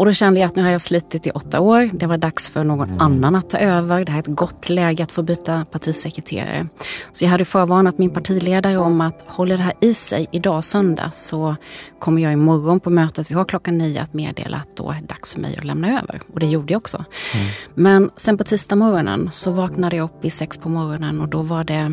och 0.00 0.06
då 0.06 0.12
kände 0.12 0.40
jag 0.40 0.48
att 0.48 0.56
nu 0.56 0.62
har 0.62 0.70
jag 0.70 0.80
slitit 0.80 1.26
i 1.26 1.30
åtta 1.30 1.60
år. 1.60 1.90
Det 1.94 2.06
var 2.06 2.18
dags 2.18 2.50
för 2.50 2.64
någon 2.64 2.88
mm. 2.88 3.00
annan 3.00 3.34
att 3.34 3.50
ta 3.50 3.58
över. 3.58 4.04
Det 4.04 4.12
här 4.12 4.18
är 4.18 4.22
ett 4.22 4.36
gott 4.36 4.68
läge 4.68 5.04
att 5.04 5.12
få 5.12 5.22
byta 5.22 5.64
partisekreterare. 5.64 6.66
Så 7.12 7.24
jag 7.24 7.30
hade 7.30 7.44
förvarnat 7.44 7.98
min 7.98 8.10
partiledare 8.10 8.76
om 8.76 9.00
att 9.00 9.24
håller 9.26 9.56
det 9.56 9.62
här 9.62 9.72
i 9.80 9.94
sig 9.94 10.26
idag 10.32 10.64
söndag 10.64 11.10
så 11.12 11.56
kommer 11.98 12.22
jag 12.22 12.32
imorgon 12.32 12.80
på 12.80 12.90
mötet 12.90 13.30
vi 13.30 13.34
har 13.34 13.44
klockan 13.44 13.78
nio 13.78 14.02
att 14.02 14.14
meddela 14.14 14.56
att 14.56 14.76
då 14.76 14.90
är 14.90 14.94
det 14.94 15.06
dags 15.06 15.34
för 15.34 15.40
mig 15.40 15.56
att 15.58 15.64
lämna 15.64 16.00
över. 16.00 16.20
Och 16.32 16.40
det 16.40 16.46
gjorde 16.46 16.72
jag 16.72 16.78
också. 16.78 16.96
Mm. 16.96 17.46
Men 17.74 18.10
sen 18.16 18.38
på 18.38 18.44
tisdag 18.44 18.76
morgonen 18.76 19.28
så 19.32 19.50
vaknade 19.50 19.96
jag 19.96 20.04
upp 20.04 20.24
vid 20.24 20.32
sex 20.32 20.58
på 20.58 20.68
morgonen 20.68 21.20
och 21.20 21.28
då 21.28 21.42
var 21.42 21.64
det 21.64 21.92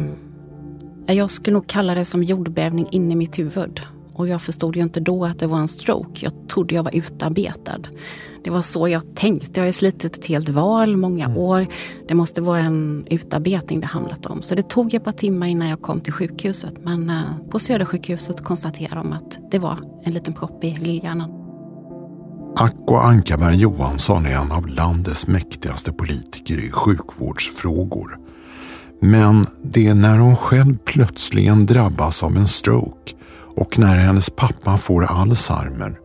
jag 1.07 1.31
skulle 1.31 1.53
nog 1.53 1.67
kalla 1.67 1.95
det 1.95 2.05
som 2.05 2.23
jordbävning 2.23 2.87
in 2.91 3.11
i 3.11 3.15
mitt 3.15 3.39
huvud. 3.39 3.81
Och 4.17 4.27
jag 4.27 4.41
förstod 4.41 4.75
ju 4.75 4.81
inte 4.81 4.99
då 4.99 5.25
att 5.25 5.39
det 5.39 5.47
var 5.47 5.59
en 5.59 5.67
stroke. 5.67 6.25
Jag 6.25 6.49
trodde 6.49 6.75
jag 6.75 6.83
var 6.83 6.95
utarbetad. 6.95 7.79
Det 8.43 8.49
var 8.49 8.61
så 8.61 8.87
jag 8.87 9.15
tänkte. 9.15 9.59
Jag 9.59 9.67
har 9.67 9.71
slitit 9.71 10.17
ett 10.17 10.25
helt 10.25 10.49
val 10.49 10.97
många 10.97 11.25
mm. 11.25 11.37
år. 11.37 11.67
Det 12.07 12.13
måste 12.13 12.41
vara 12.41 12.59
en 12.59 13.07
utarbetning 13.09 13.81
det 13.81 13.87
handlat 13.87 14.25
om. 14.25 14.41
Så 14.41 14.55
det 14.55 14.69
tog 14.69 14.93
ett 14.93 15.03
par 15.03 15.11
timmar 15.11 15.47
innan 15.47 15.69
jag 15.69 15.81
kom 15.81 15.99
till 15.99 16.13
sjukhuset. 16.13 16.73
Men 16.83 17.09
eh, 17.09 17.21
på 17.49 17.59
Södersjukhuset 17.59 18.43
konstaterade 18.43 18.95
de 18.95 19.13
att 19.13 19.39
det 19.51 19.59
var 19.59 19.77
en 20.03 20.13
liten 20.13 20.33
propp 20.33 20.63
i 20.63 20.75
lillhjärnan. 20.75 21.31
Acko 22.59 22.95
Ankarberg 22.95 23.55
Johansson 23.55 24.25
är 24.25 24.35
en 24.35 24.51
av 24.51 24.67
landets 24.67 25.27
mäktigaste 25.27 25.93
politiker 25.93 26.57
i 26.57 26.71
sjukvårdsfrågor. 26.71 28.17
Men 29.01 29.45
det 29.63 29.87
är 29.87 29.95
när 29.95 30.17
hon 30.17 30.35
själv 30.35 30.77
plötsligen 30.85 31.65
drabbas 31.65 32.23
av 32.23 32.37
en 32.37 32.47
stroke 32.47 33.16
och 33.57 33.79
när 33.79 33.97
hennes 33.97 34.29
pappa 34.29 34.77
får 34.77 35.05
Alzheimer, 35.05 35.99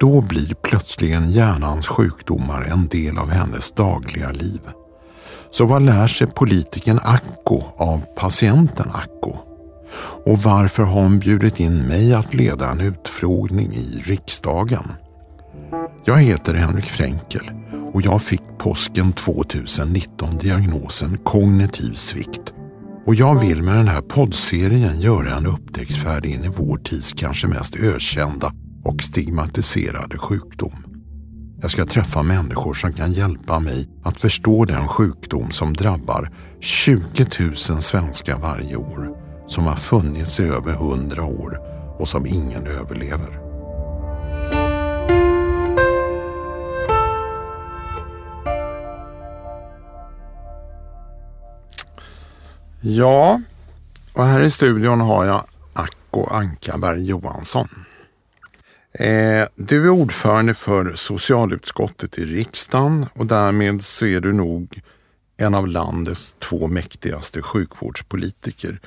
då 0.00 0.20
blir 0.20 0.54
plötsligen 0.54 1.30
hjärnans 1.30 1.88
sjukdomar 1.88 2.62
en 2.62 2.88
del 2.88 3.18
av 3.18 3.30
hennes 3.30 3.72
dagliga 3.72 4.30
liv. 4.30 4.60
Så 5.50 5.64
vad 5.64 5.82
lär 5.82 6.08
sig 6.08 6.26
politikern 6.26 7.00
Akko 7.02 7.62
av 7.76 8.00
patienten 8.16 8.90
Akko? 8.92 9.36
Och 10.24 10.38
varför 10.38 10.82
har 10.82 11.02
hon 11.02 11.18
bjudit 11.18 11.60
in 11.60 11.86
mig 11.86 12.14
att 12.14 12.34
leda 12.34 12.70
en 12.70 12.80
utfrågning 12.80 13.72
i 13.72 14.02
riksdagen? 14.04 14.92
Jag 16.04 16.16
heter 16.16 16.54
Henrik 16.54 16.84
Fränkel 16.84 17.50
och 17.92 18.02
jag 18.02 18.22
fick 18.22 18.42
påsken 18.58 19.12
2019 19.12 20.38
diagnosen 20.38 21.18
kognitiv 21.24 21.92
svikt 21.92 22.37
och 23.08 23.14
jag 23.14 23.40
vill 23.40 23.62
med 23.62 23.76
den 23.76 23.88
här 23.88 24.00
poddserien 24.00 25.00
göra 25.00 25.36
en 25.36 25.46
upptäcktsfärd 25.46 26.26
in 26.26 26.44
i 26.44 26.48
vår 26.56 26.78
tids 26.78 27.12
kanske 27.12 27.46
mest 27.48 27.76
ökända 27.76 28.52
och 28.84 29.02
stigmatiserade 29.02 30.18
sjukdom. 30.18 30.72
Jag 31.60 31.70
ska 31.70 31.86
träffa 31.86 32.22
människor 32.22 32.74
som 32.74 32.92
kan 32.92 33.12
hjälpa 33.12 33.58
mig 33.58 33.88
att 34.04 34.20
förstå 34.20 34.64
den 34.64 34.88
sjukdom 34.88 35.50
som 35.50 35.72
drabbar 35.72 36.32
20 36.60 37.26
000 37.40 37.56
svenskar 37.56 38.38
varje 38.38 38.76
år, 38.76 39.16
som 39.46 39.66
har 39.66 39.76
funnits 39.76 40.40
i 40.40 40.42
över 40.42 40.72
100 40.72 41.24
år 41.24 41.58
och 41.98 42.08
som 42.08 42.26
ingen 42.26 42.66
överlever. 42.66 43.47
Ja, 52.80 53.40
och 54.12 54.24
här 54.24 54.42
i 54.42 54.50
studion 54.50 55.00
har 55.00 55.24
jag 55.24 55.44
Acko 55.72 56.26
Ankarberg 56.26 57.04
Johansson. 57.06 57.68
Eh, 58.92 59.46
du 59.56 59.84
är 59.84 59.90
ordförande 59.90 60.54
för 60.54 60.92
socialutskottet 60.94 62.18
i 62.18 62.24
riksdagen 62.24 63.06
och 63.14 63.26
därmed 63.26 63.82
så 63.82 64.06
är 64.06 64.20
du 64.20 64.32
nog 64.32 64.80
en 65.36 65.54
av 65.54 65.68
landets 65.68 66.36
två 66.38 66.68
mäktigaste 66.68 67.42
sjukvårdspolitiker. 67.42 68.80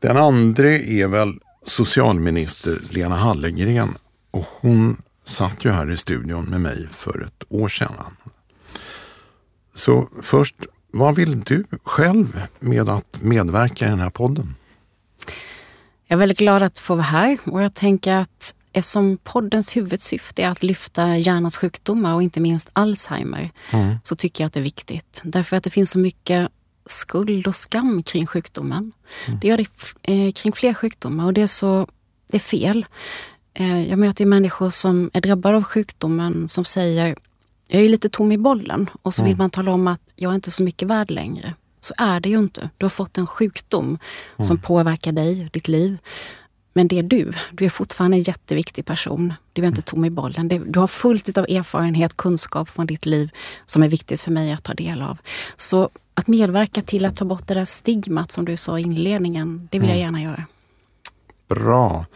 Den 0.00 0.16
andra 0.16 0.70
är 0.70 1.08
väl 1.08 1.38
socialminister 1.66 2.78
Lena 2.90 3.16
Hallengren 3.16 3.94
och 4.30 4.44
hon 4.60 5.02
satt 5.24 5.64
ju 5.64 5.70
här 5.70 5.90
i 5.90 5.96
studion 5.96 6.44
med 6.44 6.60
mig 6.60 6.88
för 6.90 7.22
ett 7.22 7.44
år 7.48 7.68
sedan. 7.68 8.16
Så 9.74 10.08
först, 10.22 10.56
vad 10.92 11.16
vill 11.16 11.40
du 11.40 11.64
själv 11.84 12.42
med 12.60 12.88
att 12.88 13.22
medverka 13.22 13.86
i 13.86 13.88
den 13.88 14.00
här 14.00 14.10
podden? 14.10 14.54
Jag 16.06 16.16
är 16.16 16.20
väldigt 16.20 16.38
glad 16.38 16.62
att 16.62 16.78
få 16.78 16.94
vara 16.94 17.04
här 17.04 17.38
och 17.44 17.62
jag 17.62 17.74
tänker 17.74 18.12
att 18.12 18.54
eftersom 18.72 19.18
poddens 19.24 19.76
huvudsyfte 19.76 20.42
är 20.42 20.48
att 20.48 20.62
lyfta 20.62 21.16
hjärnans 21.16 21.56
sjukdomar 21.56 22.14
och 22.14 22.22
inte 22.22 22.40
minst 22.40 22.70
Alzheimer 22.72 23.50
mm. 23.70 23.94
så 24.02 24.16
tycker 24.16 24.44
jag 24.44 24.46
att 24.46 24.52
det 24.52 24.60
är 24.60 24.64
viktigt. 24.64 25.22
Därför 25.24 25.56
att 25.56 25.64
det 25.64 25.70
finns 25.70 25.90
så 25.90 25.98
mycket 25.98 26.48
skuld 26.86 27.46
och 27.46 27.54
skam 27.54 28.02
kring 28.02 28.26
sjukdomen. 28.26 28.92
Mm. 29.26 29.40
Det 29.40 29.48
gör 29.48 29.56
det 29.56 29.66
eh, 30.02 30.32
kring 30.32 30.52
fler 30.52 30.74
sjukdomar 30.74 31.26
och 31.26 31.32
det 31.32 31.42
är 31.42 31.46
så 31.46 31.86
det 32.30 32.36
är 32.36 32.40
fel. 32.40 32.86
Eh, 33.54 33.88
jag 33.88 33.98
möter 33.98 34.26
människor 34.26 34.70
som 34.70 35.10
är 35.12 35.20
drabbade 35.20 35.56
av 35.56 35.62
sjukdomen 35.62 36.48
som 36.48 36.64
säger 36.64 37.16
jag 37.68 37.82
är 37.82 37.88
lite 37.88 38.08
tom 38.08 38.32
i 38.32 38.38
bollen 38.38 38.90
och 39.02 39.14
så 39.14 39.22
vill 39.22 39.32
mm. 39.32 39.38
man 39.38 39.50
tala 39.50 39.72
om 39.72 39.88
att 39.88 40.00
jag 40.16 40.30
är 40.30 40.34
inte 40.34 40.50
så 40.50 40.62
mycket 40.62 40.88
värd 40.88 41.10
längre. 41.10 41.54
Så 41.80 41.94
är 41.98 42.20
det 42.20 42.28
ju 42.28 42.38
inte. 42.38 42.70
Du 42.78 42.84
har 42.84 42.90
fått 42.90 43.18
en 43.18 43.26
sjukdom 43.26 43.86
mm. 43.86 43.98
som 44.38 44.58
påverkar 44.58 45.12
dig, 45.12 45.48
ditt 45.52 45.68
liv. 45.68 45.98
Men 46.74 46.88
det 46.88 46.98
är 46.98 47.02
du. 47.02 47.32
Du 47.52 47.64
är 47.64 47.68
fortfarande 47.68 48.16
en 48.16 48.22
jätteviktig 48.22 48.84
person. 48.84 49.34
Du 49.52 49.62
är 49.62 49.66
inte 49.66 49.82
tom 49.82 50.04
i 50.04 50.10
bollen. 50.10 50.48
Du 50.48 50.80
har 50.80 50.86
fullt 50.86 51.38
av 51.38 51.44
erfarenhet, 51.44 52.16
kunskap 52.16 52.68
från 52.68 52.86
ditt 52.86 53.06
liv 53.06 53.30
som 53.64 53.82
är 53.82 53.88
viktigt 53.88 54.20
för 54.20 54.30
mig 54.30 54.52
att 54.52 54.62
ta 54.62 54.74
del 54.74 55.02
av. 55.02 55.18
Så 55.56 55.90
att 56.14 56.26
medverka 56.26 56.82
till 56.82 57.04
att 57.04 57.16
ta 57.16 57.24
bort 57.24 57.46
det 57.46 57.54
där 57.54 57.64
stigmat 57.64 58.30
som 58.30 58.44
du 58.44 58.56
sa 58.56 58.78
i 58.78 58.82
inledningen, 58.82 59.68
det 59.70 59.78
vill 59.78 59.88
jag 59.88 59.98
mm. 59.98 60.04
gärna 60.04 60.22
göra. 60.22 60.44
Bra. 61.48 62.06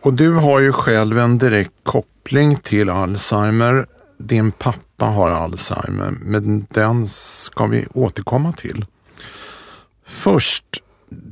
Och 0.00 0.14
du 0.14 0.34
har 0.34 0.60
ju 0.60 0.72
själv 0.72 1.18
en 1.18 1.38
direkt 1.38 1.74
koppling 1.82 2.56
till 2.56 2.90
Alzheimer 2.90 3.86
din 4.26 4.52
pappa 4.52 5.04
har 5.04 5.30
Alzheimer, 5.30 6.10
men 6.10 6.66
den 6.70 7.06
ska 7.06 7.66
vi 7.66 7.86
återkomma 7.94 8.52
till. 8.52 8.84
Först, 10.06 10.64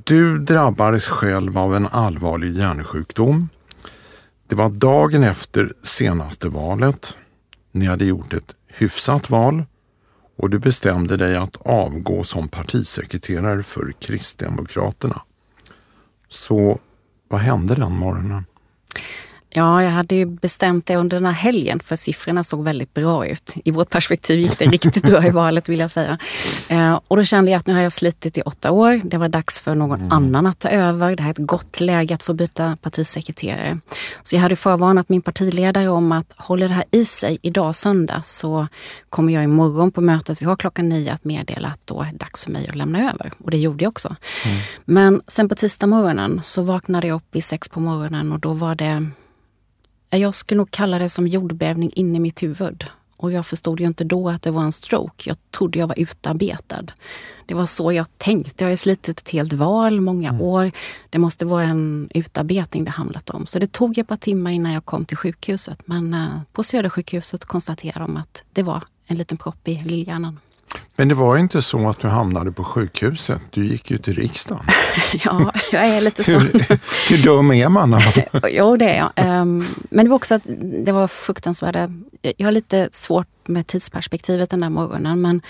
du 0.04 0.38
drabbades 0.38 1.08
själv 1.08 1.58
av 1.58 1.74
en 1.74 1.86
allvarlig 1.86 2.52
hjärnsjukdom. 2.52 3.48
Det 4.48 4.54
var 4.54 4.70
dagen 4.70 5.22
efter 5.22 5.72
senaste 5.82 6.48
valet. 6.48 7.18
Ni 7.72 7.86
hade 7.86 8.04
gjort 8.04 8.32
ett 8.32 8.54
hyfsat 8.68 9.30
val 9.30 9.64
och 10.38 10.50
du 10.50 10.58
bestämde 10.58 11.16
dig 11.16 11.36
att 11.36 11.56
avgå 11.56 12.24
som 12.24 12.48
partisekreterare 12.48 13.62
för 13.62 13.92
Kristdemokraterna. 14.00 15.22
Så 16.28 16.80
vad 17.28 17.40
hände 17.40 17.74
den 17.74 17.92
morgonen? 17.92 18.44
Ja, 19.54 19.82
jag 19.82 19.90
hade 19.90 20.14
ju 20.14 20.26
bestämt 20.26 20.86
det 20.86 20.96
under 20.96 21.16
den 21.16 21.26
här 21.26 21.32
helgen 21.32 21.80
för 21.80 21.96
siffrorna 21.96 22.44
såg 22.44 22.64
väldigt 22.64 22.94
bra 22.94 23.26
ut. 23.26 23.54
I 23.64 23.70
vårt 23.70 23.90
perspektiv 23.90 24.38
gick 24.38 24.58
det 24.58 24.64
riktigt 24.64 25.02
bra 25.02 25.26
i 25.26 25.30
valet 25.42 25.68
vill 25.68 25.80
jag 25.80 25.90
säga. 25.90 26.18
Eh, 26.68 27.00
och 27.08 27.16
då 27.16 27.24
kände 27.24 27.50
jag 27.50 27.58
att 27.58 27.66
nu 27.66 27.74
har 27.74 27.80
jag 27.80 27.92
slitit 27.92 28.38
i 28.38 28.42
åtta 28.42 28.70
år. 28.70 29.00
Det 29.04 29.18
var 29.18 29.28
dags 29.28 29.60
för 29.60 29.74
någon 29.74 30.00
mm. 30.00 30.12
annan 30.12 30.46
att 30.46 30.58
ta 30.58 30.68
över. 30.68 31.16
Det 31.16 31.22
här 31.22 31.30
är 31.30 31.32
ett 31.32 31.46
gott 31.46 31.80
läge 31.80 32.14
att 32.14 32.22
få 32.22 32.34
byta 32.34 32.76
partisekreterare. 32.82 33.78
Så 34.22 34.36
jag 34.36 34.40
hade 34.40 34.56
förvarnat 34.56 35.08
min 35.08 35.22
partiledare 35.22 35.88
om 35.88 36.12
att 36.12 36.34
håller 36.36 36.68
det 36.68 36.74
här 36.74 36.84
i 36.90 37.04
sig 37.04 37.38
idag 37.42 37.74
söndag 37.74 38.20
så 38.24 38.66
kommer 39.08 39.32
jag 39.32 39.44
imorgon 39.44 39.90
på 39.90 40.00
mötet 40.00 40.42
vi 40.42 40.46
har 40.46 40.56
klockan 40.56 40.88
nio 40.88 41.12
att 41.12 41.24
meddela 41.24 41.68
att 41.68 41.80
då 41.84 42.02
är 42.02 42.10
det 42.10 42.16
dags 42.16 42.44
för 42.44 42.52
mig 42.52 42.68
att 42.68 42.76
lämna 42.76 43.10
över. 43.10 43.32
Och 43.38 43.50
det 43.50 43.58
gjorde 43.58 43.84
jag 43.84 43.90
också. 43.90 44.08
Mm. 44.08 44.58
Men 44.84 45.22
sen 45.26 45.48
på 45.48 45.54
tisdag 45.54 45.86
morgonen 45.86 46.40
så 46.42 46.62
vaknade 46.62 47.06
jag 47.06 47.16
upp 47.16 47.26
vid 47.32 47.44
sex 47.44 47.68
på 47.68 47.80
morgonen 47.80 48.32
och 48.32 48.40
då 48.40 48.52
var 48.52 48.74
det 48.74 49.06
jag 50.18 50.34
skulle 50.34 50.58
nog 50.58 50.70
kalla 50.70 50.98
det 50.98 51.08
som 51.08 51.26
jordbävning 51.26 51.90
in 51.94 52.16
i 52.16 52.20
mitt 52.20 52.42
huvud. 52.42 52.84
Och 53.16 53.32
jag 53.32 53.46
förstod 53.46 53.80
ju 53.80 53.86
inte 53.86 54.04
då 54.04 54.28
att 54.28 54.42
det 54.42 54.50
var 54.50 54.62
en 54.62 54.72
stroke. 54.72 55.30
Jag 55.30 55.36
trodde 55.50 55.78
jag 55.78 55.86
var 55.86 55.98
utarbetad. 55.98 56.84
Det 57.46 57.54
var 57.54 57.66
så 57.66 57.92
jag 57.92 58.06
tänkte. 58.18 58.64
Jag 58.64 58.70
har 58.70 58.76
slitit 58.76 59.20
ett 59.20 59.30
helt 59.30 59.52
val 59.52 60.00
många 60.00 60.28
mm. 60.28 60.40
år. 60.40 60.70
Det 61.10 61.18
måste 61.18 61.44
vara 61.44 61.64
en 61.64 62.08
utarbetning 62.14 62.84
det 62.84 62.90
handlat 62.90 63.30
om. 63.30 63.46
Så 63.46 63.58
det 63.58 63.72
tog 63.72 63.98
ett 63.98 64.08
par 64.08 64.16
timmar 64.16 64.50
innan 64.50 64.72
jag 64.72 64.84
kom 64.84 65.04
till 65.04 65.16
sjukhuset. 65.16 65.78
Men 65.84 66.14
uh, 66.14 66.40
på 66.52 66.62
Södersjukhuset 66.62 67.44
konstaterade 67.44 68.00
de 68.04 68.16
att 68.16 68.44
det 68.52 68.62
var 68.62 68.82
en 69.06 69.16
liten 69.16 69.38
propp 69.38 69.68
i 69.68 69.80
lillhjärnan. 69.84 70.38
Men 70.96 71.08
det 71.08 71.14
var 71.14 71.36
inte 71.36 71.62
så 71.62 71.88
att 71.88 71.98
du 71.98 72.08
hamnade 72.08 72.52
på 72.52 72.64
sjukhuset. 72.64 73.40
Du 73.50 73.66
gick 73.66 73.90
ju 73.90 73.98
till 73.98 74.12
riksdagen. 74.12 74.64
ja, 75.24 75.52
jag 75.72 75.86
är 75.86 76.00
lite 76.00 76.24
så. 76.24 76.30
hur, 76.30 76.78
hur 77.10 77.22
dum 77.22 77.50
är 77.50 77.68
man? 77.68 78.00
jo, 78.48 78.76
det 78.76 78.88
är 78.88 78.96
jag. 78.96 79.40
Um, 79.40 79.66
men 79.90 80.04
det 80.04 80.10
var 80.10 80.16
också 80.16 80.34
att 80.34 80.42
det 80.84 80.92
var 80.92 81.06
fruktansvärda... 81.06 81.90
Jag 82.36 82.46
har 82.46 82.52
lite 82.52 82.88
svårt 82.92 83.28
med 83.46 83.66
tidsperspektivet 83.66 84.50
den 84.50 84.60
där 84.60 84.70
morgonen. 84.70 85.20
Men 85.20 85.42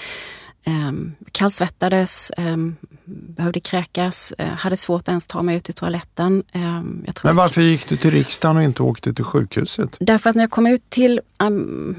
Um, 0.66 1.14
kallsvettades, 1.32 2.32
um, 2.36 2.76
behövde 3.04 3.60
kräkas, 3.60 4.34
uh, 4.40 4.46
hade 4.46 4.76
svårt 4.76 5.00
att 5.00 5.08
ens 5.08 5.26
ta 5.26 5.42
mig 5.42 5.56
ut 5.56 5.70
i 5.70 5.72
toaletten. 5.72 6.42
Um, 6.54 7.04
Men 7.22 7.36
varför 7.36 7.60
gick 7.60 7.88
du 7.88 7.96
till 7.96 8.10
riksdagen 8.10 8.56
och 8.56 8.62
inte 8.62 8.82
åkte 8.82 9.14
till 9.14 9.24
sjukhuset? 9.24 9.96
Därför 10.00 10.30
att 10.30 10.36
när 10.36 10.42
jag 10.42 10.50
kom 10.50 10.66
ut 10.66 10.90
till 10.90 11.20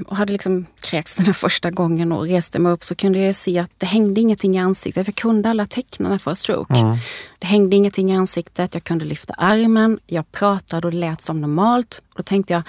och 0.06 0.16
hade 0.16 0.32
liksom 0.32 0.66
kräkts 0.80 1.16
den 1.16 1.34
första 1.34 1.70
gången 1.70 2.12
och 2.12 2.24
reste 2.24 2.58
mig 2.58 2.72
upp 2.72 2.84
så 2.84 2.94
kunde 2.94 3.18
jag 3.18 3.34
se 3.34 3.58
att 3.58 3.70
det 3.78 3.86
hängde 3.86 4.20
ingenting 4.20 4.56
i 4.56 4.58
ansiktet. 4.58 5.06
Jag 5.06 5.14
kunde 5.14 5.50
alla 5.50 5.66
tecknen 5.66 6.18
för 6.18 6.34
stroke. 6.34 6.74
Mm. 6.74 6.96
Det 7.38 7.46
hängde 7.46 7.76
ingenting 7.76 8.12
i 8.12 8.16
ansiktet, 8.16 8.74
jag 8.74 8.84
kunde 8.84 9.04
lyfta 9.04 9.34
armen, 9.34 9.98
jag 10.06 10.32
pratade 10.32 10.86
och 10.86 10.94
lät 10.94 11.22
som 11.22 11.40
normalt. 11.40 12.02
Och 12.08 12.14
då 12.16 12.22
tänkte 12.22 12.52
jag, 12.52 12.62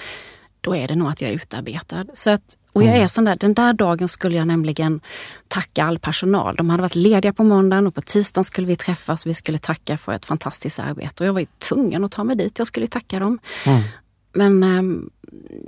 då 0.66 0.76
är 0.76 0.88
det 0.88 0.94
nog 0.94 1.08
att 1.08 1.20
jag 1.20 1.30
är 1.30 1.34
utarbetad. 1.34 2.04
Så 2.12 2.30
att 2.30 2.56
och 2.72 2.82
jag 2.82 2.90
mm. 2.90 3.02
är 3.02 3.08
sån 3.08 3.24
där, 3.24 3.36
den 3.36 3.54
där 3.54 3.72
dagen 3.72 4.08
skulle 4.08 4.36
jag 4.36 4.46
nämligen 4.46 5.00
tacka 5.48 5.84
all 5.84 5.98
personal. 5.98 6.56
De 6.56 6.70
hade 6.70 6.82
varit 6.82 6.94
lediga 6.94 7.32
på 7.32 7.44
måndagen 7.44 7.86
och 7.86 7.94
på 7.94 8.02
tisdagen 8.02 8.44
skulle 8.44 8.66
vi 8.66 8.76
träffas 8.76 9.26
och 9.26 9.30
vi 9.30 9.34
skulle 9.34 9.58
tacka 9.58 9.96
för 9.96 10.12
ett 10.12 10.26
fantastiskt 10.26 10.78
arbete. 10.78 11.24
Och 11.24 11.28
jag 11.28 11.32
var 11.32 11.40
ju 11.40 11.46
tvungen 11.58 12.04
att 12.04 12.12
ta 12.12 12.24
mig 12.24 12.36
dit, 12.36 12.58
jag 12.58 12.66
skulle 12.66 12.86
tacka 12.86 13.18
dem. 13.18 13.38
Mm. 13.66 13.82
Men 14.32 14.62
um, 14.62 15.10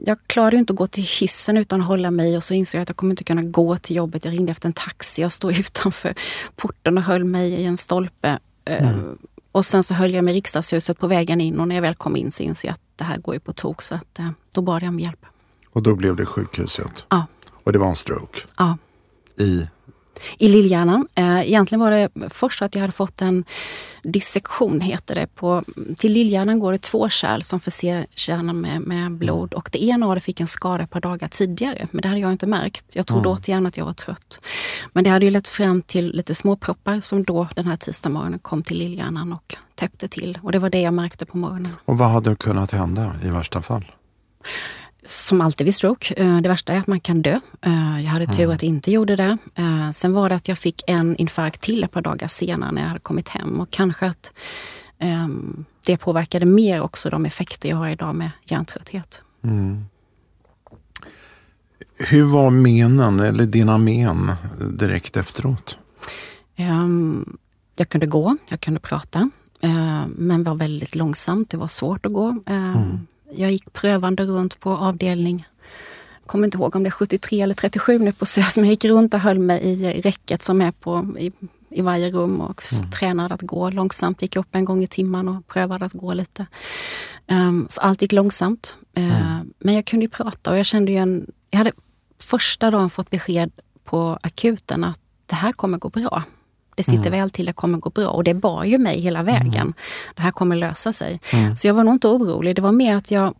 jag 0.07 0.19
klarade 0.27 0.57
inte 0.57 0.73
att 0.73 0.77
gå 0.77 0.87
till 0.87 1.05
hissen 1.21 1.57
utan 1.57 1.81
att 1.81 1.87
hålla 1.87 2.11
mig 2.11 2.37
och 2.37 2.45
så 2.45 2.55
insåg 2.55 2.79
jag 2.79 2.83
att 2.83 2.89
jag 2.89 2.97
kommer 2.97 3.13
inte 3.13 3.25
kunna 3.25 3.43
gå 3.43 3.77
till 3.77 3.97
jobbet. 3.97 4.25
Jag 4.25 4.35
ringde 4.35 4.53
efter 4.53 4.67
en 4.67 4.73
taxi, 4.73 5.23
jag 5.23 5.33
stod 5.33 5.59
utanför 5.59 6.15
porten 6.57 6.99
och 6.99 7.05
höll 7.05 7.25
mig 7.25 7.53
i 7.53 7.65
en 7.65 7.77
stolpe. 7.77 8.39
Mm. 8.65 9.19
Och 9.53 9.65
sen 9.65 9.85
så 9.85 9.95
höll 9.95 10.15
jag 10.15 10.31
i 10.31 10.33
riksdagshuset 10.33 10.99
på 10.99 11.07
vägen 11.07 11.41
in 11.41 11.61
och 11.61 11.69
när 11.69 11.75
jag 11.75 11.83
väl 11.83 11.95
kom 11.95 12.17
in 12.17 12.33
så 12.33 12.43
insåg 12.43 12.69
jag 12.69 12.75
att 12.75 12.81
det 12.97 13.05
här 13.05 13.19
går 13.19 13.35
ju 13.35 13.41
på 13.41 13.53
tok 13.53 13.83
så 13.83 13.95
att, 13.95 14.19
uh, 14.21 14.31
då 14.55 14.63
bad 14.63 14.83
jag 14.83 14.89
om 14.89 15.01
hjälp. 15.01 15.27
Och 15.71 15.83
då 15.83 15.95
blev 15.95 16.17
det 16.17 16.27
sjukhuset? 16.27 17.07
Ja. 17.09 17.27
Och 17.65 17.73
det 17.73 17.79
var 17.79 17.89
en 17.89 17.97
stroke? 17.97 18.39
Ja. 18.57 18.79
I? 19.39 19.69
I 20.39 20.49
lillhjärnan. 20.49 21.09
Eh, 21.15 21.41
egentligen 21.41 21.81
var 21.81 21.91
det 21.91 22.09
först 22.29 22.63
att 22.63 22.75
jag 22.75 22.81
hade 22.81 22.93
fått 22.93 23.23
en 23.23 23.45
dissektion, 24.03 24.81
heter 24.81 25.15
det. 25.15 25.27
På, 25.27 25.63
till 25.97 26.13
lillhjärnan 26.13 26.59
går 26.59 26.73
det 26.73 26.79
två 26.79 27.09
kärl 27.09 27.43
som 27.43 27.61
förser 27.61 28.07
kärnan 28.15 28.61
med, 28.61 28.81
med 28.81 29.13
blod 29.13 29.55
och 29.55 29.69
det 29.73 29.85
ena 29.85 30.07
av 30.07 30.15
det 30.15 30.21
fick 30.21 30.41
en 30.41 30.47
skada 30.47 30.85
ett 30.85 30.91
par 30.91 31.01
dagar 31.01 31.29
tidigare. 31.29 31.87
Men 31.91 32.03
det 32.03 32.09
hade 32.09 32.21
jag 32.21 32.33
inte 32.33 32.47
märkt. 32.47 32.85
Jag 32.95 33.07
trodde 33.07 33.29
mm. 33.29 33.39
återigen 33.39 33.67
att 33.67 33.77
jag 33.77 33.85
var 33.85 33.93
trött. 33.93 34.41
Men 34.93 35.05
det 35.05 35.11
hade 35.11 35.25
ju 35.25 35.31
lett 35.31 35.49
fram 35.49 35.83
till 35.83 36.13
lite 36.13 36.35
småproppar 36.35 37.01
som 37.01 37.25
då 37.25 37.49
den 37.55 37.67
här 37.67 37.77
tisdagsmorgonen 37.77 38.39
kom 38.39 38.63
till 38.63 38.79
lillhjärnan 38.79 39.33
och 39.33 39.57
täppte 39.75 40.09
till. 40.09 40.39
Och 40.43 40.53
det 40.53 40.59
var 40.59 40.71
det 40.71 40.81
jag 40.81 40.95
märkte 40.95 41.27
på 41.27 41.37
morgonen. 41.37 41.73
Och 41.85 41.99
vad 41.99 42.09
hade 42.09 42.35
kunnat 42.35 42.71
hända 42.71 43.13
i 43.25 43.31
värsta 43.31 43.63
fall? 43.63 43.85
Som 45.09 45.41
alltid 45.41 45.65
vid 45.65 45.75
stroke. 45.75 46.15
Eh, 46.15 46.41
det 46.41 46.49
värsta 46.49 46.73
är 46.73 46.79
att 46.79 46.87
man 46.87 47.01
kan 47.01 47.23
dö. 47.23 47.41
Eh, 47.61 48.01
jag 48.03 48.11
hade 48.11 48.27
tur 48.27 48.43
mm. 48.43 48.55
att 48.55 48.63
jag 48.63 48.69
inte 48.69 48.91
gjorde 48.91 49.17
det. 49.17 49.39
Eh, 49.55 49.91
sen 49.91 50.13
var 50.13 50.29
det 50.29 50.35
att 50.35 50.49
jag 50.49 50.59
fick 50.59 50.83
en 50.87 51.17
infarkt 51.17 51.61
till 51.61 51.85
ett 51.85 51.93
par 51.93 52.03
dagar 52.03 52.29
senare 52.29 52.73
när 52.73 52.83
jag 52.83 52.89
hade 52.89 53.01
kommit 53.01 53.29
hem 53.29 53.61
och 53.61 53.71
kanske 53.71 54.07
att 54.07 54.33
um, 55.03 55.65
det 55.87 55.97
påverkade 55.97 56.47
mer 56.47 56.81
också 56.81 57.11
de 57.11 57.27
effekter 57.27 57.69
jag 57.69 57.77
har 57.77 57.89
idag 57.89 58.15
med 58.15 58.31
hjärntrötthet. 58.45 59.23
Mm. 59.45 59.85
Hur 61.99 62.25
var 62.25 62.51
menen, 62.51 63.21
eller 63.21 63.47
dina 63.47 63.79
men, 63.79 64.33
direkt 64.71 65.17
efteråt? 65.17 65.79
Um, 66.59 67.39
jag 67.77 67.89
kunde 67.89 68.07
gå, 68.07 68.37
jag 68.49 68.61
kunde 68.61 68.81
prata, 68.81 69.31
men 70.07 70.45
var 70.45 70.55
väldigt 70.55 70.95
långsamt. 70.95 71.51
Det 71.51 71.57
var 71.57 71.69
svårt 71.69 72.07
att 72.07 72.13
gå. 72.13 72.29
Uh, 72.29 72.77
mm 72.77 73.07
jag 73.31 73.53
gick 73.53 73.73
prövande 73.73 74.25
runt 74.25 74.61
på 74.61 74.71
avdelning, 74.71 75.47
kommer 76.27 76.45
inte 76.45 76.59
ihåg 76.59 76.77
om 76.77 76.83
det 76.83 76.89
är 76.89 76.91
73 76.91 77.41
eller 77.41 77.55
37 77.55 77.99
nu 77.99 78.13
på 78.13 78.27
SÖS, 78.27 78.57
men 78.57 78.65
jag 78.65 78.71
gick 78.71 78.85
runt 78.85 79.15
och 79.15 79.21
höll 79.21 79.39
mig 79.39 79.61
i 79.61 80.01
räcket 80.01 80.43
som 80.43 80.61
är 80.61 80.73
på, 80.73 81.17
i, 81.19 81.33
i 81.71 81.83
varje 81.83 82.11
rum 82.11 82.41
och 82.41 82.63
mm. 82.73 82.91
tränade 82.91 83.35
att 83.35 83.43
gå 83.43 83.71
långsamt. 83.71 84.23
Gick 84.23 84.37
upp 84.37 84.55
en 84.55 84.65
gång 84.65 84.85
i 84.85 84.87
timmen 84.87 85.29
och 85.29 85.47
prövade 85.47 85.85
att 85.85 85.93
gå 85.93 86.15
lite. 86.15 86.47
Um, 87.31 87.67
så 87.71 87.81
allt 87.81 88.03
gick 88.03 88.13
långsamt. 88.13 88.77
Uh, 88.99 89.21
mm. 89.21 89.53
Men 89.59 89.75
jag 89.75 89.85
kunde 89.85 90.05
ju 90.05 90.11
prata 90.11 90.51
och 90.51 90.59
jag 90.59 90.67
kände 90.67 90.93
ju 90.93 90.99
en... 90.99 91.27
Jag 91.51 91.59
hade 91.59 91.73
första 92.31 92.71
dagen 92.71 92.91
fått 92.91 93.11
besked 93.11 93.51
på 93.85 94.19
akuten 94.23 94.85
att 94.85 95.01
det 95.27 95.35
här 95.35 95.53
kommer 95.53 95.79
gå 95.79 95.89
bra. 95.89 96.23
Det 96.79 96.85
sitter 96.85 97.07
mm. 97.07 97.13
väl 97.13 97.31
till, 97.31 97.47
det 97.47 97.53
kommer 97.53 97.79
gå 97.79 97.91
bra. 97.91 98.09
Och 98.09 98.25
det 98.25 98.35
bar 98.35 98.65
ju 98.65 98.79
mig 98.79 99.01
hela 99.01 99.23
vägen. 99.23 99.55
Mm. 99.55 99.75
Det 100.15 100.23
här 100.23 100.31
kommer 100.31 100.57
lösa 100.57 100.93
sig. 100.93 101.21
Mm. 101.33 101.57
Så 101.57 101.67
jag 101.67 101.75
var 101.75 101.85
nog 101.85 101.95
inte 101.95 102.09
orolig. 102.09 102.57
Det 102.57 102.63
var 102.63 102.73
mer 102.73 102.97
att 102.97 103.11
jag... 103.11 103.35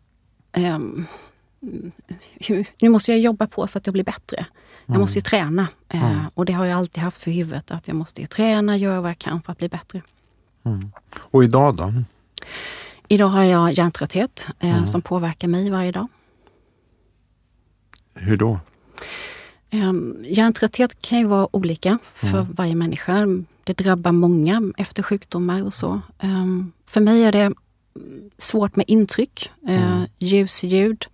Um, 0.57 1.05
nu 2.81 2.89
måste 2.89 3.11
jag 3.11 3.19
jobba 3.19 3.47
på 3.47 3.67
så 3.67 3.77
att 3.77 3.87
jag 3.87 3.93
blir 3.93 4.03
bättre. 4.03 4.45
Jag 4.85 4.99
måste 4.99 5.17
ju 5.17 5.21
träna. 5.21 5.67
Uh, 5.93 6.27
och 6.33 6.45
det 6.45 6.53
har 6.53 6.65
jag 6.65 6.77
alltid 6.77 7.03
haft 7.03 7.21
för 7.21 7.31
huvudet. 7.31 7.71
Att 7.71 7.87
jag 7.87 7.95
måste 7.95 8.21
ju 8.21 8.27
träna, 8.27 8.77
göra 8.77 9.01
vad 9.01 9.09
jag 9.09 9.19
kan 9.19 9.41
för 9.41 9.51
att 9.51 9.57
bli 9.57 9.69
bättre. 9.69 10.01
Och 11.17 11.43
idag 11.43 11.75
då? 11.75 11.93
Idag 13.07 13.27
har 13.27 13.43
jag 13.43 13.73
hjärntrötthet 13.73 14.47
eh, 14.59 14.83
som 14.83 15.01
påverkar 15.01 15.47
mig 15.47 15.69
varje 15.69 15.91
dag. 15.91 16.07
Hur 18.13 18.37
då? 18.37 18.59
Um, 19.71 20.25
hjärntrötthet 20.27 21.01
kan 21.01 21.19
ju 21.19 21.25
vara 21.25 21.55
olika 21.55 21.99
för 22.13 22.39
mm. 22.39 22.53
varje 22.53 22.75
människa. 22.75 23.27
Det 23.63 23.73
drabbar 23.73 24.11
många 24.11 24.73
efter 24.77 25.03
sjukdomar 25.03 25.63
och 25.63 25.73
så. 25.73 26.01
Um, 26.23 26.71
för 26.85 27.01
mig 27.01 27.23
är 27.23 27.31
det 27.31 27.53
svårt 28.37 28.75
med 28.75 28.85
intryck, 28.87 29.51
uh, 29.69 29.93
mm. 29.93 30.07
ljus, 30.19 30.63
ljud, 30.63 31.05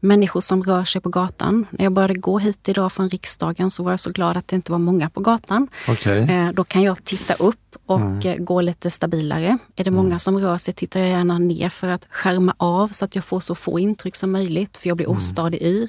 människor 0.00 0.40
som 0.40 0.62
rör 0.62 0.84
sig 0.84 1.00
på 1.00 1.08
gatan. 1.08 1.66
När 1.70 1.84
jag 1.84 1.92
började 1.92 2.14
gå 2.14 2.38
hit 2.38 2.68
idag 2.68 2.92
från 2.92 3.08
riksdagen 3.08 3.70
så 3.70 3.82
var 3.82 3.92
jag 3.92 4.00
så 4.00 4.10
glad 4.10 4.36
att 4.36 4.48
det 4.48 4.56
inte 4.56 4.72
var 4.72 4.78
många 4.78 5.10
på 5.10 5.20
gatan. 5.20 5.68
Okay. 5.88 6.30
Eh, 6.30 6.52
då 6.52 6.64
kan 6.64 6.82
jag 6.82 7.04
titta 7.04 7.34
upp 7.34 7.76
och 7.86 8.00
mm. 8.00 8.26
uh, 8.26 8.44
gå 8.44 8.60
lite 8.60 8.90
stabilare. 8.90 9.58
Är 9.76 9.84
det 9.84 9.90
många 9.90 10.06
mm. 10.06 10.18
som 10.18 10.38
rör 10.38 10.58
sig 10.58 10.74
tittar 10.74 11.00
jag 11.00 11.08
gärna 11.08 11.38
ner 11.38 11.68
för 11.68 11.88
att 11.88 12.06
skärma 12.10 12.54
av 12.56 12.88
så 12.88 13.04
att 13.04 13.14
jag 13.14 13.24
får 13.24 13.40
så 13.40 13.54
få 13.54 13.78
intryck 13.78 14.16
som 14.16 14.32
möjligt, 14.32 14.76
för 14.76 14.88
jag 14.88 14.96
blir 14.96 15.06
mm. 15.06 15.16
ostadig 15.16 15.62
yr. 15.62 15.88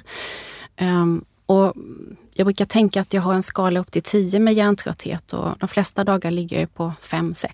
Um, 0.80 1.24
och 1.52 1.74
jag 2.34 2.46
brukar 2.46 2.64
tänka 2.64 3.00
att 3.00 3.14
jag 3.14 3.22
har 3.22 3.34
en 3.34 3.42
skala 3.42 3.80
upp 3.80 3.90
till 3.90 4.02
10 4.02 4.40
med 4.40 4.54
hjärntrötthet 4.54 5.32
och 5.32 5.58
de 5.58 5.68
flesta 5.68 6.04
dagar 6.04 6.30
ligger 6.30 6.60
jag 6.60 6.74
på 6.74 6.92
5-6. 7.02 7.46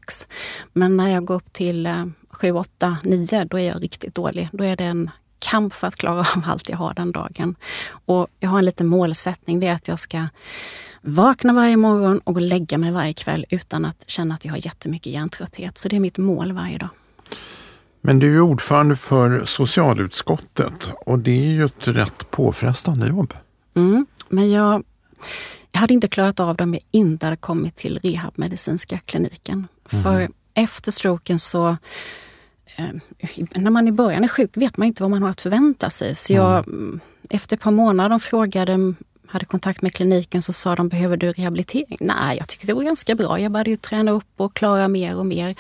Men 0.73 0.97
när 0.97 1.09
jag 1.09 1.25
går 1.25 1.35
upp 1.35 1.53
till 1.53 1.89
7, 2.31 2.53
8, 2.53 2.97
9 3.05 3.45
då 3.45 3.59
är 3.59 3.69
jag 3.69 3.83
riktigt 3.83 4.15
dålig. 4.15 4.49
Då 4.53 4.65
är 4.65 4.77
det 4.77 4.85
en 4.85 5.11
kamp 5.39 5.75
för 5.75 5.87
att 5.87 5.97
klara 5.97 6.21
av 6.21 6.43
allt 6.47 6.69
jag 6.69 6.77
har 6.77 6.95
den 6.95 7.13
dagen. 7.13 7.57
Och 8.07 8.27
jag 8.41 8.51
har 8.51 8.59
en 8.59 8.65
liten 8.65 8.87
målsättning, 8.87 9.61
det 9.61 9.67
är 9.67 9.75
att 9.75 9.89
jag 9.89 9.99
ska 9.99 10.27
vakna 11.01 11.53
varje 11.53 11.77
morgon 11.77 12.19
och 12.19 12.35
gå 12.35 12.41
och 12.41 12.47
lägga 12.47 12.79
mig 12.79 12.93
varje 12.93 13.13
kväll 13.13 13.47
utan 13.51 13.85
att 13.85 14.11
känna 14.11 14.35
att 14.35 14.45
jag 14.45 14.53
har 14.53 14.67
jättemycket 14.67 15.13
hjärntrötthet. 15.13 15.79
Så 15.79 15.89
det 15.89 15.97
är 15.97 16.01
mitt 16.01 16.19
mål 16.19 16.53
varje 16.53 16.79
dag. 16.79 16.89
Men 18.01 18.19
du 18.19 18.37
är 18.37 18.41
ordförande 18.41 18.97
för 18.97 19.45
socialutskottet 19.45 20.93
och 21.07 21.19
det 21.19 21.31
är 21.31 21.53
ju 21.53 21.65
ett 21.65 21.89
rätt 21.89 22.31
påfrestande 22.31 23.07
jobb. 23.09 23.35
Mm, 23.79 24.07
men 24.29 24.51
jag, 24.51 24.85
jag 25.73 25.81
hade 25.81 25.95
inte 25.95 26.09
klarat 26.09 26.41
av 26.41 26.57
det 26.57 26.65
om 26.65 26.75
jag 26.75 26.83
inte 26.91 27.27
hade 27.27 27.37
kommit 27.37 27.77
till 27.77 27.99
rehabmedicinska 28.03 28.99
kliniken. 28.99 29.69
Mm. 29.93 30.05
För 30.05 30.29
efter 30.55 30.93
stroken 30.93 31.39
så 31.39 31.77
eh, 32.77 33.37
när 33.55 33.71
man 33.71 33.89
i 33.89 33.93
början 33.93 34.25
är 34.25 34.29
sjuk 34.29 34.57
vet 34.57 34.77
man 34.77 34.87
inte 34.87 35.03
vad 35.03 35.11
man 35.11 35.23
har 35.23 35.31
att 35.31 35.41
förvänta 35.41 35.91
sig. 35.91 36.15
Så 36.15 36.33
jag, 36.33 36.69
mm. 36.69 37.01
Efter 37.31 37.57
ett 37.57 37.63
par 37.63 37.71
månader 37.71 38.09
de 38.09 38.21
frågade, 38.21 38.95
hade 39.27 39.45
kontakt 39.45 39.83
med 39.83 39.95
kliniken 39.95 40.43
så 40.43 40.53
sa 40.53 40.77
de, 40.77 40.89
behöver 40.89 41.17
du 41.17 41.33
rehabilitering? 41.33 41.99
Nej, 42.01 42.39
jag 42.39 42.49
tyckte 42.49 42.67
det 42.67 42.75
var 42.75 42.83
ganska 42.83 43.15
bra. 43.15 43.41
Jag 43.41 43.53
började 43.53 43.71
ju 43.71 43.77
träna 43.77 44.11
upp 44.11 44.33
och 44.37 44.55
klara 44.55 44.89
mer 44.89 45.17
och 45.17 45.27
mer. 45.27 45.55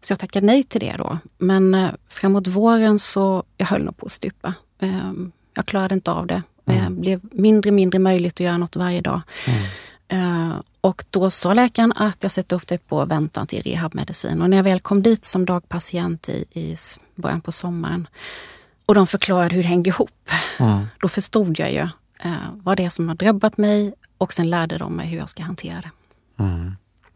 Så 0.00 0.12
jag 0.12 0.18
tackade 0.18 0.46
nej 0.46 0.62
till 0.62 0.80
det 0.80 0.94
då. 0.98 1.18
Men 1.38 1.74
eh, 1.74 1.90
framåt 2.08 2.46
våren 2.46 2.98
så, 2.98 3.42
jag 3.56 3.66
höll 3.66 3.84
nog 3.84 3.96
på 3.96 4.06
att 4.06 4.12
stupa. 4.12 4.54
Eh, 4.78 5.12
jag 5.54 5.66
klarade 5.66 5.94
inte 5.94 6.10
av 6.10 6.26
det. 6.26 6.42
Mm. 6.68 6.84
Eh, 6.84 6.90
blev 6.90 7.20
mindre 7.32 7.70
och 7.70 7.74
mindre 7.74 7.98
möjligt 7.98 8.34
att 8.34 8.40
göra 8.40 8.58
något 8.58 8.76
varje 8.76 9.00
dag. 9.00 9.20
Mm. 9.46 9.62
Uh, 10.12 10.60
och 10.80 11.04
då 11.10 11.30
sa 11.30 11.54
läkaren 11.54 11.92
att 11.92 12.16
jag 12.20 12.32
sätter 12.32 12.56
upp 12.56 12.66
det 12.66 12.88
på 12.88 13.04
väntan 13.04 13.46
till 13.46 13.62
rehabmedicin. 13.62 14.42
Och 14.42 14.50
när 14.50 14.56
jag 14.56 14.64
väl 14.64 14.80
kom 14.80 15.02
dit 15.02 15.24
som 15.24 15.44
dagpatient 15.44 16.28
i, 16.28 16.44
i 16.52 16.76
början 17.14 17.40
på 17.40 17.52
sommaren 17.52 18.08
och 18.86 18.94
de 18.94 19.06
förklarade 19.06 19.54
hur 19.54 19.62
det 19.62 19.68
hängde 19.68 19.88
ihop, 19.88 20.30
mm. 20.58 20.86
då 21.00 21.08
förstod 21.08 21.58
jag 21.58 21.72
ju 21.72 21.82
uh, 22.24 22.48
vad 22.54 22.76
det 22.76 22.84
är 22.84 22.90
som 22.90 23.08
har 23.08 23.14
drabbat 23.14 23.58
mig 23.58 23.94
och 24.18 24.32
sen 24.32 24.50
lärde 24.50 24.78
de 24.78 24.96
mig 24.96 25.08
hur 25.08 25.18
jag 25.18 25.28
ska 25.28 25.42
hantera 25.42 25.80
det. 25.80 25.90
Mm. 26.42 26.72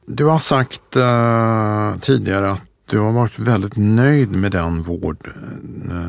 Du 0.07 0.25
har 0.25 0.39
sagt 0.39 0.97
uh, 0.97 2.01
tidigare 2.01 2.51
att 2.51 2.63
du 2.91 2.99
har 2.99 3.13
varit 3.13 3.39
väldigt 3.39 3.77
nöjd 3.77 4.31
med 4.31 4.53
den 4.53 4.83
vård 4.83 5.31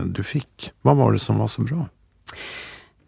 du 0.06 0.24
fick. 0.24 0.72
Vad 0.82 0.96
var 0.96 1.14
det 1.14 1.20
som 1.20 1.38
var 1.38 1.48
så 1.48 1.62
bra? 1.62 1.88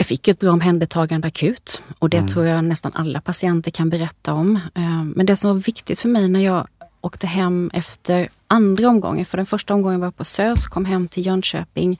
Jag 0.05 0.09
fick 0.09 0.27
ett 0.27 0.39
bra 0.39 0.51
omhändertagande 0.51 1.27
akut 1.27 1.81
och 2.00 2.09
det 2.09 2.17
mm. 2.17 2.27
tror 2.27 2.45
jag 2.45 2.63
nästan 2.63 2.91
alla 2.95 3.21
patienter 3.21 3.71
kan 3.71 3.89
berätta 3.89 4.33
om. 4.33 4.55
Eh, 4.55 5.03
men 5.03 5.25
det 5.25 5.35
som 5.35 5.50
var 5.50 5.57
viktigt 5.57 6.00
för 6.00 6.09
mig 6.09 6.27
när 6.27 6.39
jag 6.39 6.67
åkte 7.01 7.27
hem 7.27 7.71
efter 7.74 8.29
andra 8.47 8.89
omgången, 8.89 9.25
för 9.25 9.38
den 9.38 9.45
första 9.45 9.74
omgången 9.74 10.00
var 10.00 10.07
jag 10.07 10.17
på 10.17 10.25
SÖS, 10.25 10.67
kom 10.67 10.85
hem 10.85 11.07
till 11.07 11.25
Jönköping, 11.25 12.00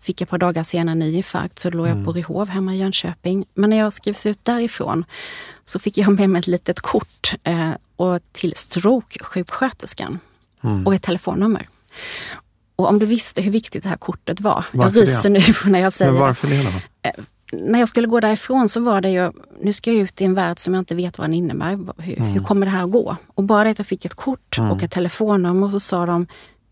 fick 0.00 0.20
jag 0.20 0.26
ett 0.26 0.30
par 0.30 0.38
dagar 0.38 0.62
senare 0.62 0.92
en 0.92 0.98
ny 0.98 1.16
infarkt 1.16 1.58
så 1.58 1.70
låg 1.70 1.88
jag 1.88 2.04
på 2.04 2.12
Ryhov 2.12 2.48
hemma 2.48 2.74
i 2.74 2.78
Jönköping. 2.78 3.44
Men 3.54 3.70
när 3.70 3.76
jag 3.76 3.92
skrivs 3.92 4.26
ut 4.26 4.44
därifrån 4.44 5.04
så 5.64 5.78
fick 5.78 5.98
jag 5.98 6.12
med 6.12 6.30
mig 6.30 6.40
ett 6.40 6.46
litet 6.46 6.80
kort 6.80 7.34
eh, 7.44 7.70
och 7.96 8.20
till 8.32 8.52
stroke-sjuksköterskan 8.56 10.18
mm. 10.62 10.86
och 10.86 10.94
ett 10.94 11.02
telefonnummer. 11.02 11.68
Och 12.82 12.88
om 12.88 12.98
du 12.98 13.06
visste 13.06 13.42
hur 13.42 13.50
viktigt 13.50 13.82
det 13.82 13.88
här 13.88 13.96
kortet 13.96 14.40
var. 14.40 14.64
Varför 14.72 14.98
jag 14.98 15.02
ryser 15.02 15.30
det? 15.30 15.38
nu 15.38 15.54
när 15.72 15.78
jag 15.78 15.92
säger 15.92 16.12
Men 16.12 16.20
varför 16.20 16.48
det. 16.48 16.62
Då? 16.62 16.68
Eh, 17.02 17.24
när 17.52 17.78
jag 17.78 17.88
skulle 17.88 18.08
gå 18.08 18.20
därifrån 18.20 18.68
så 18.68 18.80
var 18.80 19.00
det 19.00 19.10
ju, 19.10 19.32
nu 19.60 19.72
ska 19.72 19.92
jag 19.92 20.00
ut 20.00 20.20
i 20.20 20.24
en 20.24 20.34
värld 20.34 20.58
som 20.58 20.74
jag 20.74 20.80
inte 20.80 20.94
vet 20.94 21.18
vad 21.18 21.24
den 21.24 21.34
innebär. 21.34 21.78
Hur, 21.98 22.18
mm. 22.18 22.32
hur 22.32 22.40
kommer 22.40 22.66
det 22.66 22.72
här 22.72 22.84
att 22.84 22.90
gå? 22.90 23.16
Och 23.26 23.44
bara 23.44 23.64
det 23.64 23.70
att 23.70 23.78
jag 23.78 23.86
fick 23.86 24.04
ett 24.04 24.14
kort 24.14 24.58
mm. 24.58 24.70
och 24.70 24.82
ett 24.82 24.90
telefonnummer 24.90 25.66
och 25.66 25.72
så 25.72 25.80
sa 25.80 26.06
de, 26.06 26.26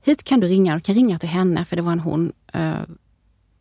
hit 0.05 0.23
kan 0.23 0.41
du 0.41 0.47
ringa, 0.47 0.75
du 0.75 0.81
kan 0.81 0.95
ringa 0.95 1.19
till 1.19 1.29
henne 1.29 1.65
för 1.65 1.77
det 1.77 1.83
var 1.83 1.93
en 1.93 2.01
hon, 2.01 2.33
eh, 2.53 2.73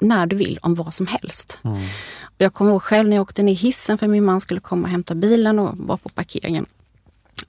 när 0.02 0.26
du 0.26 0.36
vill 0.36 0.60
om 0.62 0.76
vad 0.76 0.94
som 0.94 1.08
helst. 1.08 1.60
Mm. 1.64 1.78
Och 2.22 2.36
jag 2.38 2.54
kommer 2.54 2.72
ihåg 2.72 2.82
själv 2.82 3.10
när 3.10 3.16
jag 3.16 3.22
åkte 3.22 3.44
ner 3.44 3.54
i 3.54 3.56
hissen 3.56 3.98
för 3.98 4.08
min 4.08 4.26
man 4.26 4.42
skulle 4.42 4.60
komma 4.60 4.84
och 4.84 4.90
hämta 4.90 5.16
bilen 5.16 5.60
och 5.60 5.78
var 5.78 5.98
på 5.98 6.10
parkeringen. 6.10 6.66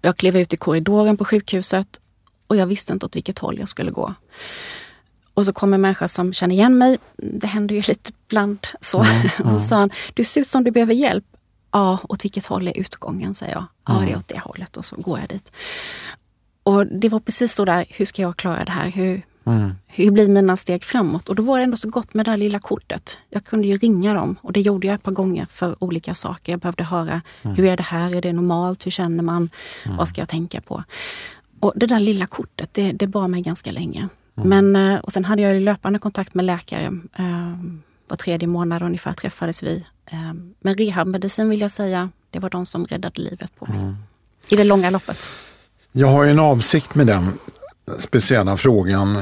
Jag 0.02 0.16
klev 0.16 0.36
ut 0.36 0.54
i 0.54 0.56
korridoren 0.56 1.16
på 1.16 1.24
sjukhuset 1.24 2.00
och 2.46 2.56
jag 2.56 2.66
visste 2.66 2.92
inte 2.92 3.06
åt 3.06 3.16
vilket 3.16 3.38
håll 3.38 3.58
jag 3.58 3.68
skulle 3.68 3.90
gå. 3.90 4.14
Och 5.40 5.46
så 5.46 5.52
kommer 5.52 5.74
en 5.74 5.80
människa 5.80 6.08
som 6.08 6.32
känner 6.32 6.54
igen 6.54 6.78
mig. 6.78 6.98
Det 7.16 7.46
händer 7.46 7.74
ju 7.74 7.80
lite 7.80 8.12
ibland 8.28 8.66
så. 8.80 9.02
Mm, 9.02 9.26
och 9.44 9.52
så 9.52 9.60
sa 9.60 9.76
han, 9.76 9.90
du 10.14 10.24
ser 10.24 10.40
ut 10.40 10.46
som 10.46 10.64
du 10.64 10.70
behöver 10.70 10.94
hjälp. 10.94 11.24
Ja, 11.72 11.98
åt 12.08 12.24
vilket 12.24 12.46
håll 12.46 12.68
är 12.68 12.78
utgången? 12.78 13.34
säger 13.34 13.52
jag. 13.52 13.64
Ja, 13.88 14.02
det 14.06 14.12
är 14.12 14.16
åt 14.16 14.28
det 14.28 14.38
hållet 14.38 14.76
och 14.76 14.84
så 14.84 14.96
går 14.96 15.18
jag 15.18 15.28
dit. 15.28 15.52
Och 16.62 16.86
det 16.86 17.08
var 17.08 17.20
precis 17.20 17.54
så 17.54 17.64
där, 17.64 17.84
hur 17.88 18.04
ska 18.04 18.22
jag 18.22 18.36
klara 18.36 18.64
det 18.64 18.72
här? 18.72 18.90
Hur, 18.90 19.22
mm. 19.44 19.74
hur 19.86 20.10
blir 20.10 20.28
mina 20.28 20.56
steg 20.56 20.84
framåt? 20.84 21.28
Och 21.28 21.34
då 21.34 21.42
var 21.42 21.58
det 21.58 21.64
ändå 21.64 21.76
så 21.76 21.88
gott 21.88 22.14
med 22.14 22.26
det 22.26 22.30
här 22.30 22.38
lilla 22.38 22.58
kortet. 22.58 23.18
Jag 23.30 23.44
kunde 23.44 23.66
ju 23.66 23.76
ringa 23.76 24.14
dem 24.14 24.36
och 24.42 24.52
det 24.52 24.60
gjorde 24.60 24.86
jag 24.86 24.94
ett 24.94 25.02
par 25.02 25.12
gånger 25.12 25.46
för 25.50 25.84
olika 25.84 26.14
saker. 26.14 26.52
Jag 26.52 26.60
behövde 26.60 26.84
höra, 26.84 27.22
mm. 27.42 27.56
hur 27.56 27.64
är 27.64 27.76
det 27.76 27.82
här? 27.82 28.14
Är 28.14 28.22
det 28.22 28.32
normalt? 28.32 28.86
Hur 28.86 28.90
känner 28.90 29.22
man? 29.22 29.50
Mm. 29.84 29.96
Vad 29.96 30.08
ska 30.08 30.20
jag 30.20 30.28
tänka 30.28 30.60
på? 30.60 30.84
Och 31.60 31.72
det 31.76 31.86
där 31.86 32.00
lilla 32.00 32.26
kortet, 32.26 32.68
det, 32.72 32.92
det 32.92 33.06
bar 33.06 33.28
mig 33.28 33.42
ganska 33.42 33.72
länge. 33.72 34.08
Mm. 34.36 34.48
Men, 34.48 34.92
eh, 34.94 35.00
och 35.00 35.12
sen 35.12 35.24
hade 35.24 35.42
jag 35.42 35.62
löpande 35.62 35.98
kontakt 35.98 36.34
med 36.34 36.44
läkare. 36.44 36.84
Eh, 37.18 37.54
var 38.08 38.16
tredje 38.16 38.48
månad 38.48 38.82
ungefär 38.82 39.12
träffades 39.12 39.62
vi. 39.62 39.86
Eh, 40.06 40.32
men 40.60 40.74
rehabmedicin 40.74 41.48
vill 41.48 41.60
jag 41.60 41.70
säga, 41.70 42.10
det 42.30 42.38
var 42.38 42.50
de 42.50 42.66
som 42.66 42.86
räddade 42.86 43.22
livet 43.22 43.50
på 43.58 43.66
mig. 43.66 43.80
Mm. 43.80 43.96
I 44.48 44.56
det 44.56 44.64
långa 44.64 44.90
loppet. 44.90 45.18
Jag 45.92 46.06
har 46.06 46.24
en 46.24 46.38
avsikt 46.38 46.94
med 46.94 47.06
den 47.06 47.32
speciella 47.98 48.56
frågan 48.56 49.16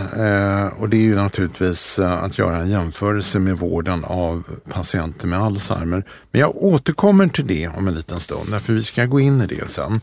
och 0.77 0.89
det 0.89 0.97
är 0.97 1.03
ju 1.03 1.15
naturligtvis 1.15 1.99
att 1.99 2.39
göra 2.39 2.57
en 2.57 2.71
jämförelse 2.71 3.39
med 3.39 3.59
vården 3.59 4.05
av 4.05 4.43
patienter 4.69 5.27
med 5.27 5.39
Alzheimer. 5.39 6.05
Men 6.31 6.41
jag 6.41 6.57
återkommer 6.57 7.29
till 7.29 7.47
det 7.47 7.69
om 7.69 7.89
en 7.89 7.95
liten 7.95 8.21
stund, 8.21 8.51
därför 8.51 8.73
vi 8.73 8.83
ska 8.83 9.05
gå 9.05 9.21
in 9.21 9.41
i 9.41 9.47
det 9.47 9.71
sen. 9.71 10.01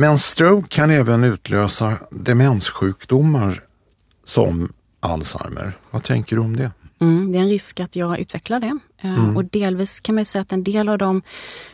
Men 0.00 0.18
stroke 0.18 0.68
kan 0.68 0.90
även 0.90 1.24
utlösa 1.24 1.98
demenssjukdomar 2.10 3.62
som 4.24 4.72
Alzheimer. 5.00 5.72
Vad 5.90 6.02
tänker 6.02 6.36
du 6.36 6.42
om 6.42 6.56
det? 6.56 6.70
Mm, 7.00 7.32
det 7.32 7.38
är 7.38 7.42
en 7.42 7.48
risk 7.48 7.80
att 7.80 7.96
jag 7.96 8.18
utvecklar 8.18 8.60
det. 8.60 8.78
Eh, 9.02 9.18
mm. 9.18 9.36
Och 9.36 9.44
delvis 9.44 10.00
kan 10.00 10.14
man 10.14 10.24
säga 10.24 10.42
att 10.42 10.52
en 10.52 10.64
del 10.64 10.88
av 10.88 10.98
de 10.98 11.22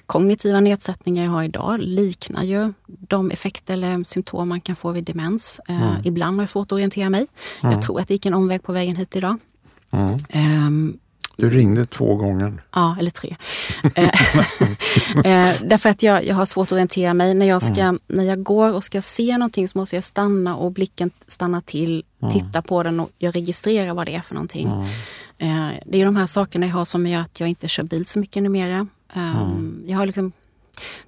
kognitiva 0.06 0.60
nedsättningar 0.60 1.24
jag 1.24 1.30
har 1.30 1.42
idag 1.42 1.80
liknar 1.80 2.42
ju 2.42 2.72
de 2.86 3.30
effekter 3.30 3.74
eller 3.74 4.04
symptom 4.04 4.48
man 4.48 4.60
kan 4.60 4.76
få 4.76 4.92
vid 4.92 5.04
demens. 5.04 5.60
Eh, 5.68 5.82
mm. 5.82 6.02
Ibland 6.04 6.36
har 6.36 6.42
jag 6.42 6.48
svårt 6.48 6.68
att 6.68 6.72
orientera 6.72 7.10
mig. 7.10 7.26
Jag 7.60 7.72
mm. 7.72 7.82
tror 7.82 8.00
att 8.00 8.08
det 8.08 8.14
gick 8.14 8.26
en 8.26 8.34
omväg 8.34 8.62
på 8.62 8.72
vägen 8.72 8.96
hit 8.96 9.16
idag. 9.16 9.38
Um, 9.90 10.98
du 11.36 11.50
ringde 11.50 11.86
två 11.86 12.16
gånger. 12.16 12.62
Ja, 12.74 12.96
eller 12.98 13.10
tre. 13.10 13.36
Eh, 13.94 14.04
eh, 15.24 15.50
därför 15.64 15.88
att 15.88 16.02
jag, 16.02 16.26
jag 16.26 16.34
har 16.34 16.46
svårt 16.46 16.68
att 16.68 16.72
orientera 16.72 17.14
mig. 17.14 17.34
När 17.34 17.46
jag, 17.46 17.62
ska, 17.62 17.80
mm. 17.80 17.98
när 18.06 18.24
jag 18.24 18.42
går 18.42 18.72
och 18.72 18.84
ska 18.84 19.02
se 19.02 19.38
någonting 19.38 19.68
så 19.68 19.78
måste 19.78 19.96
jag 19.96 20.04
stanna 20.04 20.56
och 20.56 20.72
blicken 20.72 21.10
stanna 21.26 21.60
till, 21.60 22.04
mm. 22.22 22.34
titta 22.34 22.62
på 22.62 22.82
den 22.82 23.00
och 23.00 23.10
jag 23.18 23.36
registrerar 23.36 23.94
vad 23.94 24.06
det 24.06 24.14
är 24.14 24.20
för 24.20 24.34
någonting. 24.34 24.66
Mm. 24.66 24.84
Det 25.86 26.00
är 26.00 26.04
de 26.04 26.16
här 26.16 26.26
sakerna 26.26 26.66
jag 26.66 26.74
har 26.74 26.84
som 26.84 27.06
gör 27.06 27.20
att 27.20 27.40
jag 27.40 27.48
inte 27.48 27.68
kör 27.68 27.82
bil 27.82 28.06
så 28.06 28.18
mycket 28.18 28.42
numera. 28.42 28.86
Ehm, 29.14 29.84
jag 29.86 29.98
har 29.98 30.06
liksom, 30.06 30.32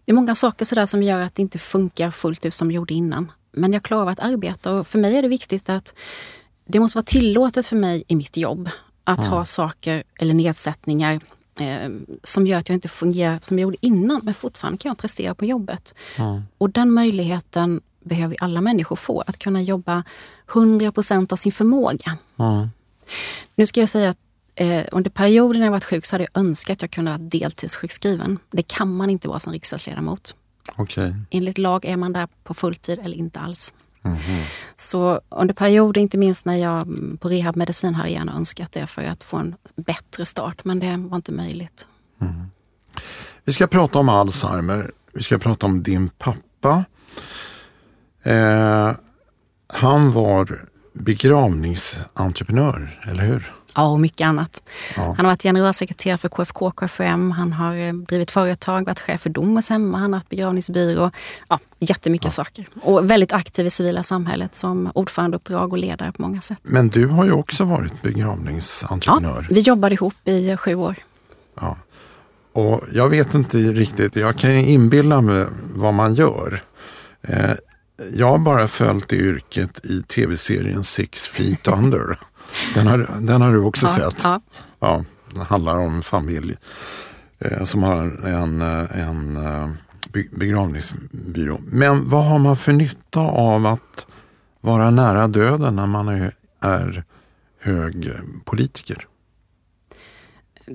det 0.05 0.13
är 0.13 0.15
många 0.15 0.35
saker 0.35 0.65
sådär 0.65 0.87
som 0.87 1.03
gör 1.03 1.19
att 1.19 1.35
det 1.35 1.43
inte 1.43 1.59
funkar 1.59 2.11
fullt 2.11 2.47
ut 2.47 2.55
som 2.55 2.69
det 2.69 2.75
gjorde 2.75 2.95
innan. 2.95 3.33
Men 3.53 3.73
jag 3.73 3.83
klarar 3.83 4.11
att 4.11 4.21
arbeta 4.21 4.73
och 4.73 4.87
för 4.87 4.99
mig 4.99 5.17
är 5.17 5.23
det 5.23 5.29
viktigt 5.29 5.69
att 5.69 5.95
det 6.69 6.81
måste 6.81 6.99
vara 6.99 7.05
tillåtet 7.05 7.67
för 7.67 7.77
mig 7.77 8.05
i 8.09 8.17
mitt 8.17 8.37
jobb 8.37 8.71
att 9.07 9.19
mm. 9.19 9.31
ha 9.31 9.45
saker 9.45 10.03
eller 10.19 10.35
nedsättningar 10.35 11.21
eh, 11.61 11.91
som 12.23 12.47
gör 12.47 12.59
att 12.59 12.69
jag 12.69 12.77
inte 12.77 12.89
fungerar 12.89 13.39
som 13.43 13.59
jag 13.59 13.63
gjorde 13.63 13.87
innan 13.87 14.21
men 14.25 14.35
fortfarande 14.35 14.79
kan 14.79 14.91
jag 14.91 14.99
prestera 14.99 15.35
på 15.35 15.45
jobbet. 15.45 15.95
Mm. 16.17 16.43
Och 16.59 16.71
den 16.71 16.93
möjligheten 16.93 17.81
behöver 18.01 18.37
alla 18.41 18.61
människor 18.61 18.97
få, 18.97 19.21
att 19.21 19.39
kunna 19.39 19.63
jobba 19.63 20.05
100% 20.49 21.33
av 21.33 21.37
sin 21.37 21.53
förmåga. 21.53 22.17
Mm. 22.39 22.69
Nu 23.55 23.67
ska 23.67 23.81
jag 23.81 23.89
säga 23.89 24.11
att 24.11 24.19
eh, 24.55 24.85
under 24.93 25.11
perioden 25.11 25.61
när 25.61 25.67
jag 25.67 25.73
varit 25.73 25.85
sjuk 25.85 26.07
så 26.07 26.15
hade 26.15 26.27
jag 26.33 26.41
önskat 26.41 26.75
att 26.75 26.83
jag 26.83 26.91
kunde 26.91 27.11
vara 27.11 27.19
deltidssjukskriven. 27.19 28.39
Det 28.51 28.63
kan 28.63 28.97
man 28.97 29.11
inte 29.11 29.29
vara 29.29 29.39
som 29.39 29.53
riksdagsledamot. 29.53 30.35
Okay. 30.79 31.13
Enligt 31.31 31.59
lag 31.59 31.85
är 31.85 31.97
man 31.97 32.13
där 32.13 32.29
på 32.45 32.55
fulltid 32.55 32.99
eller 32.99 33.17
inte 33.17 33.41
alls. 33.41 33.75
Mm. 34.07 34.43
Så 34.77 35.21
under 35.29 35.55
perioder, 35.55 36.01
inte 36.01 36.19
minst 36.19 36.47
när 36.47 36.57
jag 36.57 36.83
mm, 36.83 37.19
på 37.21 37.29
rehabmedicin 37.29 37.95
hade 37.95 38.09
gärna 38.09 38.37
önskat 38.37 38.73
det 38.73 38.87
för 38.87 39.03
att 39.03 39.25
få 39.25 39.37
en 39.37 39.55
bättre 39.77 40.27
start, 40.27 40.65
men 40.65 40.79
det 40.79 40.97
var 40.97 41.17
inte 41.17 41.33
möjligt. 41.33 41.87
Mm. 42.21 42.51
Vi 43.45 43.53
ska 43.53 43.67
prata 43.67 43.99
om 43.99 44.09
Alzheimer. 44.09 44.91
Vi 45.13 45.23
ska 45.23 45.39
prata 45.39 45.67
om 45.67 45.83
din 45.83 46.11
pappa. 46.19 46.85
Eh, 48.23 48.93
han 49.67 50.13
var 50.13 50.61
begravningsentreprenör, 50.93 53.01
eller 53.11 53.25
hur? 53.25 53.53
Ja, 53.77 53.83
och 53.83 54.01
mycket 54.01 54.27
annat. 54.27 54.63
Ja. 54.97 55.03
Han 55.03 55.27
har 55.27 55.33
varit 55.33 55.43
generalsekreterare 55.43 56.19
för 56.19 56.29
KFK 56.29 56.71
KFM, 56.71 57.31
han 57.31 57.53
har 57.53 57.75
eh, 57.75 57.93
drivit 57.93 58.31
företag, 58.31 58.87
varit 58.87 58.99
chef 58.99 59.21
för 59.21 59.31
Domus 59.31 59.69
hemma, 59.69 59.99
han 59.99 60.13
har 60.13 60.19
haft 60.19 60.29
begravningsbyrå. 60.29 61.11
Ja, 61.49 61.59
jättemycket 61.79 62.25
ja. 62.25 62.31
saker. 62.31 62.67
Och 62.83 63.11
väldigt 63.11 63.33
aktiv 63.33 63.67
i 63.67 63.71
civila 63.71 64.03
samhället 64.03 64.55
som 64.55 64.91
ordförandeuppdrag 64.95 65.73
och 65.73 65.79
ledare 65.79 66.13
på 66.13 66.23
många 66.23 66.41
sätt. 66.41 66.59
Men 66.63 66.89
du 66.89 67.07
har 67.07 67.25
ju 67.25 67.33
också 67.33 67.65
varit 67.65 68.03
begravningsentreprenör. 68.03 69.47
Ja, 69.49 69.55
vi 69.55 69.61
jobbade 69.61 69.95
ihop 69.95 70.15
i 70.25 70.57
sju 70.57 70.75
år. 70.75 70.97
Ja. 71.61 71.77
Och 72.53 72.81
jag 72.93 73.09
vet 73.09 73.35
inte 73.35 73.59
riktigt, 73.59 74.17
jag 74.17 74.39
kan 74.39 74.51
inbilla 74.51 75.21
mig 75.21 75.47
vad 75.75 75.95
man 75.95 76.15
gör. 76.15 76.63
Eh, 77.23 77.51
jag 78.13 78.27
har 78.27 78.39
bara 78.39 78.69
följt 78.69 79.09
det 79.09 79.17
yrket 79.17 79.87
i 79.87 80.03
tv-serien 80.03 80.85
Six 80.85 81.27
Feet 81.27 81.69
Under. 81.69 82.19
Den 82.75 82.87
har, 82.87 83.09
den 83.21 83.43
har 83.43 83.53
du 83.53 83.65
också 83.65 83.87
ja, 83.87 83.93
sett. 84.11 84.25
Ja. 84.25 84.41
ja. 84.81 85.05
Det 85.35 85.45
handlar 85.45 85.77
om 85.77 86.03
familj 86.03 86.57
eh, 87.39 87.65
som 87.65 87.83
har 87.83 88.27
en, 88.27 88.63
eh, 88.63 89.09
en 89.09 89.37
eh, 89.37 89.71
begravningsbyrå. 90.31 91.61
Men 91.67 92.09
vad 92.09 92.25
har 92.25 92.39
man 92.39 92.57
för 92.57 92.73
nytta 92.73 93.21
av 93.21 93.67
att 93.67 94.07
vara 94.61 94.91
nära 94.91 95.29
döden 95.29 95.77
när 95.77 95.87
man 95.87 96.09
är, 96.09 96.33
är 96.61 97.05
hög 97.61 98.11
politiker? 98.45 99.07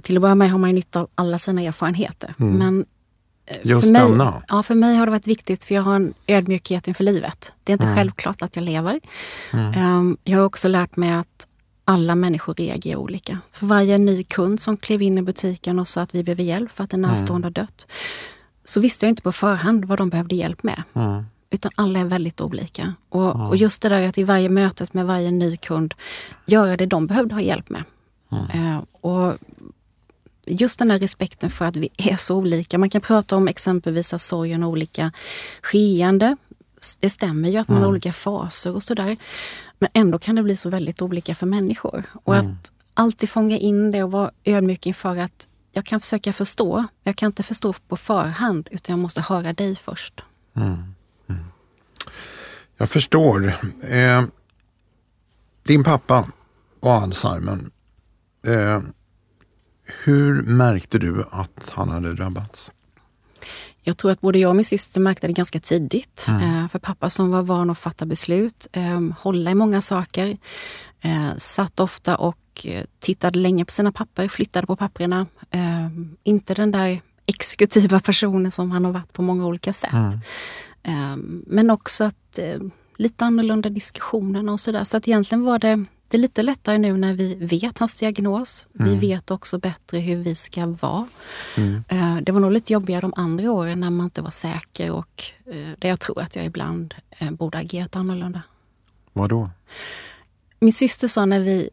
Till 0.01 0.17
att 0.17 0.21
börja 0.21 0.35
med 0.35 0.51
har 0.51 0.57
man 0.57 0.75
nytta 0.75 0.99
av 0.99 1.09
alla 1.15 1.39
sina 1.39 1.61
erfarenheter. 1.61 2.35
Mm. 2.39 2.57
Men 2.57 2.85
Just 3.61 3.87
för 3.87 3.93
mig, 3.93 4.01
denna? 4.01 4.43
Ja, 4.47 4.63
för 4.63 4.75
mig 4.75 4.95
har 4.95 5.05
det 5.05 5.11
varit 5.11 5.27
viktigt 5.27 5.63
för 5.63 5.75
jag 5.75 5.81
har 5.81 5.95
en 5.95 6.13
ödmjukhet 6.27 6.87
inför 6.87 7.03
livet. 7.03 7.53
Det 7.63 7.71
är 7.71 7.73
inte 7.73 7.85
mm. 7.85 7.97
självklart 7.97 8.41
att 8.41 8.55
jag 8.55 8.65
lever. 8.65 8.99
Mm. 9.53 9.73
Ehm, 9.73 10.17
jag 10.23 10.37
har 10.37 10.45
också 10.45 10.67
lärt 10.67 10.95
mig 10.95 11.11
att 11.11 11.47
alla 11.91 12.15
människor 12.15 12.53
reagerar 12.53 12.97
olika. 12.97 13.39
För 13.51 13.65
varje 13.65 13.97
ny 13.97 14.23
kund 14.23 14.59
som 14.59 14.77
klev 14.77 15.01
in 15.01 15.17
i 15.17 15.21
butiken 15.21 15.79
och 15.79 15.87
sa 15.87 16.01
att 16.01 16.15
vi 16.15 16.23
behöver 16.23 16.43
hjälp 16.43 16.71
för 16.71 16.83
att 16.83 16.93
en 16.93 17.01
närstående 17.01 17.45
har 17.45 17.51
dött, 17.51 17.87
så 18.63 18.79
visste 18.79 19.05
jag 19.05 19.11
inte 19.11 19.21
på 19.21 19.31
förhand 19.31 19.85
vad 19.85 19.97
de 19.97 20.09
behövde 20.09 20.35
hjälp 20.35 20.63
med. 20.63 20.83
Mm. 20.93 21.23
Utan 21.49 21.71
alla 21.75 21.99
är 21.99 22.05
väldigt 22.05 22.41
olika. 22.41 22.93
Och, 23.09 23.35
mm. 23.35 23.47
och, 23.47 23.55
just 23.55 23.81
det 23.81 23.89
där 23.89 24.07
att 24.07 24.17
i 24.17 24.23
varje 24.23 24.49
mötet 24.49 24.93
med 24.93 25.05
varje 25.05 25.31
ny 25.31 25.57
kund 25.57 25.93
göra 26.45 26.77
det 26.77 26.85
de 26.85 27.07
behövde 27.07 27.35
ha 27.35 27.41
hjälp 27.41 27.69
med. 27.69 27.83
Mm. 28.31 28.75
Uh, 28.75 28.83
och 29.01 29.37
just 30.45 30.79
den 30.79 30.91
här 30.91 30.99
respekten 30.99 31.49
för 31.49 31.65
att 31.65 31.75
vi 31.75 31.89
är 31.97 32.15
så 32.15 32.35
olika. 32.35 32.77
Man 32.77 32.89
kan 32.89 33.01
prata 33.01 33.35
om 33.35 33.47
exempelvis 33.47 34.13
att 34.13 34.21
sorgen 34.21 34.63
har 34.63 34.69
olika 34.69 35.11
skeende. 35.61 36.37
Det 36.99 37.09
stämmer 37.09 37.49
ju 37.49 37.57
att 37.57 37.67
man 37.67 37.81
har 37.81 37.87
olika 37.89 38.13
faser 38.13 38.75
och 38.75 38.83
sådär. 38.83 39.17
Men 39.79 39.89
ändå 39.93 40.19
kan 40.19 40.35
det 40.35 40.43
bli 40.43 40.57
så 40.57 40.69
väldigt 40.69 41.01
olika 41.01 41.35
för 41.35 41.45
människor. 41.45 42.03
Och 42.23 42.35
mm. 42.35 42.51
att 42.51 42.71
alltid 42.93 43.29
fånga 43.29 43.57
in 43.57 43.91
det 43.91 44.03
och 44.03 44.11
vara 44.11 44.31
ödmjuk 44.43 44.85
inför 44.85 45.17
att 45.17 45.47
jag 45.71 45.85
kan 45.85 45.99
försöka 45.99 46.33
förstå. 46.33 46.85
Jag 47.03 47.15
kan 47.15 47.27
inte 47.27 47.43
förstå 47.43 47.73
på 47.87 47.97
förhand 47.97 48.67
utan 48.71 48.93
jag 48.93 48.99
måste 48.99 49.21
höra 49.21 49.53
dig 49.53 49.75
först. 49.75 50.23
Mm. 50.55 50.73
Mm. 51.29 51.43
Jag 52.77 52.89
förstår. 52.89 53.47
Eh, 53.83 54.23
din 55.63 55.83
pappa, 55.83 56.27
och 56.79 56.91
Alzheimer. 56.91 57.57
Eh, 58.47 58.81
hur 60.03 60.41
märkte 60.43 60.97
du 60.97 61.25
att 61.31 61.69
han 61.69 61.89
hade 61.89 62.13
drabbats? 62.13 62.71
Jag 63.83 63.97
tror 63.97 64.11
att 64.11 64.21
både 64.21 64.39
jag 64.39 64.49
och 64.49 64.55
min 64.55 64.65
syster 64.65 64.99
märkte 64.99 65.27
det 65.27 65.33
ganska 65.33 65.59
tidigt. 65.59 66.25
Mm. 66.27 66.63
Eh, 66.63 66.67
för 66.69 66.79
pappa 66.79 67.09
som 67.09 67.31
var 67.31 67.41
van 67.41 67.69
att 67.69 67.79
fatta 67.79 68.05
beslut, 68.05 68.67
eh, 68.71 69.01
hålla 69.19 69.51
i 69.51 69.55
många 69.55 69.81
saker, 69.81 70.37
eh, 71.01 71.35
satt 71.37 71.79
ofta 71.79 72.17
och 72.17 72.37
eh, 72.63 72.83
tittade 72.99 73.39
länge 73.39 73.65
på 73.65 73.71
sina 73.71 73.91
papper, 73.91 74.27
flyttade 74.27 74.67
på 74.67 74.75
papperna. 74.75 75.25
Eh, 75.51 75.87
inte 76.23 76.53
den 76.53 76.71
där 76.71 77.01
exekutiva 77.25 77.99
personen 77.99 78.51
som 78.51 78.71
han 78.71 78.85
har 78.85 78.91
varit 78.91 79.13
på 79.13 79.21
många 79.21 79.45
olika 79.45 79.73
sätt. 79.73 79.93
Mm. 79.93 80.19
Eh, 80.83 81.17
men 81.47 81.69
också 81.69 82.03
att 82.03 82.39
lite 82.97 83.25
annorlunda 83.25 83.69
diskussionerna 83.69 84.51
och 84.51 84.59
sådär. 84.59 84.83
Så 84.83 84.97
att 84.97 85.07
egentligen 85.07 85.43
var 85.43 85.59
det, 85.59 85.85
det 86.11 86.17
är 86.17 86.19
lite 86.19 86.43
lättare 86.43 86.77
nu 86.77 86.97
när 86.97 87.13
vi 87.13 87.35
vet 87.35 87.77
hans 87.77 87.95
diagnos. 87.95 88.67
Mm. 88.79 88.91
Vi 88.91 89.07
vet 89.07 89.31
också 89.31 89.59
bättre 89.59 89.99
hur 89.99 90.15
vi 90.15 90.35
ska 90.35 90.65
vara. 90.65 91.07
Mm. 91.57 91.83
Eh, 91.87 92.17
det 92.21 92.31
var 92.31 92.39
nog 92.39 92.51
lite 92.51 92.73
jobbigare 92.73 93.01
de 93.01 93.13
andra 93.15 93.51
åren 93.51 93.79
när 93.79 93.89
man 93.89 94.03
inte 94.03 94.21
var 94.21 94.31
säker 94.31 94.91
och 94.91 95.23
eh, 95.45 95.69
där 95.79 95.89
jag 95.89 95.99
tror 95.99 96.21
att 96.21 96.35
jag 96.35 96.45
ibland 96.45 96.93
eh, 97.09 97.31
borde 97.31 97.57
agerat 97.57 97.95
annorlunda. 97.95 98.41
Vad 99.13 99.29
då? 99.29 99.49
Min 100.59 100.73
syster 100.73 101.07
sa 101.07 101.25
när 101.25 101.39
vi, 101.39 101.69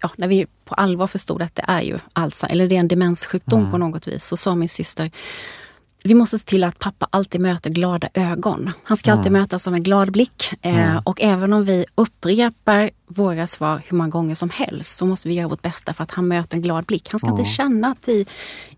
ja, 0.00 0.10
när 0.16 0.28
vi 0.28 0.46
på 0.64 0.74
allvar 0.74 1.06
förstod 1.06 1.42
att 1.42 1.54
det 1.54 1.64
är 1.68 1.82
ju 1.82 1.98
Alzheimer, 2.12 2.52
eller 2.52 2.66
det 2.66 2.76
är 2.76 2.80
en 2.80 2.88
demenssjukdom 2.88 3.60
mm. 3.60 3.70
på 3.70 3.78
något 3.78 4.08
vis, 4.08 4.24
så 4.24 4.36
sa 4.36 4.54
min 4.54 4.68
syster 4.68 5.10
vi 6.06 6.14
måste 6.14 6.38
se 6.38 6.44
till 6.44 6.64
att 6.64 6.78
pappa 6.78 7.08
alltid 7.10 7.40
möter 7.40 7.70
glada 7.70 8.08
ögon. 8.14 8.70
Han 8.84 8.96
ska 8.96 9.10
mm. 9.10 9.18
alltid 9.18 9.32
mötas 9.32 9.68
av 9.68 9.74
en 9.74 9.82
glad 9.82 10.12
blick. 10.12 10.52
Eh, 10.62 10.90
mm. 10.90 11.02
och 11.04 11.22
även 11.22 11.52
om 11.52 11.64
vi 11.64 11.84
upprepar 11.94 12.90
våra 13.06 13.46
svar 13.46 13.82
hur 13.86 13.96
många 13.96 14.10
gånger 14.10 14.34
som 14.34 14.50
helst 14.50 14.96
så 14.96 15.06
måste 15.06 15.28
vi 15.28 15.34
göra 15.34 15.48
vårt 15.48 15.62
bästa 15.62 15.94
för 15.94 16.04
att 16.04 16.10
han 16.10 16.28
möter 16.28 16.56
en 16.56 16.62
glad 16.62 16.84
blick. 16.84 17.08
Han 17.10 17.20
ska 17.20 17.28
mm. 17.28 17.40
inte 17.40 17.50
känna 17.50 17.88
att 17.88 18.08
vi 18.08 18.26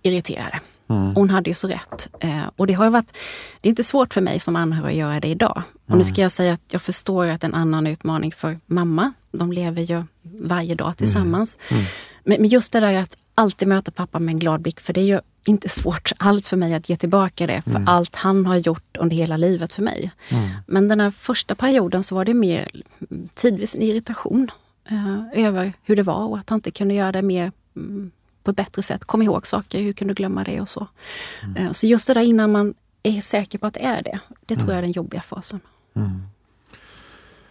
är 0.02 0.10
irriterade. 0.10 0.60
Mm. 0.90 1.14
Hon 1.14 1.30
hade 1.30 1.50
ju 1.50 1.54
så 1.54 1.68
rätt. 1.68 2.08
Eh, 2.20 2.42
och 2.56 2.66
det 2.66 2.72
har 2.72 2.90
varit, 2.90 3.16
det 3.60 3.68
är 3.68 3.70
inte 3.70 3.84
svårt 3.84 4.14
för 4.14 4.20
mig 4.20 4.40
som 4.40 4.56
anhörig 4.56 4.92
att 4.92 4.98
göra 4.98 5.20
det 5.20 5.28
idag. 5.28 5.62
Och 5.88 5.96
nu 5.96 6.04
ska 6.04 6.20
jag 6.20 6.32
säga 6.32 6.52
att 6.52 6.60
jag 6.70 6.82
förstår 6.82 7.26
att 7.26 7.44
en 7.44 7.54
annan 7.54 7.86
utmaning 7.86 8.32
för 8.32 8.60
mamma. 8.66 9.12
De 9.32 9.52
lever 9.52 9.82
ju 9.82 10.04
varje 10.22 10.74
dag 10.74 10.96
tillsammans. 10.96 11.58
Mm. 11.70 11.80
mm. 11.80 11.90
Men, 12.24 12.40
men 12.40 12.50
just 12.50 12.72
det 12.72 12.80
där 12.80 12.94
att 12.94 13.16
alltid 13.34 13.68
möta 13.68 13.90
pappa 13.90 14.18
med 14.18 14.32
en 14.32 14.38
glad 14.38 14.62
blick, 14.62 14.80
för 14.80 14.92
det 14.92 15.00
är 15.00 15.04
ju 15.04 15.20
inte 15.48 15.68
svårt 15.68 16.12
alls 16.18 16.48
för 16.48 16.56
mig 16.56 16.74
att 16.74 16.88
ge 16.88 16.96
tillbaka 16.96 17.46
det 17.46 17.62
för 17.62 17.70
mm. 17.70 17.88
allt 17.88 18.16
han 18.16 18.46
har 18.46 18.56
gjort 18.56 18.96
under 18.96 19.16
hela 19.16 19.36
livet 19.36 19.72
för 19.72 19.82
mig. 19.82 20.12
Mm. 20.28 20.48
Men 20.66 20.88
den 20.88 21.00
här 21.00 21.10
första 21.10 21.54
perioden 21.54 22.02
så 22.02 22.14
var 22.14 22.24
det 22.24 22.34
mer 22.34 22.70
tidvis 23.34 23.76
en 23.76 23.82
irritation 23.82 24.50
eh, 24.88 25.44
över 25.46 25.72
hur 25.82 25.96
det 25.96 26.02
var 26.02 26.26
och 26.26 26.38
att 26.38 26.50
han 26.50 26.56
inte 26.56 26.70
kunde 26.70 26.94
göra 26.94 27.12
det 27.12 27.22
mer 27.22 27.52
mm, 27.76 28.10
på 28.42 28.50
ett 28.50 28.56
bättre 28.56 28.82
sätt. 28.82 29.04
Kom 29.04 29.22
ihåg 29.22 29.46
saker, 29.46 29.82
hur 29.82 29.92
kunde 29.92 30.14
du 30.14 30.16
glömma 30.16 30.44
det 30.44 30.60
och 30.60 30.68
så. 30.68 30.86
Mm. 31.42 31.56
Eh, 31.56 31.72
så 31.72 31.86
just 31.86 32.06
det 32.06 32.14
där 32.14 32.22
innan 32.22 32.52
man 32.52 32.74
är 33.02 33.20
säker 33.20 33.58
på 33.58 33.66
att 33.66 33.74
det 33.74 33.84
är 33.84 34.02
det, 34.02 34.18
det 34.46 34.54
tror 34.54 34.64
mm. 34.64 34.68
jag 34.68 34.78
är 34.78 34.82
den 34.82 34.92
jobbiga 34.92 35.22
fasen. 35.22 35.60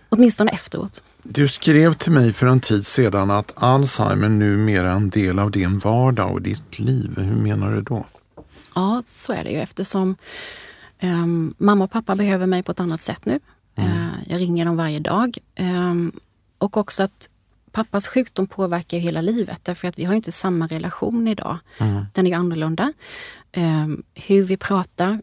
Åtminstone 0.10 0.52
efteråt. 0.52 1.02
Du 1.24 1.48
skrev 1.48 1.94
till 1.94 2.12
mig 2.12 2.34
för 2.34 2.48
en 2.48 2.60
tid 2.60 2.86
sedan 2.86 3.32
att 3.32 3.52
Alzheimer 3.56 4.30
numera 4.30 4.92
är 4.92 4.96
en 4.96 5.10
del 5.10 5.40
av 5.40 5.52
din 5.52 5.80
vardag 5.80 6.32
och 6.32 6.42
ditt 6.42 6.80
liv. 6.80 7.14
Hur 7.18 7.36
menar 7.36 7.72
du 7.72 7.82
då? 7.82 8.06
Ja, 8.76 9.02
så 9.06 9.34
är 9.34 9.44
det 9.44 9.50
ju 9.50 9.58
eftersom 9.58 10.16
um, 11.02 11.54
mamma 11.58 11.84
och 11.84 11.92
pappa 11.92 12.16
behöver 12.16 12.46
mig 12.48 12.64
på 12.64 12.72
ett 12.72 12.80
annat 12.80 13.02
sätt 13.02 13.26
nu. 13.26 13.40
Mm. 13.76 13.92
Uh, 13.92 14.08
jag 14.28 14.40
ringer 14.40 14.66
dem 14.66 14.78
varje 14.78 15.00
dag. 15.00 15.38
Um, 15.60 16.20
och 16.58 16.78
också 16.78 17.04
att 17.04 17.30
pappas 17.72 18.08
sjukdom 18.08 18.48
påverkar 18.48 18.98
hela 18.98 19.22
livet 19.22 19.60
därför 19.64 19.88
att 19.88 20.00
vi 20.00 20.04
har 20.04 20.14
inte 20.14 20.32
samma 20.32 20.68
relation 20.68 21.28
idag. 21.28 21.58
Mm. 21.78 22.06
Den 22.14 22.26
är 22.26 22.32
ju 22.32 22.38
annorlunda. 22.38 22.94
Um, 23.56 24.04
hur 24.14 24.44
vi 24.44 24.58
pratar, 24.58 25.22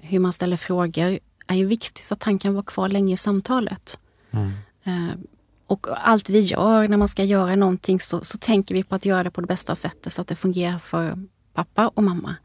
hur 0.00 0.18
man 0.18 0.32
ställer 0.32 0.56
frågor 0.56 1.18
är 1.50 1.56
ju 1.56 1.66
viktigt 1.66 2.04
så 2.04 2.14
att 2.14 2.22
han 2.22 2.38
kan 2.38 2.54
vara 2.54 2.64
kvar 2.64 2.88
länge 2.88 3.14
i 3.14 3.16
samtalet. 3.16 3.98
Mm. 4.30 4.52
Eh, 4.84 5.16
och 5.66 5.86
allt 5.90 6.30
vi 6.30 6.40
gör 6.40 6.88
när 6.88 6.96
man 6.96 7.08
ska 7.08 7.24
göra 7.24 7.56
någonting 7.56 8.00
så, 8.00 8.24
så 8.24 8.38
tänker 8.38 8.74
vi 8.74 8.84
på 8.84 8.94
att 8.94 9.04
göra 9.04 9.24
det 9.24 9.30
på 9.30 9.40
det 9.40 9.46
bästa 9.46 9.74
sättet 9.74 10.12
så 10.12 10.22
att 10.22 10.28
det 10.28 10.34
fungerar 10.34 10.78
för 10.78 11.18
pappa 11.54 11.88
och 11.88 12.02
mamma. 12.02 12.36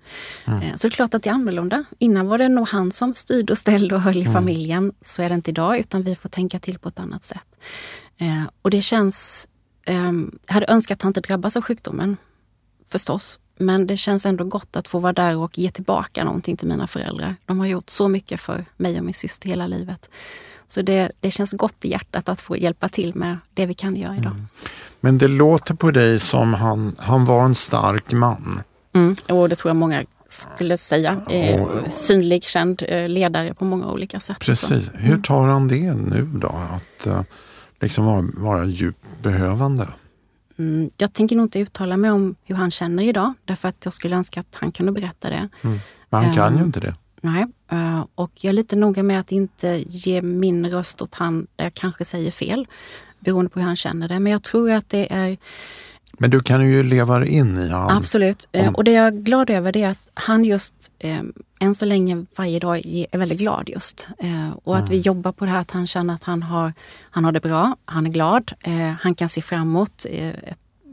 Mm. 0.45 0.61
Eh, 0.61 0.75
så 0.75 0.87
det 0.87 0.93
är 0.93 0.95
klart 0.95 1.13
att 1.13 1.23
det 1.23 1.29
är 1.29 1.33
annorlunda. 1.33 1.83
Innan 1.99 2.27
var 2.27 2.37
det 2.37 2.49
nog 2.49 2.67
han 2.67 2.91
som 2.91 3.13
styrde 3.13 3.53
och 3.53 3.57
ställde 3.57 3.95
och 3.95 4.01
höll 4.01 4.17
i 4.17 4.21
mm. 4.21 4.33
familjen. 4.33 4.93
Så 5.01 5.21
är 5.21 5.29
det 5.29 5.35
inte 5.35 5.51
idag 5.51 5.79
utan 5.79 6.03
vi 6.03 6.15
får 6.15 6.29
tänka 6.29 6.59
till 6.59 6.79
på 6.79 6.89
ett 6.89 6.99
annat 6.99 7.23
sätt. 7.23 7.59
Eh, 8.17 8.43
och 8.61 8.69
det 8.69 8.81
känns... 8.81 9.47
Ehm, 9.85 10.39
jag 10.47 10.53
hade 10.53 10.65
önskat 10.67 10.95
att 10.95 11.01
han 11.01 11.09
inte 11.09 11.21
drabbas 11.21 11.57
av 11.57 11.61
sjukdomen. 11.61 12.17
Förstås. 12.87 13.39
Men 13.57 13.87
det 13.87 13.97
känns 13.97 14.25
ändå 14.25 14.43
gott 14.43 14.75
att 14.75 14.87
få 14.87 14.99
vara 14.99 15.13
där 15.13 15.37
och 15.37 15.57
ge 15.57 15.71
tillbaka 15.71 16.23
någonting 16.23 16.57
till 16.57 16.67
mina 16.67 16.87
föräldrar. 16.87 17.35
De 17.45 17.59
har 17.59 17.65
gjort 17.65 17.89
så 17.89 18.07
mycket 18.07 18.41
för 18.41 18.65
mig 18.77 18.97
och 18.97 19.05
min 19.05 19.13
syster 19.13 19.49
hela 19.49 19.67
livet. 19.67 20.09
Så 20.67 20.81
det, 20.81 21.11
det 21.19 21.31
känns 21.31 21.53
gott 21.53 21.85
i 21.85 21.91
hjärtat 21.91 22.29
att 22.29 22.41
få 22.41 22.57
hjälpa 22.57 22.89
till 22.89 23.15
med 23.15 23.37
det 23.53 23.65
vi 23.65 23.73
kan 23.73 23.95
göra 23.95 24.15
idag. 24.15 24.31
Mm. 24.31 24.47
Men 24.99 25.17
det 25.17 25.27
låter 25.27 25.73
på 25.73 25.91
dig 25.91 26.19
som 26.19 26.53
han, 26.53 26.95
han 26.99 27.25
var 27.25 27.45
en 27.45 27.55
stark 27.55 28.11
man. 28.11 28.61
Mm, 28.93 29.15
och 29.29 29.49
det 29.49 29.55
tror 29.55 29.69
jag 29.69 29.75
många 29.75 30.03
skulle 30.27 30.77
säga. 30.77 31.21
Eh, 31.29 31.67
synlig, 31.89 32.43
känd 32.43 32.83
eh, 32.87 33.09
ledare 33.09 33.53
på 33.53 33.65
många 33.65 33.91
olika 33.91 34.19
sätt. 34.19 34.39
Precis. 34.39 34.89
Mm. 34.89 35.03
Hur 35.03 35.17
tar 35.17 35.47
han 35.47 35.67
det 35.67 35.93
nu 35.93 36.29
då? 36.33 36.47
Att 36.47 37.07
eh, 37.07 37.21
liksom 37.81 38.05
vara, 38.05 38.25
vara 38.33 38.65
djupt 38.65 39.05
behövande? 39.21 39.87
Mm, 40.57 40.89
jag 40.97 41.13
tänker 41.13 41.35
nog 41.35 41.45
inte 41.45 41.59
uttala 41.59 41.97
mig 41.97 42.11
om 42.11 42.35
hur 42.43 42.55
han 42.55 42.71
känner 42.71 43.03
idag 43.03 43.33
därför 43.45 43.67
att 43.67 43.85
jag 43.85 43.93
skulle 43.93 44.15
önska 44.15 44.39
att 44.39 44.55
han 44.55 44.71
kunde 44.71 44.91
berätta 44.91 45.29
det. 45.29 45.49
Mm. 45.63 45.79
Men 46.09 46.23
han 46.23 46.33
kan 46.33 46.53
um, 46.53 46.59
ju 46.59 46.65
inte 46.65 46.79
det. 46.79 46.95
Nej, 47.21 47.45
uh, 47.73 48.05
och 48.15 48.31
jag 48.35 48.49
är 48.49 48.53
lite 48.53 48.75
noga 48.75 49.03
med 49.03 49.19
att 49.19 49.31
inte 49.31 49.83
ge 49.87 50.21
min 50.21 50.69
röst 50.69 51.01
åt 51.01 51.15
han 51.15 51.47
där 51.55 51.65
jag 51.65 51.73
kanske 51.73 52.05
säger 52.05 52.31
fel 52.31 52.67
beroende 53.19 53.49
på 53.49 53.59
hur 53.59 53.67
han 53.67 53.75
känner 53.75 54.07
det. 54.07 54.19
Men 54.19 54.31
jag 54.31 54.43
tror 54.43 54.71
att 54.71 54.89
det 54.89 55.13
är 55.13 55.37
men 56.17 56.29
du 56.29 56.39
kan 56.39 56.69
ju 56.69 56.83
leva 56.83 57.25
in 57.25 57.57
i 57.57 57.69
honom. 57.69 57.97
Absolut. 57.97 58.47
Eh, 58.51 58.67
om... 58.67 58.75
Och 58.75 58.83
det 58.83 58.91
jag 58.91 59.07
är 59.07 59.11
glad 59.11 59.49
över 59.49 59.77
är 59.77 59.89
att 59.89 59.99
han 60.13 60.45
just 60.45 60.91
eh, 60.99 61.21
än 61.59 61.75
så 61.75 61.85
länge 61.85 62.25
varje 62.35 62.59
dag 62.59 62.81
är 62.85 63.17
väldigt 63.17 63.39
glad 63.39 63.69
just. 63.69 64.09
Eh, 64.17 64.49
och 64.63 64.77
att 64.77 64.89
vi 64.89 64.99
jobbar 64.99 65.31
på 65.31 65.45
det 65.45 65.51
här 65.51 65.61
att 65.61 65.71
han 65.71 65.87
känner 65.87 66.13
att 66.13 66.23
han 66.23 66.43
har, 66.43 66.73
han 67.09 67.25
har 67.25 67.31
det 67.31 67.39
bra, 67.39 67.77
han 67.85 68.05
är 68.05 68.09
glad, 68.09 68.51
eh, 68.61 68.91
han 69.01 69.15
kan 69.15 69.29
se 69.29 69.41
framåt. 69.41 70.05
Eh, 70.09 70.33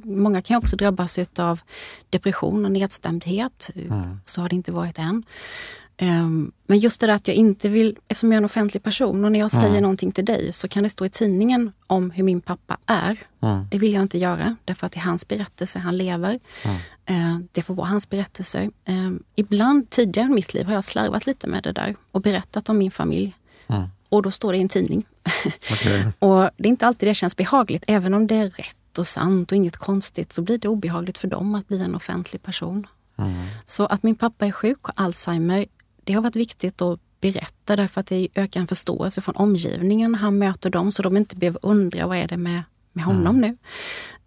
många 0.04 0.42
kan 0.42 0.56
också 0.56 0.76
drabbas 0.76 1.18
av 1.38 1.60
depression 2.10 2.64
och 2.64 2.72
nedstämdhet. 2.72 3.70
Mm. 3.74 4.20
Så 4.24 4.40
har 4.40 4.48
det 4.48 4.56
inte 4.56 4.72
varit 4.72 4.98
än. 4.98 5.22
Um, 6.02 6.52
men 6.66 6.78
just 6.78 7.00
det 7.00 7.06
där 7.06 7.14
att 7.14 7.28
jag 7.28 7.36
inte 7.36 7.68
vill, 7.68 7.98
eftersom 8.08 8.32
jag 8.32 8.36
är 8.36 8.40
en 8.40 8.44
offentlig 8.44 8.82
person 8.82 9.24
och 9.24 9.32
när 9.32 9.38
jag 9.38 9.50
säger 9.50 9.68
mm. 9.68 9.82
någonting 9.82 10.12
till 10.12 10.24
dig 10.24 10.52
så 10.52 10.68
kan 10.68 10.82
det 10.82 10.88
stå 10.88 11.04
i 11.04 11.08
tidningen 11.08 11.72
om 11.86 12.10
hur 12.10 12.24
min 12.24 12.40
pappa 12.40 12.78
är. 12.86 13.18
Mm. 13.42 13.66
Det 13.70 13.78
vill 13.78 13.92
jag 13.92 14.02
inte 14.02 14.18
göra 14.18 14.56
därför 14.64 14.86
att 14.86 14.92
det 14.92 14.98
är 14.98 15.04
hans 15.04 15.28
berättelse, 15.28 15.78
han 15.78 15.96
lever. 15.96 16.40
Mm. 17.06 17.48
Det 17.52 17.62
får 17.62 17.74
vara 17.74 17.86
hans 17.86 18.10
berättelser. 18.10 18.62
Uh, 18.88 19.12
ibland 19.34 19.90
tidigare 19.90 20.26
i 20.26 20.34
mitt 20.34 20.54
liv 20.54 20.66
har 20.66 20.74
jag 20.74 20.84
slarvat 20.84 21.26
lite 21.26 21.46
med 21.46 21.62
det 21.62 21.72
där 21.72 21.96
och 22.12 22.20
berättat 22.20 22.68
om 22.68 22.78
min 22.78 22.90
familj. 22.90 23.36
Och 24.08 24.22
då 24.22 24.30
står 24.30 24.52
det 24.52 24.58
i 24.58 24.62
en 24.62 24.68
tidning. 24.68 25.06
Okay. 25.72 26.04
och 26.18 26.50
det 26.56 26.68
är 26.68 26.70
inte 26.70 26.86
alltid 26.86 27.08
det 27.08 27.14
känns 27.14 27.36
behagligt, 27.36 27.84
även 27.86 28.14
om 28.14 28.26
det 28.26 28.34
är 28.34 28.50
rätt 28.50 28.98
och 28.98 29.06
sant 29.06 29.52
och 29.52 29.56
inget 29.56 29.76
konstigt 29.76 30.32
så 30.32 30.42
blir 30.42 30.58
det 30.58 30.68
obehagligt 30.68 31.18
för 31.18 31.28
dem 31.28 31.54
att 31.54 31.68
bli 31.68 31.82
en 31.82 31.94
offentlig 31.94 32.42
person. 32.42 32.86
Så 33.66 33.86
att 33.86 34.02
min 34.02 34.14
pappa 34.14 34.46
är 34.46 34.52
sjuk 34.52 34.88
och 34.88 34.94
Alzheimer 34.96 35.66
det 36.04 36.12
har 36.12 36.22
varit 36.22 36.36
viktigt 36.36 36.82
att 36.82 37.00
berätta 37.20 37.76
därför 37.76 38.00
att 38.00 38.06
det 38.06 38.28
ökar 38.34 38.60
en 38.60 38.66
förståelse 38.66 39.20
från 39.20 39.36
omgivningen 39.36 40.14
han 40.14 40.38
möter 40.38 40.70
dem 40.70 40.92
så 40.92 41.02
de 41.02 41.16
inte 41.16 41.36
behöver 41.36 41.60
undra 41.62 42.06
vad 42.06 42.16
är 42.16 42.28
det 42.28 42.36
med, 42.36 42.62
med 42.92 43.04
honom 43.04 43.36
mm. 43.36 43.40
nu. 43.40 43.56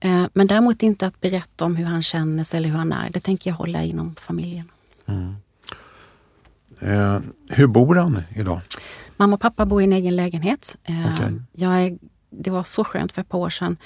Eh, 0.10 0.28
men 0.34 0.48
däremot 0.48 0.84
inte 0.84 1.08
att 1.08 1.22
berätta 1.22 1.66
om 1.66 1.76
hur 1.76 1.86
han 1.86 2.04
känner 2.04 2.44
sig 2.44 2.58
eller 2.58 2.70
hur 2.70 2.78
han 2.78 2.92
är. 2.92 3.10
Det 3.10 3.20
tänker 3.20 3.50
jag 3.50 3.56
hålla 3.56 3.84
inom 3.84 4.16
familjen. 4.16 4.72
Mm. 5.06 5.36
Eh, 6.80 7.20
hur 7.50 7.68
bor 7.68 7.96
han 7.96 8.22
idag? 8.36 8.60
Mamma 9.18 9.34
och 9.34 9.42
pappa 9.42 9.66
bor 9.66 9.82
i 9.82 9.84
en 9.84 9.94
egen 9.94 10.16
lägenhet. 10.16 10.78
Eh, 10.84 11.14
okay. 11.14 11.32
jag 11.52 11.84
är, 11.84 11.98
det 12.30 12.50
var 12.50 12.64
så 12.64 12.84
skönt 12.84 13.12
för 13.12 13.22
ett 13.22 13.30
par 13.30 13.40
år 13.40 13.50
sedan 13.50 13.78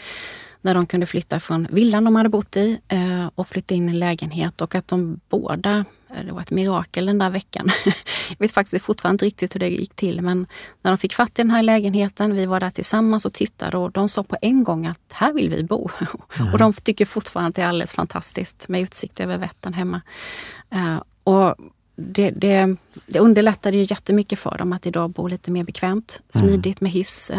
när 0.61 0.73
de 0.73 0.85
kunde 0.85 1.05
flytta 1.05 1.39
från 1.39 1.67
villan 1.69 2.03
de 2.03 2.15
hade 2.15 2.29
bott 2.29 2.57
i 2.57 2.79
eh, 2.87 3.29
och 3.35 3.47
flytta 3.47 3.75
in 3.75 3.89
i 3.89 3.91
en 3.91 3.99
lägenhet 3.99 4.61
och 4.61 4.75
att 4.75 4.87
de 4.87 5.19
båda 5.29 5.85
Eh, 6.13 6.25
det 6.25 6.31
var 6.31 6.41
ett 6.41 6.51
mirakel 6.51 7.05
den 7.05 7.17
där 7.17 7.29
veckan. 7.29 7.69
Jag 8.29 8.39
vet 8.39 8.51
faktiskt 8.51 8.85
fortfarande 8.85 9.13
inte 9.13 9.25
riktigt 9.25 9.55
hur 9.55 9.59
det 9.59 9.67
gick 9.67 9.95
till 9.95 10.21
men 10.21 10.47
när 10.81 10.91
de 10.91 10.97
fick 10.97 11.13
fatt 11.13 11.39
i 11.39 11.41
den 11.41 11.51
här 11.51 11.63
lägenheten, 11.63 12.35
vi 12.35 12.45
var 12.45 12.59
där 12.59 12.69
tillsammans 12.69 13.25
och 13.25 13.33
tittade 13.33 13.77
och 13.77 13.91
de 13.91 14.09
sa 14.09 14.23
på 14.23 14.37
en 14.41 14.63
gång 14.63 14.85
att 14.87 15.13
här 15.13 15.33
vill 15.33 15.49
vi 15.49 15.63
bo. 15.63 15.89
Mm. 16.39 16.53
och 16.53 16.59
de 16.59 16.73
tycker 16.73 17.05
fortfarande 17.05 17.49
att 17.49 17.55
det 17.55 17.61
är 17.61 17.67
alldeles 17.67 17.93
fantastiskt 17.93 18.67
med 18.67 18.81
utsikt 18.81 19.19
över 19.19 19.37
Vättern 19.37 19.73
hemma. 19.73 20.01
Uh, 20.75 21.01
och 21.23 21.55
det, 21.95 22.31
det, 22.31 22.75
det 23.05 23.19
underlättade 23.19 23.77
ju 23.77 23.83
jättemycket 23.83 24.39
för 24.39 24.57
dem 24.57 24.73
att 24.73 24.85
idag 24.85 25.09
bo 25.09 25.27
lite 25.27 25.51
mer 25.51 25.63
bekvämt, 25.63 26.21
smidigt 26.29 26.81
med 26.81 26.91
hiss. 26.91 27.31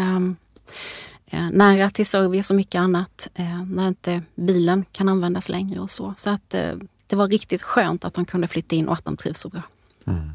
Eh, 1.33 1.49
nära 1.51 1.89
till 1.89 2.05
service 2.05 2.49
och 2.49 2.55
mycket 2.55 2.79
annat. 2.79 3.27
Eh, 3.33 3.63
när 3.63 3.87
inte 3.87 4.21
bilen 4.35 4.85
kan 4.91 5.09
användas 5.09 5.49
längre 5.49 5.79
och 5.79 5.91
så. 5.91 6.13
Så 6.17 6.29
att 6.29 6.53
eh, 6.53 6.73
det 7.07 7.15
var 7.15 7.27
riktigt 7.27 7.61
skönt 7.61 8.05
att 8.05 8.13
de 8.13 8.25
kunde 8.25 8.47
flytta 8.47 8.75
in 8.75 8.87
och 8.87 8.93
att 8.93 9.05
de 9.05 9.17
trivs 9.17 9.39
så 9.39 9.49
bra. 9.49 9.61
Mm. 10.07 10.29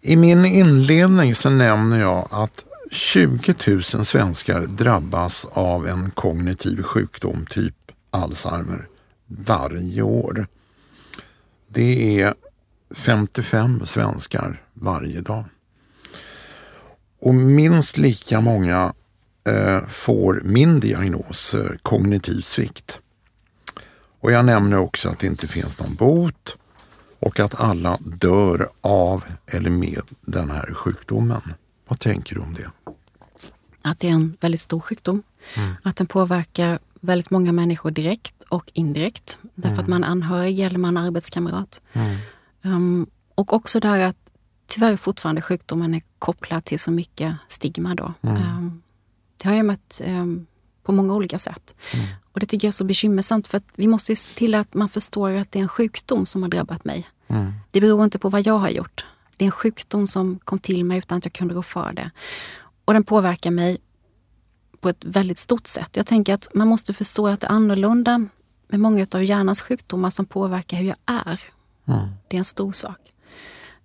I 0.00 0.16
min 0.16 0.44
inledning 0.44 1.34
så 1.34 1.50
nämner 1.50 2.00
jag 2.00 2.28
att 2.30 2.64
20 2.90 3.54
000 3.66 3.82
svenskar 3.82 4.60
drabbas 4.66 5.46
av 5.52 5.86
en 5.86 6.10
kognitiv 6.10 6.82
sjukdom 6.82 7.46
typ 7.50 7.74
Alzheimer 8.10 8.86
varje 9.26 10.02
år. 10.02 10.46
Det 11.68 12.20
är 12.22 12.34
55 12.94 13.86
svenskar 13.86 14.62
varje 14.74 15.20
dag. 15.20 15.44
Och 17.20 17.34
minst 17.34 17.96
lika 17.96 18.40
många 18.40 18.92
får 19.88 20.40
min 20.44 20.80
diagnos, 20.80 21.54
eh, 21.54 21.70
kognitiv 21.82 22.40
svikt. 22.40 23.00
Och 24.20 24.32
jag 24.32 24.44
nämner 24.44 24.78
också 24.78 25.08
att 25.08 25.18
det 25.18 25.26
inte 25.26 25.46
finns 25.46 25.80
någon 25.80 25.94
bot 25.94 26.56
och 27.20 27.40
att 27.40 27.60
alla 27.60 27.98
dör 28.00 28.68
av 28.80 29.24
eller 29.46 29.70
med 29.70 30.02
den 30.20 30.50
här 30.50 30.74
sjukdomen. 30.74 31.54
Vad 31.88 32.00
tänker 32.00 32.34
du 32.34 32.40
om 32.40 32.54
det? 32.54 32.70
Att 33.82 33.98
det 33.98 34.08
är 34.08 34.12
en 34.12 34.36
väldigt 34.40 34.60
stor 34.60 34.80
sjukdom. 34.80 35.22
Mm. 35.56 35.74
Att 35.82 35.96
den 35.96 36.06
påverkar 36.06 36.78
väldigt 37.00 37.30
många 37.30 37.52
människor 37.52 37.90
direkt 37.90 38.34
och 38.48 38.70
indirekt. 38.74 39.38
Därför 39.54 39.72
mm. 39.72 39.84
att 39.84 39.88
man 39.88 40.04
är 40.04 40.08
anhörig 40.08 40.60
eller 40.60 40.78
man 40.78 40.96
är 40.96 41.06
arbetskamrat. 41.06 41.80
Mm. 41.92 42.16
Um, 42.62 43.06
och 43.34 43.52
också 43.52 43.80
där 43.80 43.98
att 43.98 44.16
tyvärr 44.66 44.96
fortfarande 44.96 45.42
sjukdomen 45.42 45.94
är 45.94 46.02
kopplad 46.18 46.64
till 46.64 46.78
så 46.78 46.90
mycket 46.90 47.36
stigma. 47.48 47.94
Då. 47.94 48.14
Um, 48.20 48.82
det 49.42 49.48
har 49.48 49.56
jag 49.56 49.66
mött 49.66 50.00
um, 50.06 50.46
på 50.82 50.92
många 50.92 51.14
olika 51.14 51.38
sätt. 51.38 51.74
Mm. 51.94 52.06
Och 52.32 52.40
det 52.40 52.46
tycker 52.46 52.66
jag 52.66 52.70
är 52.70 52.72
så 52.72 52.84
bekymmersamt 52.84 53.48
för 53.48 53.56
att 53.56 53.64
vi 53.74 53.86
måste 53.86 54.16
se 54.16 54.34
till 54.34 54.54
att 54.54 54.74
man 54.74 54.88
förstår 54.88 55.30
att 55.30 55.52
det 55.52 55.58
är 55.58 55.62
en 55.62 55.68
sjukdom 55.68 56.26
som 56.26 56.42
har 56.42 56.48
drabbat 56.48 56.84
mig. 56.84 57.08
Mm. 57.28 57.52
Det 57.70 57.80
beror 57.80 58.04
inte 58.04 58.18
på 58.18 58.28
vad 58.28 58.46
jag 58.46 58.58
har 58.58 58.68
gjort. 58.68 59.04
Det 59.36 59.44
är 59.44 59.46
en 59.46 59.52
sjukdom 59.52 60.06
som 60.06 60.38
kom 60.44 60.58
till 60.58 60.84
mig 60.84 60.98
utan 60.98 61.18
att 61.18 61.24
jag 61.24 61.32
kunde 61.32 61.54
rå 61.54 61.62
för 61.62 61.92
det. 61.92 62.10
Och 62.84 62.92
den 62.92 63.04
påverkar 63.04 63.50
mig 63.50 63.78
på 64.80 64.88
ett 64.88 65.04
väldigt 65.04 65.38
stort 65.38 65.66
sätt. 65.66 65.96
Jag 65.96 66.06
tänker 66.06 66.34
att 66.34 66.54
man 66.54 66.68
måste 66.68 66.94
förstå 66.94 67.28
att 67.28 67.40
det 67.40 67.46
är 67.46 67.50
annorlunda 67.50 68.26
med 68.68 68.80
många 68.80 69.06
av 69.10 69.24
hjärnans 69.24 69.60
sjukdomar 69.60 70.10
som 70.10 70.26
påverkar 70.26 70.76
hur 70.76 70.86
jag 70.86 70.96
är. 71.06 71.40
Mm. 71.88 72.08
Det 72.28 72.36
är 72.36 72.38
en 72.38 72.44
stor 72.44 72.72
sak. 72.72 73.12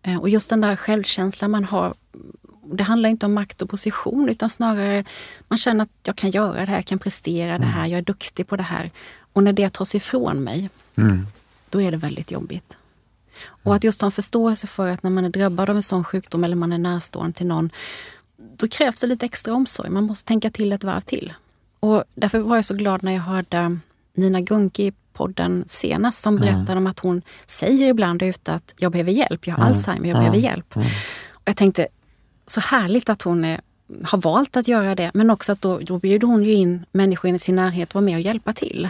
Eh, 0.01 0.17
och 0.17 0.29
just 0.29 0.49
den 0.49 0.61
där 0.61 0.75
självkänslan 0.75 1.51
man 1.51 1.63
har 1.63 1.93
det 2.65 2.83
handlar 2.83 3.09
inte 3.09 3.25
om 3.25 3.33
makt 3.33 3.61
och 3.61 3.69
position 3.69 4.29
utan 4.29 4.49
snarare 4.49 5.03
man 5.47 5.57
känner 5.57 5.83
att 5.83 5.89
jag 6.03 6.15
kan 6.15 6.29
göra 6.31 6.59
det 6.59 6.71
här, 6.71 6.75
jag 6.75 6.85
kan 6.85 6.99
prestera 6.99 7.57
det 7.57 7.65
här, 7.65 7.87
jag 7.87 7.97
är 7.97 8.01
duktig 8.01 8.47
på 8.47 8.55
det 8.55 8.63
här. 8.63 8.91
Och 9.33 9.43
när 9.43 9.53
det 9.53 9.73
tas 9.73 9.95
ifrån 9.95 10.43
mig, 10.43 10.69
mm. 10.95 11.27
då 11.69 11.81
är 11.81 11.91
det 11.91 11.97
väldigt 11.97 12.31
jobbigt. 12.31 12.77
Och 13.63 13.75
att 13.75 13.83
just 13.83 14.01
ha 14.01 14.05
en 14.05 14.11
förståelse 14.11 14.67
för 14.67 14.87
att 14.87 15.03
när 15.03 15.09
man 15.09 15.25
är 15.25 15.29
drabbad 15.29 15.69
av 15.69 15.75
en 15.75 15.83
sån 15.83 16.03
sjukdom 16.03 16.43
eller 16.43 16.55
man 16.55 16.73
är 16.73 16.77
närstående 16.77 17.33
till 17.33 17.47
någon, 17.47 17.69
då 18.37 18.67
krävs 18.67 18.99
det 18.99 19.07
lite 19.07 19.25
extra 19.25 19.53
omsorg. 19.53 19.89
Man 19.89 20.03
måste 20.03 20.27
tänka 20.27 20.49
till 20.49 20.71
ett 20.71 20.83
varv 20.83 21.01
till. 21.01 21.33
Och 21.79 22.03
därför 22.15 22.39
var 22.39 22.55
jag 22.55 22.65
så 22.65 22.73
glad 22.73 23.03
när 23.03 23.11
jag 23.11 23.21
hörde 23.21 23.77
Nina 24.13 24.41
Gunke 24.41 24.83
i 24.83 24.93
podden 25.13 25.63
senast 25.67 26.21
som 26.21 26.35
berättade 26.35 26.71
mm. 26.71 26.77
om 26.77 26.87
att 26.87 26.99
hon 26.99 27.21
säger 27.45 27.89
ibland 27.89 28.21
ute 28.21 28.53
att 28.53 28.75
jag 28.77 28.91
behöver 28.91 29.11
hjälp, 29.11 29.47
jag 29.47 29.55
har 29.55 29.63
mm. 29.63 29.73
Alzheimer, 29.73 30.09
jag 30.09 30.17
behöver 30.17 30.37
hjälp. 30.37 30.77
Och 30.77 31.43
jag 31.45 31.57
tänkte, 31.57 31.87
så 32.53 32.59
härligt 32.59 33.09
att 33.09 33.21
hon 33.21 33.45
är, 33.45 33.61
har 34.03 34.17
valt 34.17 34.57
att 34.57 34.67
göra 34.67 34.95
det 34.95 35.11
men 35.13 35.29
också 35.29 35.51
att 35.51 35.61
då, 35.61 35.79
då 35.79 35.99
bjuder 35.99 36.27
hon 36.27 36.43
ju 36.43 36.53
in 36.53 36.85
människor 36.91 37.35
i 37.35 37.39
sin 37.39 37.55
närhet 37.55 37.89
att 37.89 37.95
vara 37.95 38.05
med 38.05 38.15
och 38.15 38.21
hjälpa 38.21 38.53
till. 38.53 38.89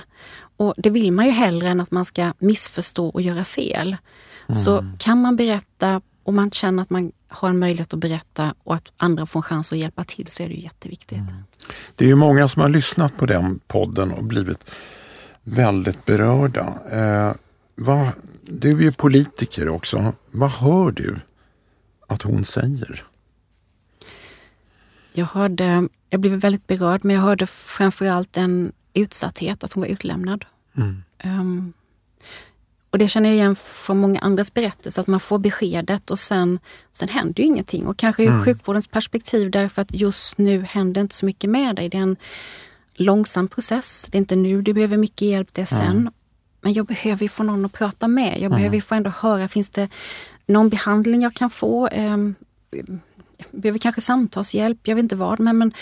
Och 0.58 0.74
det 0.78 0.90
vill 0.90 1.12
man 1.12 1.26
ju 1.26 1.32
hellre 1.32 1.70
än 1.70 1.82
att 1.82 1.92
man 1.92 2.06
ska 2.06 2.34
missförstå 2.40 3.08
och 3.08 3.22
göra 3.22 3.46
fel. 3.46 3.98
Mm. 4.48 4.56
Så 4.56 4.86
kan 5.00 5.22
man 5.22 5.36
berätta 5.36 6.02
och 6.24 6.34
man 6.34 6.52
känner 6.52 6.84
att 6.84 6.90
man 6.90 7.12
har 7.28 7.50
en 7.50 7.60
möjlighet 7.60 7.94
att 7.94 8.00
berätta 8.00 8.54
och 8.64 8.76
att 8.76 8.92
andra 8.98 9.26
får 9.26 9.40
en 9.40 9.44
chans 9.44 9.74
att 9.74 9.80
hjälpa 9.80 10.04
till 10.04 10.28
så 10.28 10.44
är 10.44 10.50
det 10.50 10.56
jätteviktigt. 10.56 11.20
Mm. 11.20 11.44
Det 11.96 12.06
är 12.06 12.10
ju 12.10 12.16
många 12.16 12.48
som 12.48 12.62
har 12.62 12.70
lyssnat 12.70 13.18
på 13.18 13.26
den 13.26 13.60
podden 13.68 14.12
och 14.12 14.24
blivit 14.24 14.70
väldigt 15.44 16.06
berörda. 16.06 16.74
Eh, 16.92 17.34
vad, 17.76 18.08
du 18.42 18.78
är 18.78 18.82
ju 18.82 18.92
politiker 18.92 19.70
också. 19.70 20.14
Vad 20.32 20.52
hör 20.52 20.92
du 20.92 21.20
att 22.08 22.22
hon 22.22 22.46
säger? 22.46 23.04
Jag 25.14 25.26
hörde, 25.26 25.90
jag 26.10 26.22
blev 26.22 26.34
väldigt 26.34 26.68
berörd, 26.68 27.04
men 27.04 27.16
jag 27.16 27.24
hörde 27.24 27.46
framförallt 27.48 28.38
en 28.38 28.72
utsatthet, 28.94 29.64
att 29.64 29.74
hon 29.74 29.82
var 29.82 29.88
utlämnad. 29.88 30.46
Mm. 30.78 31.04
Um, 31.24 31.74
och 32.90 33.00
det 33.00 33.08
känner 33.08 33.30
jag 33.30 33.36
igen 33.36 33.56
från 33.56 33.98
många 33.98 34.20
andras 34.20 34.54
berättelser, 34.54 35.02
att 35.02 35.08
man 35.08 35.20
får 35.20 35.40
beskedet 35.40 36.12
och 36.12 36.20
sen, 36.20 36.60
sen 36.92 37.10
händer 37.10 37.44
ju 37.44 37.48
ingenting. 37.48 37.88
Och 37.88 37.98
kanske 37.98 38.24
ur 38.24 38.30
mm. 38.30 38.46
sjukvårdens 38.46 38.88
perspektiv 38.88 39.52
därför 39.52 39.82
att 39.82 39.94
just 39.94 40.38
nu 40.38 40.62
händer 40.62 41.02
inte 41.02 41.16
så 41.16 41.26
mycket 41.26 41.50
med 41.50 41.76
dig. 41.76 41.90
Det 41.90 41.98
är 41.98 42.02
en 42.02 42.18
långsam 42.94 43.48
process. 43.48 44.08
Det 44.12 44.18
är 44.18 44.20
inte 44.20 44.36
nu 44.36 44.62
du 44.62 44.74
behöver 44.74 44.98
mycket 44.98 45.28
hjälp, 45.28 45.50
det 45.52 45.62
är 45.62 45.66
sen. 45.66 45.98
Mm. 45.98 46.14
Men 46.62 46.74
jag 46.74 46.86
behöver 46.86 47.24
ju 47.24 47.30
få 47.30 47.44
någon 47.44 47.66
att 47.66 47.74
prata 47.74 48.08
med. 48.08 48.42
Jag 48.42 48.52
behöver 48.52 48.76
ju 48.76 48.82
få 48.82 48.96
ändå 48.96 49.10
höra, 49.10 49.48
finns 49.48 49.70
det 49.70 49.90
någon 50.46 50.70
behandling 50.70 51.22
jag 51.22 51.34
kan 51.34 51.50
få? 51.50 51.88
Um, 51.88 52.36
behöver 53.52 53.80
kanske 53.80 54.02
samtalshjälp, 54.02 54.80
jag 54.84 54.96
vet 54.96 55.04
inte 55.04 55.16
vad. 55.16 55.40
Men, 55.40 55.58
men 55.58 55.74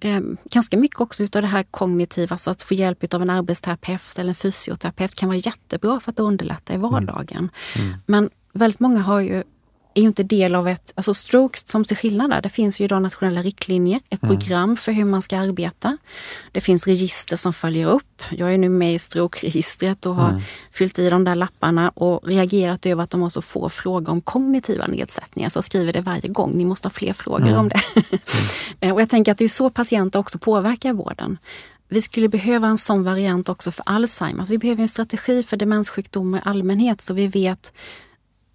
eh, 0.00 0.20
ganska 0.50 0.76
mycket 0.76 1.00
också 1.00 1.22
utav 1.22 1.42
det 1.42 1.48
här 1.48 1.62
kognitiva, 1.62 2.34
alltså 2.34 2.50
att 2.50 2.62
få 2.62 2.74
hjälp 2.74 3.14
av 3.14 3.22
en 3.22 3.30
arbetsterapeut 3.30 4.18
eller 4.18 4.28
en 4.28 4.34
fysioterapeut 4.34 5.14
kan 5.14 5.28
vara 5.28 5.38
jättebra 5.38 6.00
för 6.00 6.12
att 6.12 6.18
underlätta 6.18 6.74
i 6.74 6.76
vardagen. 6.76 7.50
Mm. 7.76 7.88
Mm. 7.88 7.98
Men 8.06 8.30
väldigt 8.52 8.80
många 8.80 9.00
har 9.00 9.20
ju 9.20 9.42
är 9.96 10.00
ju 10.00 10.06
inte 10.06 10.22
del 10.22 10.54
av 10.54 10.68
ett, 10.68 10.92
alltså 10.96 11.14
strokes 11.14 11.68
som 11.68 11.84
till 11.84 11.96
skillnad 11.96 12.30
där, 12.30 12.42
det 12.42 12.48
finns 12.48 12.80
ju 12.80 12.84
idag 12.84 13.02
nationella 13.02 13.42
riktlinjer, 13.42 14.00
ett 14.10 14.22
mm. 14.22 14.36
program 14.36 14.76
för 14.76 14.92
hur 14.92 15.04
man 15.04 15.22
ska 15.22 15.38
arbeta. 15.38 15.98
Det 16.52 16.60
finns 16.60 16.86
register 16.86 17.36
som 17.36 17.52
följer 17.52 17.86
upp. 17.86 18.22
Jag 18.30 18.54
är 18.54 18.58
nu 18.58 18.68
med 18.68 18.94
i 18.94 18.98
strokeregistret 18.98 20.06
och 20.06 20.14
har 20.14 20.28
mm. 20.28 20.40
fyllt 20.72 20.98
i 20.98 21.10
de 21.10 21.24
där 21.24 21.34
lapparna 21.34 21.88
och 21.88 22.26
reagerat 22.28 22.86
över 22.86 23.02
att 23.02 23.10
de 23.10 23.22
har 23.22 23.30
så 23.30 23.42
få 23.42 23.68
frågor 23.68 24.12
om 24.12 24.20
kognitiva 24.20 24.86
nedsättningar. 24.86 25.48
Så 25.48 25.56
jag 25.56 25.64
skriver 25.64 25.92
det 25.92 26.00
varje 26.00 26.28
gång, 26.28 26.52
ni 26.56 26.64
måste 26.64 26.86
ha 26.86 26.90
fler 26.90 27.12
frågor 27.12 27.46
mm. 27.46 27.58
om 27.58 27.68
det. 27.68 28.92
Och 28.92 29.00
jag 29.00 29.08
tänker 29.08 29.32
att 29.32 29.38
det 29.38 29.44
är 29.44 29.48
så 29.48 29.70
patienter 29.70 30.18
också 30.18 30.38
påverkar 30.38 30.92
vården. 30.92 31.38
Vi 31.88 32.02
skulle 32.02 32.28
behöva 32.28 32.68
en 32.68 32.78
sån 32.78 33.04
variant 33.04 33.48
också 33.48 33.72
för 33.72 33.82
Alzheimers. 33.86 34.50
Vi 34.50 34.58
behöver 34.58 34.82
en 34.82 34.88
strategi 34.88 35.42
för 35.42 35.56
demenssjukdomar 35.56 36.38
i 36.38 36.42
allmänhet 36.44 37.00
så 37.00 37.14
vi 37.14 37.26
vet 37.26 37.72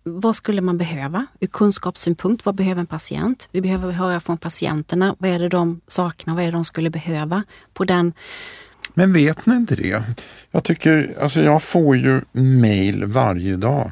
vad 0.04 0.36
skulle 0.36 0.62
man 0.62 0.78
behöva 0.78 1.26
ur 1.40 1.48
kunskapssynpunkt? 1.48 2.46
Vad 2.46 2.56
behöver 2.56 2.80
en 2.80 2.88
patient? 2.88 3.50
Vi 3.52 3.62
behöver 3.62 3.92
höra 3.92 4.20
från 4.20 4.38
patienterna. 4.38 5.16
Vad 5.20 5.30
är 5.30 5.40
det 5.40 5.50
de 5.50 5.82
saknar? 5.88 6.36
Vad 6.36 6.44
är 6.44 6.48
det 6.48 6.52
de 6.52 6.66
skulle 6.66 6.90
behöva? 6.90 7.44
På 7.74 7.86
den... 7.86 8.14
Men 8.94 9.14
vet 9.14 9.46
ni 9.46 9.56
inte 9.56 9.76
det? 9.76 10.04
Jag 10.52 10.64
tycker, 10.64 11.16
alltså 11.22 11.42
jag 11.42 11.64
får 11.64 11.98
ju 11.98 12.22
mail 12.32 13.06
varje 13.06 13.56
dag. 13.56 13.92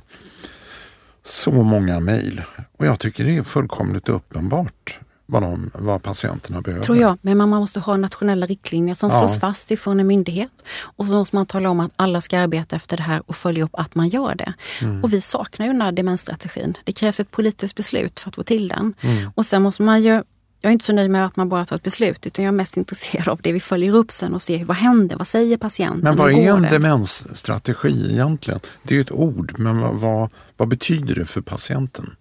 Så 1.24 1.52
många 1.52 2.00
mail. 2.00 2.42
Och 2.78 2.86
jag 2.86 3.00
tycker 3.00 3.24
det 3.24 3.38
är 3.38 3.44
fullkomligt 3.44 4.10
uppenbart 4.10 5.00
vad, 5.30 5.42
de, 5.42 5.72
vad 5.74 6.04
patienterna 6.04 6.62
behöver. 6.62 6.84
Tror 6.84 6.98
jag, 6.98 7.18
men 7.22 7.38
man 7.38 7.50
måste 7.50 7.80
ha 7.80 7.98
nationella 7.98 8.46
riktlinjer 8.46 8.96
som 8.96 9.10
slås 9.10 9.34
ja. 9.34 9.40
fast 9.40 9.72
ifrån 9.72 10.00
en 10.00 10.08
myndighet. 10.08 10.52
Och 10.82 11.08
så 11.08 11.16
måste 11.16 11.36
man 11.36 11.46
tala 11.46 11.70
om 11.70 11.80
att 11.80 11.92
alla 11.96 12.22
ska 12.22 12.40
arbeta 12.40 12.76
efter 12.76 12.98
det 12.98 13.04
här 13.04 13.22
och 13.26 13.36
följa 13.36 13.64
upp 13.64 13.72
att 13.74 13.96
man 13.96 14.10
gör 14.10 14.36
det. 14.36 14.54
Mm. 14.82 15.04
Och 15.04 15.14
vi 15.14 15.22
saknar 15.22 15.66
ju 15.66 15.72
den 15.72 15.82
här 15.82 15.92
demensstrategin. 15.92 16.74
Det 16.84 16.92
krävs 16.92 17.20
ett 17.20 17.32
politiskt 17.32 17.76
beslut 17.76 18.20
för 18.20 18.30
att 18.30 18.36
få 18.36 18.44
till 18.44 18.68
den. 18.68 18.94
Mm. 19.02 19.32
Och 19.36 19.46
sen 19.46 19.62
måste 19.62 19.82
man 19.82 20.02
ju 20.02 20.24
jag 20.62 20.70
är 20.70 20.74
inte 20.74 20.86
så 20.86 20.94
nöjd 20.94 21.12
med 21.12 21.26
att 21.26 21.36
man 21.36 21.50
bara 21.50 21.66
tar 21.66 21.76
ett 21.76 21.84
beslut 21.84 22.28
utan 22.28 22.46
jag 22.46 22.52
är 22.52 22.56
mest 22.56 22.78
intresserad 22.78 23.28
av 23.28 23.40
det 23.44 23.54
vi 23.54 23.60
följer 23.60 23.96
upp 23.96 24.12
sen 24.12 24.34
och 24.34 24.42
ser 24.42 24.66
vad 24.66 24.78
händer, 24.78 25.16
vad 25.16 25.28
säger 25.28 25.58
patienten? 25.58 26.04
Men 26.04 26.16
vad 26.16 26.32
är 26.32 26.54
en 26.54 26.62
det? 26.62 26.70
demensstrategi 26.70 28.12
egentligen? 28.12 28.60
Det 28.84 28.94
är 28.94 28.96
ju 28.96 29.02
ett 29.02 29.12
ord, 29.12 29.54
men 29.58 29.82
vad, 29.82 29.96
vad, 29.96 30.30
vad 30.58 30.68
betyder 30.68 31.16
det 31.16 31.26
för 31.26 31.42
patienten? 31.42 32.16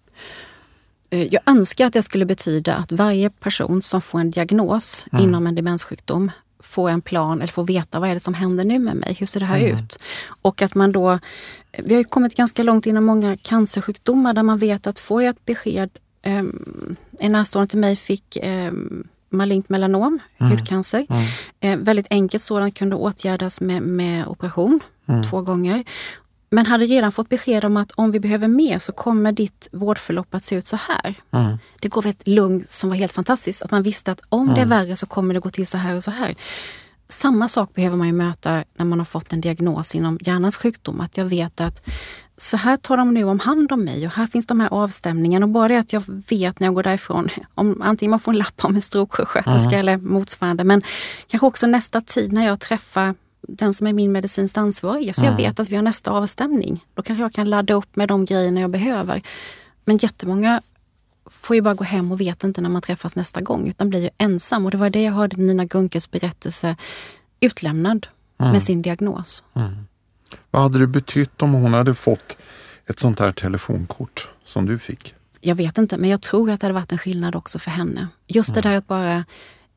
Eh, 1.09 1.33
jag 1.33 1.41
önskar 1.45 1.85
att 1.85 1.93
det 1.93 2.03
skulle 2.03 2.25
betyda 2.25 2.75
att 2.75 2.91
varje 2.91 3.29
person 3.29 3.81
som 3.81 4.01
får 4.01 4.19
en 4.19 4.31
diagnos 4.31 5.05
mm. 5.11 5.23
inom 5.23 5.47
en 5.47 5.55
demenssjukdom 5.55 6.31
får 6.59 6.89
en 6.89 7.01
plan 7.01 7.41
eller 7.41 7.53
får 7.53 7.63
veta 7.63 7.99
vad 7.99 8.09
är 8.09 8.13
det 8.13 8.19
som 8.19 8.33
händer 8.33 8.65
nu 8.65 8.79
med 8.79 8.95
mig, 8.95 9.15
hur 9.19 9.25
ser 9.25 9.39
det 9.39 9.45
här 9.45 9.59
mm. 9.59 9.77
ut? 9.77 9.97
Och 10.41 10.61
att 10.61 10.75
man 10.75 10.91
då, 10.91 11.19
vi 11.77 11.95
har 11.95 12.03
kommit 12.03 12.35
ganska 12.35 12.63
långt 12.63 12.85
inom 12.85 13.05
många 13.05 13.37
cancersjukdomar 13.37 14.33
där 14.33 14.43
man 14.43 14.57
vet 14.57 14.87
att 14.87 14.99
får 14.99 15.23
jag 15.23 15.29
ett 15.29 15.45
besked, 15.45 15.89
um, 16.25 16.95
en 17.19 17.31
närstående 17.31 17.69
till 17.69 17.79
mig 17.79 17.95
fick 17.95 18.37
um, 18.43 19.07
malignt 19.29 19.69
melanom, 19.69 20.19
mm. 20.37 20.51
hudcancer. 20.51 21.05
Mm. 21.09 21.25
Eh, 21.59 21.85
väldigt 21.85 22.07
enkelt 22.09 22.43
sådant 22.43 22.77
kunde 22.77 22.95
åtgärdas 22.95 23.61
med, 23.61 23.81
med 23.81 24.27
operation 24.27 24.79
mm. 25.07 25.23
två 25.23 25.41
gånger. 25.41 25.83
Men 26.49 26.65
hade 26.65 26.85
redan 26.85 27.11
fått 27.11 27.29
besked 27.29 27.65
om 27.65 27.77
att 27.77 27.91
om 27.91 28.11
vi 28.11 28.19
behöver 28.19 28.47
mer 28.47 28.79
så 28.79 28.91
kommer 28.91 29.31
ditt 29.31 29.67
vårdförlopp 29.71 30.33
att 30.35 30.43
se 30.43 30.55
ut 30.55 30.67
så 30.67 30.75
här. 30.75 31.15
Mm. 31.31 31.57
Det 31.81 31.89
gav 31.89 32.05
ett 32.05 32.27
lugn 32.27 32.63
som 32.65 32.89
var 32.89 32.97
helt 32.97 33.11
fantastiskt. 33.11 33.61
Att 33.61 33.71
man 33.71 33.83
visste 33.83 34.11
att 34.11 34.21
om 34.29 34.41
mm. 34.41 34.55
det 34.55 34.61
är 34.61 34.65
värre 34.65 34.95
så 34.95 35.05
kommer 35.05 35.33
det 35.33 35.39
gå 35.39 35.49
till 35.49 35.67
så 35.67 35.77
här 35.77 35.95
och 35.95 36.03
så 36.03 36.11
här. 36.11 36.35
Samma 37.09 37.47
sak 37.47 37.73
behöver 37.73 37.97
man 37.97 38.07
ju 38.07 38.13
möta 38.13 38.63
när 38.77 38.85
man 38.85 38.99
har 38.99 39.05
fått 39.05 39.33
en 39.33 39.41
diagnos 39.41 39.95
inom 39.95 40.19
hjärnans 40.21 40.57
sjukdom. 40.57 41.01
Att 41.01 41.17
jag 41.17 41.25
vet 41.25 41.61
att 41.61 41.89
så 42.37 42.57
här 42.57 42.77
tar 42.77 42.97
de 42.97 43.13
nu 43.13 43.23
om 43.23 43.39
hand 43.39 43.71
om 43.71 43.83
mig 43.83 44.07
och 44.07 44.13
här 44.13 44.27
finns 44.27 44.47
de 44.47 44.59
här 44.59 44.73
avstämningarna. 44.73 45.45
Och 45.45 45.49
bara 45.49 45.67
det 45.67 45.77
att 45.77 45.93
jag 45.93 46.03
vet 46.07 46.59
när 46.59 46.67
jag 46.67 46.73
går 46.73 46.83
därifrån, 46.83 47.29
om 47.55 47.81
antingen 47.81 48.09
man 48.09 48.19
får 48.19 48.31
en 48.31 48.37
lapp 48.37 48.65
om 48.65 48.75
en 48.75 48.81
strokesjuksköterska 48.81 49.75
mm. 49.75 49.79
eller 49.79 49.97
motsvarande, 49.97 50.63
men 50.63 50.81
kanske 51.27 51.47
också 51.47 51.67
nästa 51.67 52.01
tid 52.01 52.33
när 52.33 52.45
jag 52.45 52.59
träffar 52.59 53.15
den 53.49 53.73
som 53.73 53.87
är 53.87 53.93
min 53.93 54.11
medicinskt 54.11 54.57
ansvariga. 54.57 55.13
Så 55.13 55.21
mm. 55.21 55.31
jag 55.31 55.37
vet 55.37 55.59
att 55.59 55.69
vi 55.69 55.75
har 55.75 55.83
nästa 55.83 56.11
avstämning. 56.11 56.85
Då 56.93 57.01
kanske 57.01 57.21
jag 57.21 57.33
kan 57.33 57.49
ladda 57.49 57.73
upp 57.73 57.95
med 57.95 58.07
de 58.07 58.25
grejerna 58.25 58.61
jag 58.61 58.69
behöver. 58.69 59.21
Men 59.85 59.97
jättemånga 59.97 60.61
får 61.29 61.55
ju 61.55 61.61
bara 61.61 61.73
gå 61.73 61.83
hem 61.83 62.11
och 62.11 62.21
vet 62.21 62.43
inte 62.43 62.61
när 62.61 62.69
man 62.69 62.81
träffas 62.81 63.15
nästa 63.15 63.41
gång 63.41 63.67
utan 63.67 63.89
blir 63.89 64.01
ju 64.01 64.09
ensam. 64.17 64.65
Och 64.65 64.71
det 64.71 64.77
var 64.77 64.89
det 64.89 65.03
jag 65.03 65.13
hörde 65.13 65.37
Nina 65.37 65.65
Gunkes 65.65 66.11
berättelse, 66.11 66.75
utlämnad 67.39 68.07
mm. 68.39 68.51
med 68.51 68.63
sin 68.63 68.81
diagnos. 68.81 69.43
Mm. 69.53 69.69
Vad 70.51 70.61
hade 70.61 70.79
det 70.79 70.87
betytt 70.87 71.41
om 71.41 71.53
hon 71.53 71.73
hade 71.73 71.93
fått 71.93 72.37
ett 72.85 72.99
sånt 72.99 73.19
här 73.19 73.31
telefonkort 73.31 74.29
som 74.43 74.65
du 74.65 74.79
fick? 74.79 75.13
Jag 75.41 75.55
vet 75.55 75.77
inte, 75.77 75.97
men 75.97 76.09
jag 76.09 76.21
tror 76.21 76.49
att 76.49 76.59
det 76.59 76.67
hade 76.67 76.73
varit 76.73 76.91
en 76.91 76.97
skillnad 76.97 77.35
också 77.35 77.59
för 77.59 77.71
henne. 77.71 78.07
Just 78.27 78.53
det 78.53 78.59
mm. 78.59 78.71
där 78.71 78.77
att 78.77 78.87
bara 78.87 79.25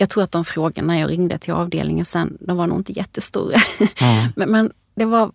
jag 0.03 0.09
tror 0.09 0.23
att 0.23 0.31
de 0.31 0.45
frågorna 0.45 0.99
jag 0.99 1.11
ringde 1.11 1.39
till 1.39 1.53
avdelningen 1.53 2.05
sen, 2.05 2.37
de 2.41 2.57
var 2.57 2.67
nog 2.67 2.79
inte 2.79 2.93
jättestora. 2.93 3.61
Mm. 4.01 4.33
men, 4.37 4.51
men, 4.51 4.73
det 4.95 5.05
var, 5.05 5.33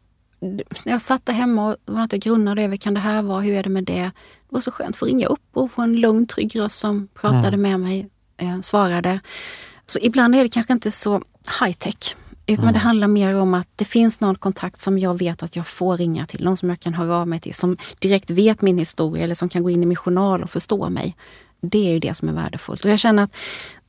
jag 0.84 1.02
satt 1.02 1.26
där 1.26 1.34
hemma 1.34 1.68
och 1.68 1.76
var 1.86 2.08
jag 2.12 2.22
grunnade 2.22 2.64
över, 2.64 2.78
kan 2.78 2.94
det 2.94 3.00
här 3.00 3.22
vara, 3.22 3.42
hur 3.42 3.54
är 3.54 3.64
det 3.64 3.70
med 3.70 3.84
det? 3.84 4.02
Det 4.02 4.12
var 4.50 4.62
så 4.62 4.72
skönt 4.72 4.90
att 4.90 4.98
få 4.98 5.06
ringa 5.06 5.28
upp 5.28 5.50
och 5.54 5.72
få 5.72 5.82
en 5.82 5.96
lugn, 5.96 6.28
trygg 6.28 6.60
röst 6.60 6.80
som 6.80 7.08
pratade 7.08 7.48
mm. 7.48 7.62
med 7.62 7.80
mig, 7.80 8.10
eh, 8.38 8.60
svarade. 8.62 9.20
Så 9.86 10.00
ibland 10.02 10.36
är 10.36 10.44
det 10.44 10.50
kanske 10.50 10.74
inte 10.74 10.92
så 10.92 11.22
high 11.62 11.76
tech. 11.78 12.16
Mm. 12.46 12.74
det 12.74 12.80
handlar 12.80 13.08
mer 13.08 13.36
om 13.36 13.54
att 13.54 13.70
det 13.76 13.86
finns 13.86 14.20
någon 14.20 14.36
kontakt 14.36 14.80
som 14.80 15.00
jag 15.00 15.20
vet 15.20 15.44
att 15.44 15.56
jag 15.56 15.68
får 15.68 15.98
ringa 15.98 16.26
till. 16.26 16.44
Någon 16.44 16.58
som 16.58 16.70
jag 16.70 16.80
kan 16.80 16.94
höra 16.94 17.16
av 17.16 17.28
mig 17.28 17.40
till, 17.40 17.54
som 17.54 17.78
direkt 18.00 18.30
vet 18.30 18.62
min 18.62 18.78
historia 18.78 19.24
eller 19.24 19.36
som 19.36 19.50
kan 19.50 19.64
gå 19.64 19.70
in 19.70 19.84
i 19.84 19.86
min 19.86 19.96
journal 19.96 20.44
och 20.44 20.50
förstå 20.50 20.90
mig. 20.90 21.16
Det 21.62 21.88
är 21.88 21.92
ju 21.92 22.00
det 22.00 22.14
som 22.14 22.30
är 22.30 22.34
värdefullt. 22.34 22.86
Och 22.86 22.92
jag 22.92 23.00
känner 23.00 23.24
att 23.24 23.36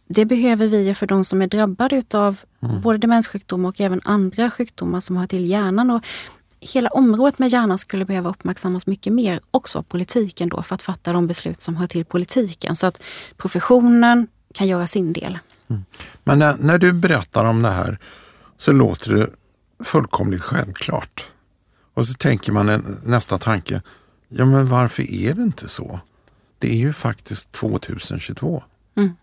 det 0.09 0.25
behöver 0.25 0.66
vi 0.66 0.94
för 0.94 1.07
de 1.07 1.25
som 1.25 1.42
är 1.42 1.47
drabbade 1.47 1.97
utav 1.97 2.40
mm. 2.62 2.81
både 2.81 2.99
demenssjukdom 2.99 3.64
och 3.64 3.81
även 3.81 4.01
andra 4.05 4.51
sjukdomar 4.51 5.01
som 5.01 5.16
hör 5.16 5.27
till 5.27 5.47
hjärnan. 5.51 5.90
Och 5.90 6.07
hela 6.61 6.88
området 6.88 7.38
med 7.38 7.49
hjärnan 7.49 7.79
skulle 7.79 8.05
behöva 8.05 8.31
uppmärksammas 8.31 8.87
mycket 8.87 9.12
mer, 9.12 9.40
också 9.51 9.79
av 9.79 9.83
politiken 9.83 10.49
då, 10.49 10.62
för 10.62 10.75
att 10.75 10.83
fatta 10.83 11.12
de 11.12 11.27
beslut 11.27 11.61
som 11.61 11.77
hör 11.77 11.87
till 11.87 12.05
politiken. 12.05 12.77
Så 12.77 12.87
att 12.87 13.03
professionen 13.37 14.27
kan 14.55 14.66
göra 14.66 14.87
sin 14.87 15.12
del. 15.12 15.38
Mm. 15.71 15.85
Men 16.25 16.38
när, 16.38 16.57
när, 16.59 16.79
du 16.79 16.92
berättar 16.92 17.44
om 17.44 17.62
det 17.62 17.71
här 17.71 17.99
så 18.57 18.73
låter 18.73 19.14
det 19.14 19.31
fullkomligt 19.85 20.42
självklart. 20.42 21.27
Och 21.94 22.07
så 22.07 22.14
tänker 22.14 22.53
man 22.53 22.68
en, 22.68 22.97
nästa 23.05 23.38
tanke, 23.38 23.83
ja 24.29 24.44
men 24.44 24.68
varför 24.68 25.11
är 25.12 25.35
det 25.35 25.42
inte 25.42 25.68
så? 25.68 26.01
Det 26.59 26.71
är 26.71 26.77
ju 26.77 26.92
faktiskt 26.92 27.53
2022. 27.53 28.62
Mm. 28.97 29.16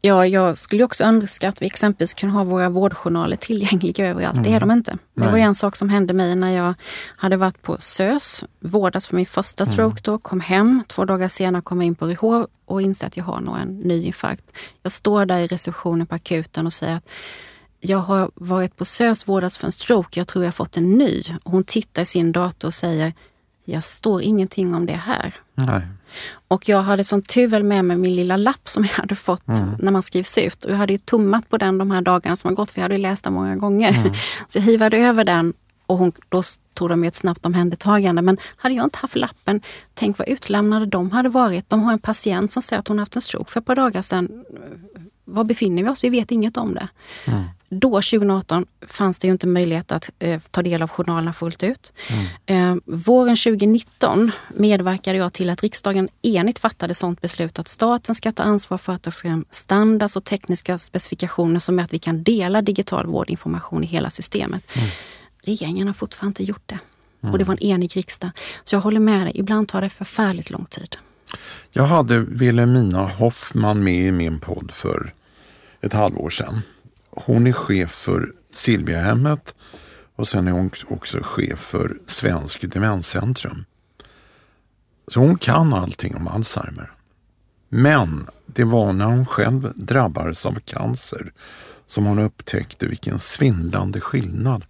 Ja, 0.00 0.26
jag 0.26 0.58
skulle 0.58 0.84
också 0.84 1.04
önska 1.04 1.48
att 1.48 1.62
vi 1.62 1.66
exempelvis 1.66 2.14
kunde 2.14 2.34
ha 2.34 2.44
våra 2.44 2.68
vårdjournaler 2.68 3.36
tillgängliga 3.36 4.06
överallt. 4.06 4.36
Mm. 4.36 4.42
Det 4.42 4.56
är 4.56 4.60
de 4.60 4.70
inte. 4.70 4.90
Det 4.90 4.98
Nej. 5.24 5.30
var 5.30 5.38
en 5.38 5.54
sak 5.54 5.76
som 5.76 5.88
hände 5.88 6.12
mig 6.12 6.36
när 6.36 6.50
jag 6.50 6.74
hade 7.16 7.36
varit 7.36 7.62
på 7.62 7.76
SÖS, 7.80 8.44
vårdats 8.60 9.08
för 9.08 9.16
min 9.16 9.26
första 9.26 9.64
mm. 9.64 9.72
stroke 9.72 10.00
då, 10.04 10.18
kom 10.18 10.40
hem. 10.40 10.82
Två 10.88 11.04
dagar 11.04 11.28
senare 11.28 11.62
kom 11.62 11.80
jag 11.80 11.86
in 11.86 11.94
på 11.94 12.06
RH 12.06 12.46
och 12.64 12.82
inser 12.82 13.06
att 13.06 13.16
jag 13.16 13.24
har 13.24 13.40
nog 13.40 13.58
en 13.58 13.78
ny 13.78 14.06
infarkt. 14.06 14.58
Jag 14.82 14.92
står 14.92 15.26
där 15.26 15.38
i 15.38 15.46
receptionen 15.46 16.06
på 16.06 16.14
akuten 16.14 16.66
och 16.66 16.72
säger 16.72 16.96
att 16.96 17.10
jag 17.80 17.98
har 17.98 18.30
varit 18.34 18.76
på 18.76 18.84
SÖS, 18.84 19.28
vårdats 19.28 19.58
för 19.58 19.66
en 19.66 19.72
stroke, 19.72 20.20
jag 20.20 20.26
tror 20.26 20.44
jag 20.44 20.54
fått 20.54 20.76
en 20.76 20.90
ny. 20.90 21.22
Hon 21.44 21.64
tittar 21.64 22.02
i 22.02 22.06
sin 22.06 22.32
dator 22.32 22.68
och 22.68 22.74
säger, 22.74 23.12
jag 23.64 23.84
står 23.84 24.22
ingenting 24.22 24.74
om 24.74 24.86
det 24.86 24.92
här. 24.92 25.34
Nej. 25.54 25.82
Och 26.48 26.68
jag 26.68 26.82
hade 26.82 27.04
som 27.04 27.22
tur 27.22 27.46
väl 27.46 27.62
med 27.62 27.84
mig 27.84 27.96
min 27.96 28.16
lilla 28.16 28.36
lapp 28.36 28.68
som 28.68 28.84
jag 28.84 28.90
hade 28.92 29.14
fått 29.14 29.48
mm. 29.48 29.74
när 29.78 29.92
man 29.92 30.02
skrivs 30.02 30.38
ut. 30.38 30.64
Och 30.64 30.72
jag 30.72 30.76
hade 30.76 30.92
ju 30.92 30.98
tummat 30.98 31.48
på 31.48 31.58
den 31.58 31.78
de 31.78 31.90
här 31.90 32.00
dagarna 32.00 32.36
som 32.36 32.48
har 32.48 32.54
gått 32.54 32.70
för 32.70 32.80
jag 32.80 32.84
hade 32.84 32.98
läst 32.98 33.24
den 33.24 33.32
många 33.32 33.56
gånger. 33.56 33.92
Mm. 33.92 34.12
Så 34.46 34.58
jag 34.58 34.62
hivade 34.62 34.96
över 34.96 35.24
den 35.24 35.54
och 35.86 35.98
hon, 35.98 36.12
då 36.28 36.42
tog 36.74 36.88
de 36.88 37.04
ett 37.04 37.14
snabbt 37.14 37.46
omhändertagande. 37.46 38.22
Men 38.22 38.38
hade 38.56 38.74
jag 38.74 38.84
inte 38.84 38.98
haft 38.98 39.16
lappen, 39.16 39.60
tänk 39.94 40.18
vad 40.18 40.28
utlämnade 40.28 40.86
de 40.86 41.10
hade 41.10 41.28
varit. 41.28 41.70
De 41.70 41.82
har 41.82 41.92
en 41.92 41.98
patient 41.98 42.52
som 42.52 42.62
säger 42.62 42.80
att 42.80 42.88
hon 42.88 42.98
haft 42.98 43.16
en 43.16 43.22
stroke 43.22 43.50
för 43.50 43.60
ett 43.60 43.66
par 43.66 43.74
dagar 43.76 44.02
sedan. 44.02 44.44
Var 45.24 45.44
befinner 45.44 45.82
vi 45.82 45.88
oss? 45.88 46.04
Vi 46.04 46.08
vet 46.08 46.30
inget 46.30 46.56
om 46.56 46.74
det. 46.74 46.88
Mm. 47.26 47.44
Då, 47.70 47.90
2018, 47.90 48.66
fanns 48.86 49.18
det 49.18 49.26
ju 49.26 49.32
inte 49.32 49.46
möjlighet 49.46 49.92
att 49.92 50.10
eh, 50.18 50.40
ta 50.50 50.62
del 50.62 50.82
av 50.82 50.88
journalerna 50.88 51.32
fullt 51.32 51.62
ut. 51.62 51.92
Mm. 52.46 52.76
Eh, 52.76 52.82
våren 52.84 53.36
2019 53.36 54.30
medverkade 54.48 55.18
jag 55.18 55.32
till 55.32 55.50
att 55.50 55.62
riksdagen 55.62 56.08
enigt 56.22 56.58
fattade 56.58 56.94
sådant 56.94 57.20
beslut 57.20 57.58
att 57.58 57.68
staten 57.68 58.14
ska 58.14 58.32
ta 58.32 58.42
ansvar 58.42 58.78
för 58.78 58.92
att 58.92 59.02
ta 59.02 59.10
fram 59.10 59.44
standards 59.50 60.16
och 60.16 60.24
tekniska 60.24 60.78
specifikationer 60.78 61.60
som 61.60 61.78
är 61.78 61.84
att 61.84 61.92
vi 61.92 61.98
kan 61.98 62.22
dela 62.22 62.62
digital 62.62 63.06
vårdinformation 63.06 63.84
i 63.84 63.86
hela 63.86 64.10
systemet. 64.10 64.76
Mm. 64.76 64.88
Regeringen 65.42 65.86
har 65.86 65.94
fortfarande 65.94 66.30
inte 66.30 66.50
gjort 66.50 66.62
det. 66.66 66.78
Mm. 67.22 67.32
Och 67.32 67.38
det 67.38 67.44
var 67.44 67.54
en 67.54 67.62
enig 67.62 67.96
riksdag. 67.96 68.30
Så 68.64 68.76
jag 68.76 68.80
håller 68.80 69.00
med 69.00 69.26
dig, 69.26 69.32
ibland 69.34 69.68
tar 69.68 69.80
det 69.80 69.88
förfärligt 69.90 70.50
lång 70.50 70.66
tid. 70.66 70.96
Jag 71.72 71.84
hade 71.84 72.18
Wilhelmina 72.18 73.02
Hoffman 73.02 73.84
med 73.84 73.94
i 73.94 74.12
min 74.12 74.40
podd 74.40 74.70
för 74.70 75.14
ett 75.80 75.92
halvår 75.92 76.30
sedan. 76.30 76.62
Hon 77.24 77.46
är 77.46 77.52
chef 77.52 77.90
för 77.90 78.32
Silviahemmet 78.52 79.54
och 80.16 80.28
sen 80.28 80.48
är 80.48 80.52
hon 80.52 80.70
också 80.88 81.18
chef 81.22 81.58
för 81.58 81.96
Svensk 82.06 82.70
Demenscentrum. 82.70 83.64
Så 85.08 85.20
hon 85.20 85.38
kan 85.38 85.74
allting 85.74 86.16
om 86.16 86.28
Alzheimer. 86.28 86.90
Men 87.68 88.26
det 88.46 88.64
var 88.64 88.92
när 88.92 89.06
hon 89.06 89.26
själv 89.26 89.72
drabbades 89.74 90.46
av 90.46 90.60
cancer 90.64 91.32
som 91.86 92.06
hon 92.06 92.18
upptäckte 92.18 92.86
vilken 92.86 93.18
svindlande 93.18 94.00
skillnad 94.00 94.64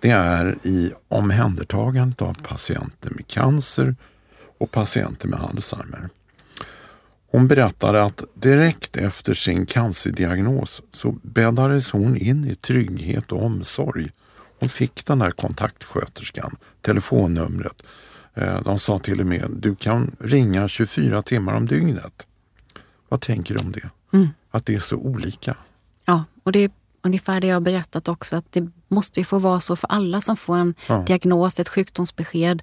det 0.00 0.10
är 0.10 0.58
i 0.62 0.92
omhändertagandet 1.08 2.22
av 2.22 2.34
patienter 2.34 3.10
med 3.10 3.26
cancer 3.26 3.96
och 4.58 4.70
patienter 4.70 5.28
med 5.28 5.40
Alzheimer. 5.40 6.08
Hon 7.36 7.48
berättade 7.48 8.04
att 8.04 8.22
direkt 8.34 8.96
efter 8.96 9.34
sin 9.34 9.66
cancerdiagnos 9.66 10.82
så 10.90 11.12
bäddades 11.22 11.90
hon 11.90 12.16
in 12.16 12.44
i 12.44 12.54
trygghet 12.54 13.32
och 13.32 13.44
omsorg. 13.44 14.10
Hon 14.60 14.68
fick 14.68 15.06
den 15.06 15.18
där 15.18 15.30
kontaktsköterskan, 15.30 16.56
telefonnumret. 16.80 17.82
Eh, 18.34 18.62
de 18.62 18.78
sa 18.78 18.98
till 18.98 19.20
och 19.20 19.26
med, 19.26 19.50
du 19.58 19.74
kan 19.74 20.16
ringa 20.20 20.68
24 20.68 21.22
timmar 21.22 21.54
om 21.54 21.66
dygnet. 21.66 22.26
Vad 23.08 23.20
tänker 23.20 23.54
du 23.54 23.60
om 23.60 23.72
det? 23.72 23.90
Mm. 24.12 24.28
Att 24.50 24.66
det 24.66 24.74
är 24.74 24.80
så 24.80 24.96
olika. 24.96 25.56
Ja, 26.04 26.24
och 26.42 26.52
det 26.52 26.58
är 26.58 26.70
ungefär 27.02 27.40
det 27.40 27.46
jag 27.46 27.56
har 27.56 27.60
berättat 27.60 28.08
också, 28.08 28.36
att 28.36 28.52
det 28.52 28.70
måste 28.88 29.20
ju 29.20 29.24
få 29.24 29.38
vara 29.38 29.60
så 29.60 29.76
för 29.76 29.88
alla 29.88 30.20
som 30.20 30.36
får 30.36 30.56
en 30.56 30.74
ja. 30.88 31.04
diagnos, 31.06 31.60
ett 31.60 31.68
sjukdomsbesked 31.68 32.62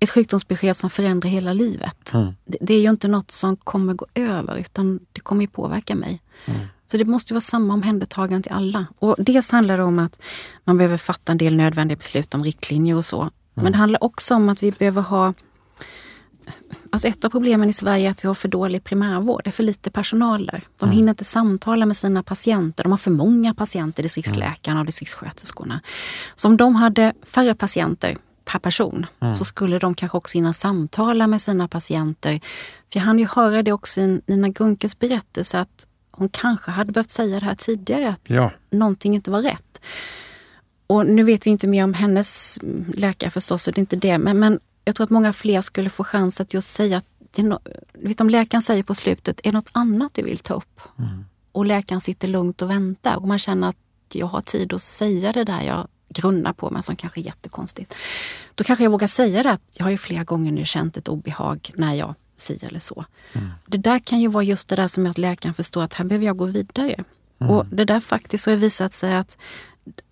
ett 0.00 0.10
sjukdomsbesked 0.10 0.76
som 0.76 0.90
förändrar 0.90 1.30
hela 1.30 1.52
livet. 1.52 2.14
Mm. 2.14 2.32
Det, 2.44 2.58
det, 2.60 2.74
är 2.74 2.80
ju 2.80 2.90
inte 2.90 3.08
något 3.08 3.30
som 3.30 3.56
kommer 3.56 3.94
gå 3.94 4.06
över 4.14 4.56
utan 4.56 5.00
det 5.12 5.20
kommer 5.20 5.42
ju 5.42 5.48
påverka 5.48 5.94
mig. 5.94 6.22
Mm. 6.46 6.60
Så 6.90 6.96
det 6.96 7.04
måste 7.04 7.34
vara 7.34 7.40
samma 7.40 7.74
omhändertagande 7.74 8.42
till 8.42 8.52
alla. 8.52 8.86
Och 8.98 9.16
dels 9.18 9.50
handlar 9.50 9.76
det 9.76 9.84
om 9.84 9.98
att 9.98 10.22
man 10.64 10.76
behöver 10.76 10.96
fatta 10.96 11.32
en 11.32 11.38
del 11.38 11.56
nödvändiga 11.56 11.96
beslut 11.96 12.34
om 12.34 12.44
riktlinjer 12.44 12.96
och 12.96 13.04
så. 13.04 13.20
Mm. 13.20 13.32
Men 13.54 13.72
det 13.72 13.78
handlar 13.78 14.04
också 14.04 14.34
om 14.34 14.48
att 14.48 14.62
vi 14.62 14.70
behöver 14.70 15.02
ha 15.02 15.34
Alltså 16.90 17.08
ett 17.08 17.24
av 17.24 17.30
problemen 17.30 17.68
i 17.68 17.72
Sverige 17.72 18.06
är 18.06 18.10
att 18.10 18.24
vi 18.24 18.28
har 18.28 18.34
för 18.34 18.48
dålig 18.48 18.84
primärvård. 18.84 19.40
Det 19.44 19.50
är 19.50 19.52
för 19.52 19.62
lite 19.62 19.90
personal 19.90 20.46
där. 20.46 20.64
De 20.78 20.84
mm. 20.84 20.96
hinner 20.96 21.10
inte 21.10 21.24
samtala 21.24 21.86
med 21.86 21.96
sina 21.96 22.22
patienter. 22.22 22.84
De 22.84 22.92
har 22.92 22.96
för 22.96 23.10
många 23.10 23.54
patienter, 23.54 24.02
distriktsläkarna 24.02 24.80
och 24.80 24.86
distriktssköterskorna. 24.86 25.80
Så 26.34 26.48
om 26.48 26.56
de 26.56 26.74
hade 26.74 27.12
färre 27.22 27.54
patienter 27.54 28.16
per 28.46 28.58
person 28.58 29.06
mm. 29.20 29.34
så 29.34 29.44
skulle 29.44 29.78
de 29.78 29.94
kanske 29.94 30.18
också 30.18 30.38
hinna 30.38 30.52
samtala 30.52 31.26
med 31.26 31.42
sina 31.42 31.68
patienter. 31.68 32.40
För 32.92 32.98
jag 32.98 33.02
hann 33.02 33.18
ju 33.18 33.26
höra 33.26 33.62
det 33.62 33.72
också 33.72 34.00
i 34.00 34.20
Nina 34.26 34.48
Gunkes 34.48 34.98
berättelse 34.98 35.60
att 35.60 35.86
hon 36.10 36.28
kanske 36.28 36.70
hade 36.70 36.92
behövt 36.92 37.10
säga 37.10 37.40
det 37.40 37.46
här 37.46 37.54
tidigare, 37.54 38.08
att 38.08 38.20
ja. 38.24 38.50
någonting 38.70 39.14
inte 39.14 39.30
var 39.30 39.42
rätt. 39.42 39.80
Och 40.86 41.06
nu 41.06 41.22
vet 41.22 41.46
vi 41.46 41.50
inte 41.50 41.66
mer 41.66 41.84
om 41.84 41.94
hennes 41.94 42.58
läkare 42.94 43.30
förstås, 43.30 43.62
så 43.62 43.70
det 43.70 43.78
är 43.78 43.80
inte 43.80 43.96
det. 43.96 44.18
Men, 44.18 44.38
men 44.38 44.60
jag 44.84 44.94
tror 44.94 45.04
att 45.04 45.10
många 45.10 45.32
fler 45.32 45.60
skulle 45.60 45.90
få 45.90 46.04
chans 46.04 46.40
att 46.40 46.54
just 46.54 46.72
säga 46.72 46.96
att 46.96 47.06
det 47.30 47.42
no 47.42 47.58
vet, 47.92 48.20
om 48.20 48.30
läkaren 48.30 48.62
säger 48.62 48.82
på 48.82 48.94
slutet, 48.94 49.40
är 49.40 49.52
det 49.52 49.58
något 49.58 49.70
annat 49.72 50.14
du 50.14 50.22
vill 50.22 50.38
ta 50.38 50.54
upp? 50.54 50.80
Mm. 50.98 51.24
Och 51.52 51.66
läkaren 51.66 52.00
sitter 52.00 52.28
lugnt 52.28 52.62
och 52.62 52.70
väntar 52.70 53.16
och 53.16 53.28
man 53.28 53.38
känner 53.38 53.68
att 53.68 53.76
jag 54.12 54.26
har 54.26 54.40
tid 54.40 54.72
att 54.72 54.82
säga 54.82 55.32
det 55.32 55.44
där 55.44 55.62
jag 55.62 55.88
grunnar 56.16 56.52
på 56.52 56.70
men 56.70 56.82
som 56.82 56.96
kanske 56.96 57.20
är 57.20 57.24
jättekonstigt. 57.24 57.94
Då 58.54 58.64
kanske 58.64 58.84
jag 58.84 58.90
vågar 58.90 59.06
säga 59.06 59.42
det 59.42 59.50
att 59.50 59.62
jag 59.72 59.84
har 59.84 59.90
ju 59.90 59.98
flera 59.98 60.24
gånger 60.24 60.52
nu 60.52 60.64
känt 60.64 60.96
ett 60.96 61.08
obehag 61.08 61.70
när 61.74 61.94
jag 61.94 62.14
si 62.36 62.58
eller 62.62 62.80
så. 62.80 63.04
Mm. 63.32 63.48
Det 63.66 63.78
där 63.78 63.98
kan 63.98 64.20
ju 64.20 64.28
vara 64.28 64.44
just 64.44 64.68
det 64.68 64.76
där 64.76 64.88
som 64.88 65.06
att 65.06 65.18
läkaren 65.18 65.54
förstår 65.54 65.82
att 65.82 65.94
här 65.94 66.04
behöver 66.04 66.26
jag 66.26 66.36
gå 66.36 66.44
vidare. 66.44 67.04
Mm. 67.38 67.52
Och 67.52 67.66
det 67.66 67.84
där 67.84 68.00
faktiskt 68.00 68.46
har 68.46 68.56
visat 68.56 68.92
sig 68.92 69.14
att 69.14 69.36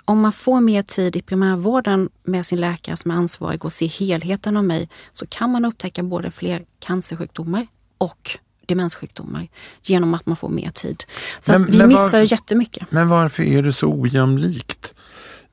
om 0.05 0.21
man 0.21 0.33
får 0.33 0.61
mer 0.61 0.83
tid 0.83 1.17
i 1.17 1.23
primärvården 1.23 2.09
med 2.23 2.47
sin 2.47 2.61
läkare 2.61 2.97
som 2.97 3.11
är 3.11 3.15
ansvarig 3.15 3.65
och 3.65 3.73
ser 3.73 3.89
helheten 3.89 4.57
av 4.57 4.65
mig 4.65 4.89
så 5.13 5.27
kan 5.27 5.51
man 5.51 5.65
upptäcka 5.65 6.03
både 6.03 6.31
fler 6.31 6.65
cancersjukdomar 6.79 7.67
och 7.99 8.39
demenssjukdomar 8.67 9.49
genom 9.83 10.15
att 10.15 10.27
man 10.27 10.37
får 10.37 10.49
mer 10.49 10.71
tid. 10.71 11.05
Så 11.41 11.53
men, 11.53 11.65
vi 11.71 11.87
missar 11.87 12.19
var, 12.19 12.33
jättemycket. 12.33 12.91
Men 12.91 13.09
varför 13.09 13.43
är 13.43 13.63
det 13.63 13.73
så 13.73 14.01
ojämlikt? 14.01 14.95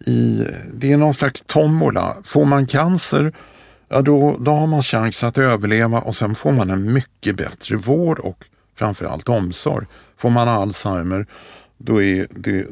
I, 0.05 0.47
det 0.73 0.91
är 0.91 0.97
någon 0.97 1.13
slags 1.13 1.43
tombola. 1.47 2.15
Får 2.23 2.45
man 2.45 2.67
cancer 2.67 3.33
ja, 3.89 4.01
då, 4.01 4.37
då 4.39 4.51
har 4.51 4.67
man 4.67 4.81
chans 4.81 5.23
att 5.23 5.37
överleva 5.37 5.99
och 5.99 6.15
sen 6.15 6.35
får 6.35 6.51
man 6.51 6.69
en 6.69 6.93
mycket 6.93 7.37
bättre 7.37 7.75
vård 7.75 8.19
och 8.19 8.45
framförallt 8.75 9.29
omsorg. 9.29 9.85
Får 10.17 10.29
man 10.29 10.47
Alzheimer 10.47 11.25
då 11.77 12.01
är, 12.01 12.27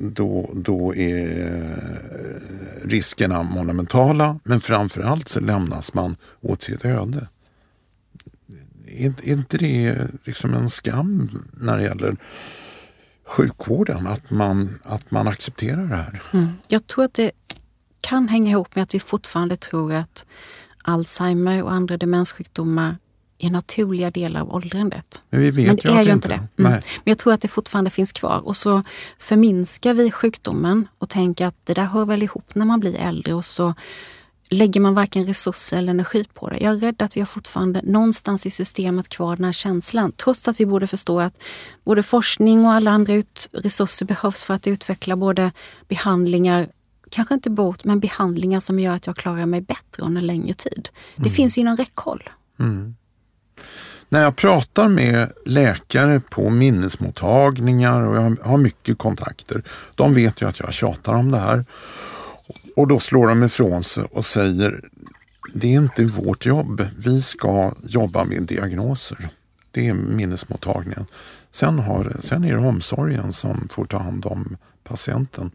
då, 0.09 0.49
då 0.53 0.95
är 0.95 1.45
eh, 1.45 2.87
riskerna 2.87 3.43
monumentala 3.43 4.39
men 4.43 4.61
framförallt 4.61 5.27
så 5.27 5.39
lämnas 5.39 5.93
man 5.93 6.15
åt 6.41 6.61
sitt 6.61 6.85
öde. 6.85 7.27
Är, 8.87 9.13
är 9.23 9.31
inte 9.31 9.57
det 9.57 9.97
liksom 10.23 10.53
en 10.53 10.69
skam 10.69 11.29
när 11.61 11.77
det 11.77 11.83
gäller 11.83 12.17
sjukvården 13.29 14.07
att 14.07 14.29
man, 14.31 14.79
att 14.83 15.11
man 15.11 15.27
accepterar 15.27 15.87
det 15.87 15.95
här? 15.95 16.21
Mm. 16.33 16.53
Jag 16.67 16.87
tror 16.87 17.03
att 17.03 17.13
det 17.13 17.31
kan 18.01 18.27
hänga 18.27 18.51
ihop 18.51 18.75
med 18.75 18.83
att 18.83 18.95
vi 18.95 18.99
fortfarande 18.99 19.57
tror 19.57 19.93
att 19.93 20.25
Alzheimer 20.83 21.63
och 21.63 21.71
andra 21.71 21.97
demenssjukdomar 21.97 22.97
är 23.37 23.49
naturliga 23.49 24.11
delar 24.11 24.41
av 24.41 24.53
åldrandet. 24.55 25.23
Men 25.29 25.41
vi 25.41 25.51
vet 25.51 25.67
Men 25.67 25.75
det 25.75 25.99
är 25.99 26.03
ju 26.03 26.11
inte 26.11 26.27
det. 26.27 26.33
Mm. 26.33 26.49
Men 26.57 26.81
jag 27.03 27.17
tror 27.17 27.33
att 27.33 27.41
det 27.41 27.47
fortfarande 27.47 27.89
finns 27.89 28.11
kvar. 28.11 28.47
Och 28.47 28.57
så 28.57 28.83
förminskar 29.19 29.93
vi 29.93 30.11
sjukdomen 30.11 30.87
och 30.97 31.09
tänker 31.09 31.45
att 31.45 31.55
det 31.63 31.73
där 31.73 31.85
hör 31.85 32.05
väl 32.05 32.23
ihop 32.23 32.55
när 32.55 32.65
man 32.65 32.79
blir 32.79 32.95
äldre 32.95 33.33
och 33.33 33.45
så 33.45 33.73
lägger 34.49 34.81
man 34.81 34.95
varken 34.95 35.25
resurser 35.25 35.77
eller 35.77 35.89
energi 35.89 36.25
på 36.33 36.49
det. 36.49 36.57
Jag 36.57 36.73
är 36.73 36.79
rädd 36.79 37.01
att 37.01 37.17
vi 37.17 37.21
har 37.21 37.25
fortfarande 37.25 37.81
någonstans 37.83 38.45
i 38.45 38.49
systemet 38.49 39.09
kvar 39.09 39.35
den 39.35 39.45
här 39.45 39.51
känslan. 39.51 40.11
Trots 40.11 40.47
att 40.47 40.59
vi 40.59 40.65
borde 40.65 40.87
förstå 40.87 41.19
att 41.19 41.43
både 41.83 42.03
forskning 42.03 42.65
och 42.65 42.71
alla 42.71 42.91
andra 42.91 43.23
resurser 43.51 44.05
behövs 44.05 44.43
för 44.43 44.53
att 44.53 44.67
utveckla 44.67 45.15
både 45.15 45.51
behandlingar 45.87 46.67
kanske 47.11 47.33
inte 47.33 47.49
bot, 47.49 47.83
men 47.83 47.99
behandlingar 47.99 48.59
som 48.59 48.79
gör 48.79 48.93
att 48.93 49.07
jag 49.07 49.15
klarar 49.15 49.45
mig 49.45 49.61
bättre 49.61 50.03
under 50.03 50.21
längre 50.21 50.53
tid. 50.53 50.89
Det 51.15 51.21
mm. 51.21 51.33
finns 51.33 51.57
ju 51.57 51.61
inom 51.61 51.75
räckhåll. 51.75 52.29
Mm. 52.59 52.95
När 54.09 54.21
jag 54.21 54.35
pratar 54.35 54.87
med 54.87 55.31
läkare 55.45 56.19
på 56.19 56.49
minnesmottagningar 56.49 58.01
och 58.01 58.15
jag 58.15 58.37
har 58.43 58.57
mycket 58.57 58.97
kontakter, 58.97 59.63
de 59.95 60.13
vet 60.13 60.41
ju 60.41 60.47
att 60.47 60.59
jag 60.59 60.73
tjatar 60.73 61.13
om 61.13 61.31
det 61.31 61.37
här. 61.37 61.65
Och 62.79 62.87
då 62.87 62.99
slår 62.99 63.27
de 63.27 63.43
ifrån 63.43 63.83
sig 63.83 64.03
och 64.03 64.25
säger, 64.25 64.81
det 65.53 65.67
är 65.67 65.77
inte 65.77 66.05
vårt 66.05 66.45
jobb. 66.45 66.87
Vi 66.97 67.21
ska 67.21 67.73
jobba 67.83 68.23
med 68.23 68.43
diagnoser. 68.43 69.29
Det 69.71 69.87
är 69.87 69.93
minnesmottagningen. 69.93 71.05
Sen, 71.51 71.79
har, 71.79 72.15
sen 72.19 72.43
är 72.43 72.53
det 72.53 72.67
omsorgen 72.67 73.33
som 73.33 73.67
får 73.71 73.85
ta 73.85 73.97
hand 73.97 74.25
om 74.25 74.57
patienten. 74.83 75.51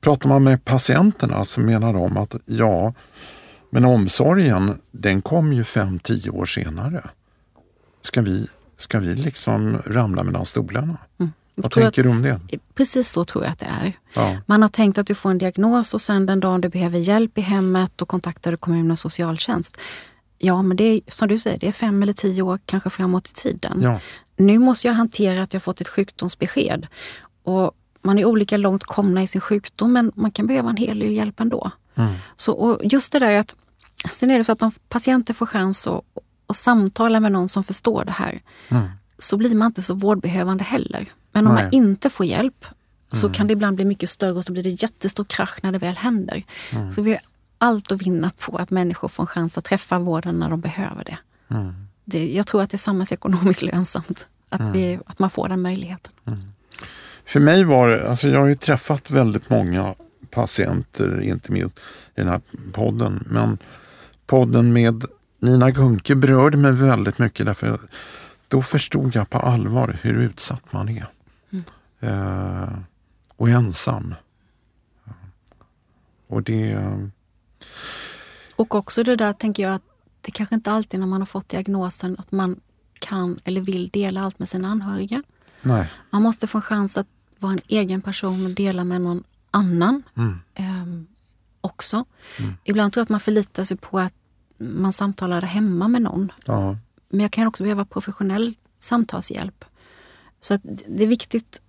Pratar 0.00 0.28
man 0.28 0.44
med 0.44 0.64
patienterna 0.64 1.44
så 1.44 1.60
menar 1.60 1.92
de 1.92 2.16
att 2.16 2.34
ja, 2.44 2.94
men 3.70 3.84
omsorgen 3.84 4.78
den 4.90 5.22
kom 5.22 5.52
ju 5.52 5.64
fem 5.64 5.98
tio 5.98 6.30
år 6.30 6.46
senare. 6.46 7.10
Ska 8.02 8.22
vi, 8.22 8.46
ska 8.76 8.98
vi 8.98 9.14
liksom 9.14 9.78
ramla 9.86 10.22
mellan 10.22 10.46
stolarna? 10.46 10.96
Mm. 11.18 11.32
Vad 11.62 11.72
tänker 11.72 12.02
du 12.02 12.08
om 12.08 12.22
det? 12.22 12.40
Precis 12.74 13.10
så 13.10 13.24
tror 13.24 13.44
jag 13.44 13.52
att 13.52 13.58
det 13.58 13.70
är. 13.82 13.92
Ja. 14.14 14.36
Man 14.46 14.62
har 14.62 14.68
tänkt 14.68 14.98
att 14.98 15.06
du 15.06 15.14
får 15.14 15.30
en 15.30 15.38
diagnos 15.38 15.94
och 15.94 16.00
sen 16.00 16.26
den 16.26 16.40
dagen 16.40 16.60
du 16.60 16.68
behöver 16.68 16.98
hjälp 16.98 17.38
i 17.38 17.40
hemmet 17.40 17.92
då 17.96 18.06
kontaktar 18.06 18.50
du 18.50 18.56
kommunens 18.56 19.00
socialtjänst. 19.00 19.80
Ja, 20.38 20.62
men 20.62 20.76
det 20.76 20.84
är 20.84 21.00
som 21.08 21.28
du 21.28 21.38
säger, 21.38 21.58
det 21.58 21.68
är 21.68 21.72
fem 21.72 22.02
eller 22.02 22.12
tio 22.12 22.42
år 22.42 22.58
kanske 22.66 22.90
framåt 22.90 23.28
i 23.28 23.32
tiden. 23.34 23.78
Ja. 23.82 24.00
Nu 24.36 24.58
måste 24.58 24.86
jag 24.88 24.94
hantera 24.94 25.42
att 25.42 25.52
jag 25.52 25.62
fått 25.62 25.80
ett 25.80 25.88
sjukdomsbesked. 25.88 26.86
Och 27.42 27.72
man 28.02 28.18
är 28.18 28.24
olika 28.24 28.56
långt 28.56 28.84
komna 28.84 29.22
i 29.22 29.26
sin 29.26 29.40
sjukdom 29.40 29.92
men 29.92 30.12
man 30.14 30.30
kan 30.30 30.46
behöva 30.46 30.70
en 30.70 30.76
hel 30.76 30.98
del 30.98 31.12
hjälp 31.12 31.40
ändå. 31.40 31.70
Mm. 31.94 32.14
Så, 32.36 32.52
och 32.52 32.80
just 32.84 33.12
det 33.12 33.18
där 33.18 33.36
att, 33.36 33.54
sen 34.10 34.30
är 34.30 34.38
det 34.38 34.44
så 34.44 34.52
att 34.52 34.62
om 34.62 34.72
patienter 34.88 35.34
får 35.34 35.46
chans 35.46 35.88
att, 35.88 36.04
att 36.46 36.56
samtala 36.56 37.20
med 37.20 37.32
någon 37.32 37.48
som 37.48 37.64
förstår 37.64 38.04
det 38.04 38.12
här 38.12 38.42
mm. 38.68 38.82
så 39.18 39.36
blir 39.36 39.54
man 39.54 39.66
inte 39.66 39.82
så 39.82 39.94
vårdbehövande 39.94 40.64
heller. 40.64 41.12
Men 41.32 41.46
om 41.46 41.54
Nej. 41.54 41.64
man 41.64 41.72
inte 41.72 42.10
får 42.10 42.26
hjälp 42.26 42.64
så 43.12 43.26
mm. 43.26 43.34
kan 43.34 43.46
det 43.46 43.52
ibland 43.52 43.76
bli 43.76 43.84
mycket 43.84 44.10
större 44.10 44.32
och 44.32 44.44
så 44.44 44.52
blir 44.52 44.62
det 44.62 44.82
jättestor 44.82 45.24
krasch 45.24 45.58
när 45.62 45.72
det 45.72 45.78
väl 45.78 45.96
händer. 45.96 46.44
Mm. 46.70 46.92
Så 46.92 47.02
vi 47.02 47.10
har 47.10 47.20
allt 47.58 47.92
att 47.92 48.02
vinna 48.02 48.30
på 48.38 48.56
att 48.56 48.70
människor 48.70 49.08
får 49.08 49.22
en 49.22 49.26
chans 49.26 49.58
att 49.58 49.64
träffa 49.64 49.98
vården 49.98 50.38
när 50.38 50.50
de 50.50 50.60
behöver 50.60 51.04
det. 51.04 51.18
Mm. 51.54 51.74
det 52.04 52.32
jag 52.32 52.46
tror 52.46 52.62
att 52.62 52.70
det 52.70 52.74
är 52.74 52.78
samhällsekonomiskt 52.78 53.62
lönsamt 53.72 54.26
att, 54.48 54.60
mm. 54.60 54.72
vi, 54.72 54.98
att 55.06 55.18
man 55.18 55.30
får 55.30 55.48
den 55.48 55.62
möjligheten. 55.62 56.12
För 57.24 57.40
mig 57.40 57.64
var 57.64 57.88
det, 57.88 58.08
alltså 58.08 58.28
jag 58.28 58.40
har 58.40 58.46
ju 58.46 58.54
träffat 58.54 59.10
väldigt 59.10 59.50
många 59.50 59.94
patienter, 60.30 61.20
inte 61.20 61.52
minst 61.52 61.78
i 61.78 61.80
den 62.14 62.28
här 62.28 62.40
podden. 62.72 63.24
Men 63.30 63.58
podden 64.26 64.72
med 64.72 65.04
Nina 65.38 65.70
Gunke 65.70 66.14
berörde 66.14 66.56
mig 66.56 66.72
väldigt 66.72 67.18
mycket 67.18 67.46
därför 67.46 67.80
då 68.48 68.62
förstod 68.62 69.14
jag 69.14 69.30
på 69.30 69.38
allvar 69.38 69.98
hur 70.02 70.18
utsatt 70.18 70.72
man 70.72 70.88
är. 70.88 71.06
Mm. 71.52 71.64
Eh, 72.00 72.78
och 73.36 73.48
ensam. 73.48 74.14
Och 76.26 76.42
det... 76.42 76.78
Och 78.56 78.74
också 78.74 79.02
det 79.02 79.16
där 79.16 79.32
tänker 79.32 79.62
jag 79.62 79.74
att 79.74 79.82
det 80.20 80.30
kanske 80.30 80.54
inte 80.54 80.70
alltid 80.70 81.00
när 81.00 81.06
man 81.06 81.20
har 81.20 81.26
fått 81.26 81.48
diagnosen 81.48 82.16
att 82.18 82.32
man 82.32 82.60
kan 82.98 83.40
eller 83.44 83.60
vill 83.60 83.88
dela 83.88 84.22
allt 84.22 84.38
med 84.38 84.48
sina 84.48 84.68
anhöriga. 84.68 85.22
Nej. 85.62 85.90
Man 86.10 86.22
måste 86.22 86.46
få 86.46 86.58
en 86.58 86.62
chans 86.62 86.98
att 86.98 87.06
vara 87.38 87.52
en 87.52 87.60
egen 87.66 88.02
person 88.02 88.46
och 88.46 88.50
dela 88.50 88.84
med 88.84 89.00
någon 89.00 89.24
annan 89.50 90.02
mm. 90.16 90.40
eh, 90.54 91.04
också. 91.60 92.04
Mm. 92.38 92.54
Ibland 92.64 92.92
tror 92.92 93.00
jag 93.00 93.04
att 93.04 93.10
man 93.10 93.20
förlitar 93.20 93.64
sig 93.64 93.76
på 93.76 93.98
att 93.98 94.14
man 94.58 94.92
samtalar 94.92 95.40
hemma 95.42 95.88
med 95.88 96.02
någon. 96.02 96.32
Ja. 96.44 96.76
Men 97.08 97.20
jag 97.20 97.32
kan 97.32 97.46
också 97.46 97.62
behöva 97.62 97.84
professionell 97.84 98.54
samtalshjälp. 98.78 99.64
Så 100.42 100.58
det 100.64 101.02
är 101.02 101.06
viktigt 101.06 101.62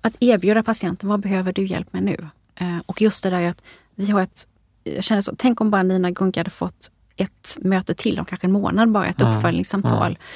att 0.00 0.16
erbjuda 0.20 0.62
patienten, 0.62 1.08
vad 1.08 1.20
behöver 1.20 1.52
du 1.52 1.66
hjälp 1.66 1.92
med 1.92 2.02
nu? 2.02 2.28
Eh, 2.54 2.78
och 2.86 3.02
just 3.02 3.22
det 3.22 3.30
där 3.30 3.42
att 3.42 3.62
vi 3.94 4.10
har 4.10 4.20
ett, 4.20 4.46
jag 4.84 5.04
känner 5.04 5.22
så, 5.22 5.34
tänk 5.38 5.60
om 5.60 5.70
bara 5.70 5.82
Nina 5.82 6.10
Gunke 6.10 6.40
hade 6.40 6.50
fått 6.50 6.90
ett 7.16 7.58
möte 7.60 7.94
till 7.94 8.18
om 8.18 8.24
kanske 8.24 8.46
en 8.46 8.52
månad 8.52 8.90
bara, 8.90 9.06
ett 9.06 9.20
ja. 9.20 9.36
uppföljningssamtal. 9.36 10.18
Ja 10.20 10.26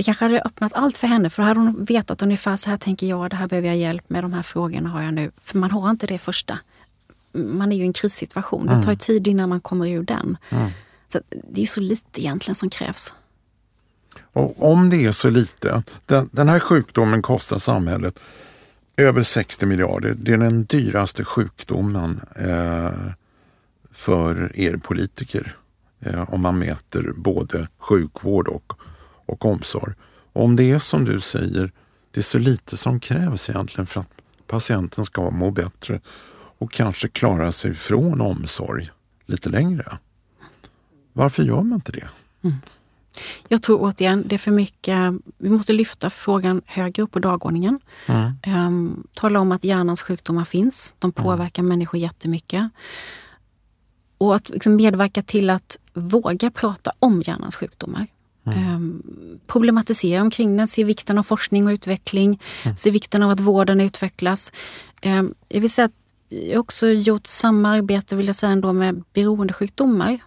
det 0.00 0.04
kanske 0.04 0.24
hade 0.24 0.42
öppnat 0.42 0.72
allt 0.74 0.98
för 0.98 1.06
henne 1.06 1.30
för 1.30 1.42
då 1.42 1.46
hade 1.48 1.60
hon 1.60 1.84
vetat 1.84 2.22
ungefär 2.22 2.56
så 2.56 2.70
här 2.70 2.76
tänker 2.76 3.06
jag, 3.06 3.30
det 3.30 3.36
här 3.36 3.48
behöver 3.48 3.68
jag 3.68 3.76
hjälp 3.76 4.10
med, 4.10 4.24
de 4.24 4.32
här 4.32 4.42
frågorna 4.42 4.88
har 4.88 5.02
jag 5.02 5.14
nu. 5.14 5.30
För 5.42 5.58
man 5.58 5.70
har 5.70 5.90
inte 5.90 6.06
det 6.06 6.18
första. 6.18 6.58
Man 7.32 7.72
är 7.72 7.76
ju 7.76 7.82
i 7.82 7.86
en 7.86 7.92
krissituation. 7.92 8.66
Det 8.66 8.82
tar 8.82 8.94
tid 8.94 9.28
innan 9.28 9.48
man 9.48 9.60
kommer 9.60 9.88
ur 9.88 10.02
den. 10.02 10.36
Mm. 10.50 10.70
Så 11.08 11.20
Det 11.50 11.62
är 11.62 11.66
så 11.66 11.80
lite 11.80 12.20
egentligen 12.20 12.54
som 12.54 12.70
krävs. 12.70 13.14
Och 14.32 14.72
om 14.72 14.90
det 14.90 15.04
är 15.04 15.12
så 15.12 15.30
lite, 15.30 15.82
den, 16.06 16.28
den 16.32 16.48
här 16.48 16.58
sjukdomen 16.58 17.22
kostar 17.22 17.58
samhället 17.58 18.18
över 18.96 19.22
60 19.22 19.66
miljarder. 19.66 20.16
Det 20.18 20.32
är 20.32 20.36
den 20.36 20.64
dyraste 20.64 21.24
sjukdomen 21.24 22.20
eh, 22.36 22.92
för 23.92 24.52
er 24.54 24.76
politiker. 24.76 25.56
Eh, 26.00 26.34
om 26.34 26.40
man 26.40 26.58
mäter 26.58 27.12
både 27.16 27.68
sjukvård 27.78 28.48
och 28.48 28.72
och 29.30 29.44
omsorg. 29.44 29.94
Och 30.32 30.44
om 30.44 30.56
det 30.56 30.70
är 30.70 30.78
som 30.78 31.04
du 31.04 31.20
säger, 31.20 31.72
det 32.10 32.20
är 32.20 32.22
så 32.22 32.38
lite 32.38 32.76
som 32.76 33.00
krävs 33.00 33.50
egentligen 33.50 33.86
för 33.86 34.00
att 34.00 34.08
patienten 34.46 35.04
ska 35.04 35.30
må 35.30 35.50
bättre 35.50 36.00
och 36.58 36.72
kanske 36.72 37.08
klara 37.08 37.52
sig 37.52 37.74
från 37.74 38.20
omsorg 38.20 38.90
lite 39.26 39.48
längre. 39.48 39.98
Varför 41.12 41.42
gör 41.42 41.62
man 41.62 41.72
inte 41.72 41.92
det? 41.92 42.08
Mm. 42.42 42.56
Jag 43.48 43.62
tror 43.62 43.80
återigen, 43.80 44.22
det 44.26 44.36
är 44.36 44.38
för 44.38 44.50
mycket. 44.50 45.14
Vi 45.38 45.50
måste 45.50 45.72
lyfta 45.72 46.10
frågan 46.10 46.62
högre 46.66 47.02
upp 47.02 47.10
på 47.10 47.18
dagordningen. 47.18 47.80
Mm. 48.06 48.66
Um, 48.66 49.06
tala 49.14 49.40
om 49.40 49.52
att 49.52 49.64
hjärnans 49.64 50.02
sjukdomar 50.02 50.44
finns. 50.44 50.94
De 50.98 51.12
mm. 51.16 51.24
påverkar 51.24 51.62
mm. 51.62 51.68
människor 51.68 52.00
jättemycket. 52.00 52.70
Och 54.18 54.34
att 54.36 54.48
liksom 54.48 54.76
medverka 54.76 55.22
till 55.22 55.50
att 55.50 55.78
våga 55.92 56.50
prata 56.50 56.92
om 56.98 57.22
hjärnans 57.22 57.56
sjukdomar. 57.56 58.06
Mm. 58.46 58.74
Um, 58.74 59.02
problematisera 59.46 60.22
omkring 60.22 60.56
den, 60.56 60.68
se 60.68 60.84
vikten 60.84 61.18
av 61.18 61.22
forskning 61.22 61.66
och 61.66 61.70
utveckling, 61.70 62.40
mm. 62.64 62.76
se 62.76 62.90
vikten 62.90 63.22
av 63.22 63.30
att 63.30 63.40
vården 63.40 63.80
utvecklas. 63.80 64.52
Um, 65.04 65.34
jag 65.48 65.60
vill 65.60 65.70
säga 65.70 65.84
att 65.84 65.92
jag 66.28 66.54
har 66.54 66.60
också 66.60 66.88
gjort 66.88 67.26
samma 67.26 67.68
arbete 67.68 68.16
vill 68.16 68.26
jag 68.26 68.36
säga 68.36 68.52
ändå 68.52 68.72
med 68.72 69.04
beroendesjukdomar. 69.12 70.18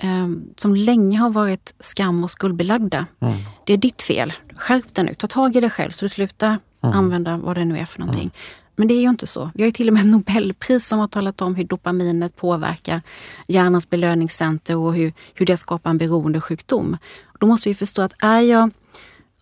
Mm. 0.00 0.44
Som 0.56 0.74
länge 0.74 1.18
har 1.18 1.30
varit 1.30 1.74
skam 1.80 2.24
och 2.24 2.30
skuldbelagda. 2.30 3.06
Mm. 3.20 3.36
Det 3.64 3.72
är 3.72 3.76
ditt 3.76 4.02
fel. 4.02 4.32
Skärp 4.56 4.94
dig 4.94 5.04
nu, 5.04 5.14
ta 5.14 5.26
tag 5.26 5.56
i 5.56 5.60
det 5.60 5.70
själv 5.70 5.90
så 5.90 6.04
du 6.04 6.08
slutar 6.08 6.58
mm. 6.82 6.96
använda 6.98 7.36
vad 7.36 7.56
det 7.56 7.64
nu 7.64 7.78
är 7.78 7.84
för 7.84 8.00
någonting. 8.00 8.30
Men 8.76 8.88
det 8.88 8.94
är 8.94 9.00
ju 9.00 9.08
inte 9.08 9.26
så. 9.26 9.50
Vi 9.54 9.62
har 9.62 9.66
ju 9.66 9.72
till 9.72 9.88
och 9.88 9.94
med 9.94 10.06
Nobelpris 10.06 10.86
som 10.86 10.98
har 10.98 11.08
talat 11.08 11.42
om 11.42 11.54
hur 11.54 11.64
dopaminet 11.64 12.36
påverkar 12.36 13.02
hjärnans 13.46 13.90
belöningscenter 13.90 14.76
och 14.76 14.94
hur, 14.94 15.12
hur 15.34 15.46
det 15.46 15.56
skapar 15.56 15.90
en 15.90 15.98
beroendesjukdom. 15.98 16.96
Då 17.38 17.46
måste 17.46 17.68
vi 17.68 17.74
förstå 17.74 18.02
att 18.02 18.12
är 18.18 18.40
jag 18.40 18.70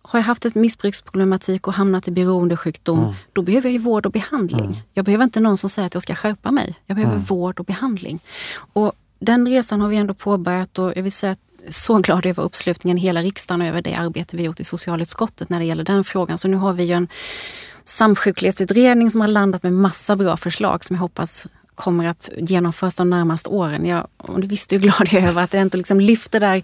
har 0.07 0.19
jag 0.19 0.25
haft 0.25 0.45
ett 0.45 0.55
missbruksproblematik 0.55 1.67
och 1.67 1.73
hamnat 1.73 2.07
i 2.07 2.11
beroendesjukdom, 2.11 2.99
mm. 2.99 3.13
då 3.33 3.41
behöver 3.41 3.69
jag 3.69 3.81
vård 3.81 4.05
och 4.05 4.11
behandling. 4.11 4.65
Mm. 4.65 4.77
Jag 4.93 5.05
behöver 5.05 5.23
inte 5.23 5.39
någon 5.39 5.57
som 5.57 5.69
säger 5.69 5.85
att 5.85 5.93
jag 5.93 6.03
ska 6.03 6.15
skärpa 6.15 6.51
mig. 6.51 6.75
Jag 6.85 6.95
behöver 6.95 7.15
mm. 7.15 7.25
vård 7.25 7.59
och 7.59 7.65
behandling. 7.65 8.19
Och 8.73 8.93
den 9.19 9.47
resan 9.47 9.81
har 9.81 9.89
vi 9.89 9.97
ändå 9.97 10.13
påbörjat 10.13 10.79
och 10.79 10.93
jag 10.95 11.03
vill 11.03 11.11
säga 11.11 11.31
att 11.31 11.39
så 11.69 11.97
glad 11.97 12.25
över 12.25 12.43
uppslutningen 12.43 12.97
i 12.97 13.01
hela 13.01 13.21
riksdagen 13.21 13.61
och 13.61 13.67
över 13.67 13.81
det 13.81 13.95
arbete 13.95 14.37
vi 14.37 14.43
gjort 14.43 14.59
i 14.59 14.63
socialutskottet 14.63 15.49
när 15.49 15.59
det 15.59 15.65
gäller 15.65 15.83
den 15.83 16.03
frågan. 16.03 16.37
Så 16.37 16.47
nu 16.47 16.57
har 16.57 16.73
vi 16.73 16.83
ju 16.83 16.93
en 16.93 17.07
samsjuklighetsutredning 17.83 19.11
som 19.11 19.21
har 19.21 19.27
landat 19.27 19.63
med 19.63 19.73
massa 19.73 20.15
bra 20.15 20.37
förslag 20.37 20.83
som 20.83 20.95
jag 20.95 21.01
hoppas 21.01 21.47
kommer 21.75 22.05
att 22.05 22.29
genomföras 22.37 22.95
de 22.95 23.09
närmaste 23.09 23.49
åren. 23.49 23.85
Jag, 23.85 24.07
och 24.17 24.39
det 24.39 24.47
visste 24.47 24.75
ju 24.75 24.81
glad 24.81 25.07
jag 25.11 25.23
över 25.23 25.43
att 25.43 25.51
det 25.51 25.57
inte 25.57 25.77
liksom 25.77 25.99
lyfter 25.99 26.39
där, 26.39 26.63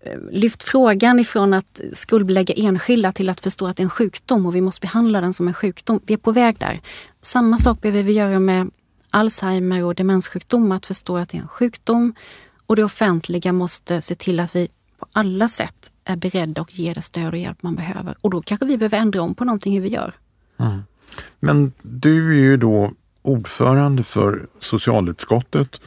eh, 0.00 0.18
lyft 0.30 0.62
frågan 0.62 1.20
ifrån 1.20 1.54
att 1.54 1.80
skuldbelägga 1.92 2.54
enskilda 2.56 3.12
till 3.12 3.28
att 3.28 3.40
förstå 3.40 3.66
att 3.66 3.76
det 3.76 3.80
är 3.80 3.84
en 3.84 3.90
sjukdom 3.90 4.46
och 4.46 4.54
vi 4.54 4.60
måste 4.60 4.80
behandla 4.80 5.20
den 5.20 5.34
som 5.34 5.48
en 5.48 5.54
sjukdom. 5.54 6.00
Vi 6.06 6.14
är 6.14 6.18
på 6.18 6.32
väg 6.32 6.58
där. 6.58 6.80
Samma 7.22 7.58
sak 7.58 7.80
behöver 7.80 8.02
vi 8.02 8.12
göra 8.12 8.38
med 8.38 8.70
Alzheimer 9.10 9.84
och 9.84 9.94
demenssjukdom, 9.94 10.72
att 10.72 10.86
förstå 10.86 11.16
att 11.16 11.28
det 11.28 11.38
är 11.38 11.42
en 11.42 11.48
sjukdom 11.48 12.14
och 12.66 12.76
det 12.76 12.84
offentliga 12.84 13.52
måste 13.52 14.02
se 14.02 14.14
till 14.14 14.40
att 14.40 14.56
vi 14.56 14.68
på 14.98 15.06
alla 15.12 15.48
sätt 15.48 15.92
är 16.04 16.16
beredda 16.16 16.60
och 16.60 16.78
ger 16.78 16.94
det 16.94 17.02
stöd 17.02 17.28
och 17.32 17.38
hjälp 17.38 17.62
man 17.62 17.74
behöver. 17.74 18.16
Och 18.20 18.30
då 18.30 18.42
kanske 18.42 18.66
vi 18.66 18.76
behöver 18.76 18.98
ändra 18.98 19.22
om 19.22 19.34
på 19.34 19.44
någonting 19.44 19.74
hur 19.74 19.80
vi 19.80 19.88
gör. 19.88 20.14
Mm. 20.58 20.82
Men 21.40 21.72
du 21.82 22.34
är 22.34 22.42
ju 22.42 22.56
då 22.56 22.92
ordförande 23.22 24.02
för 24.02 24.46
socialutskottet. 24.58 25.80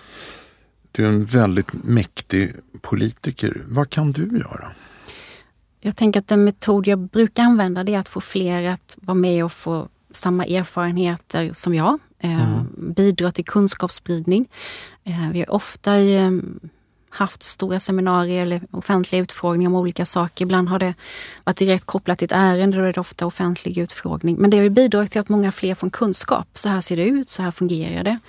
Du 0.92 1.06
är 1.06 1.10
en 1.10 1.26
väldigt 1.26 1.74
mäktig 1.74 2.56
politiker. 2.82 3.64
Vad 3.68 3.90
kan 3.90 4.12
du 4.12 4.38
göra? 4.38 4.68
Jag 5.80 5.96
tänker 5.96 6.20
att 6.20 6.28
den 6.28 6.44
metod 6.44 6.88
jag 6.88 7.00
brukar 7.00 7.44
använda 7.44 7.84
det 7.84 7.96
är 7.96 8.00
att 8.00 8.10
få 8.10 8.22
fler 8.22 8.68
att 8.68 8.98
vara 9.02 9.16
med 9.16 9.46
och 9.46 9.52
få 9.52 9.88
samma 10.12 10.46
erfarenheter 10.46 11.50
som 11.54 11.76
jag. 11.76 12.00
Eh. 12.20 12.62
Bidra 12.78 13.32
till 13.32 13.46
kunskapsspridning. 13.46 14.50
Eh, 15.04 15.30
vi 15.32 15.40
har 15.40 15.52
ofta 15.52 15.98
i 15.98 16.16
eh, 16.16 16.32
haft 17.10 17.44
stora 17.44 17.80
seminarier 17.80 18.42
eller 18.42 18.62
offentliga 18.72 19.22
utfrågningar 19.22 19.70
om 19.70 19.76
olika 19.76 20.06
saker. 20.06 20.46
Ibland 20.46 20.70
har 20.70 20.80
det 20.80 20.94
varit 21.44 21.58
direkt 21.58 21.86
kopplat 21.86 22.18
till 22.18 22.26
ett 22.26 22.32
ärende, 22.32 22.78
då 22.78 22.84
är 22.84 22.94
det 22.94 23.02
ofta 23.02 23.26
offentlig 23.26 23.78
utfrågning. 23.78 24.36
Men 24.36 24.50
det 24.50 24.58
har 24.58 24.70
bidragit 24.70 25.12
till 25.12 25.22
att 25.22 25.30
många 25.30 25.52
fler 25.52 25.76
får 25.76 25.90
kunskap. 25.90 26.48
Så 26.54 26.70
här 26.70 26.82
ser 26.82 26.98
det 26.98 27.06
ut, 27.06 27.30
så 27.30 27.44
här 27.44 27.52
fungerar 27.52 28.04
det. 28.04 28.20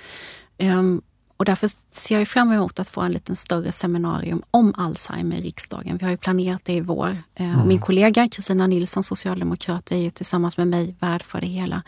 Um, 0.66 1.03
och 1.36 1.45
därför 1.45 1.70
ser 1.91 2.18
jag 2.18 2.28
fram 2.28 2.53
emot 2.53 2.80
att 2.80 2.88
få 2.88 3.01
en 3.01 3.12
lite 3.12 3.36
större 3.36 3.72
seminarium 3.72 4.43
om 4.51 4.74
Alzheimer 4.76 5.36
i 5.36 5.43
riksdagen. 5.43 5.97
Vi 5.97 6.05
har 6.05 6.11
ju 6.11 6.16
planerat 6.16 6.64
det 6.64 6.72
i 6.72 6.80
vår. 6.80 7.22
Mm. 7.34 7.68
Min 7.68 7.80
kollega 7.80 8.28
Kristina 8.28 8.66
Nilsson, 8.66 9.05
socialdemokrat, 9.05 9.93
är 9.93 9.97
ju 9.97 10.11
tillsammans 10.11 10.57
med 10.57 10.68
mig 10.68 10.95
värd 11.01 11.22
för 11.22 11.41
det 11.41 11.47
hela. 11.47 11.82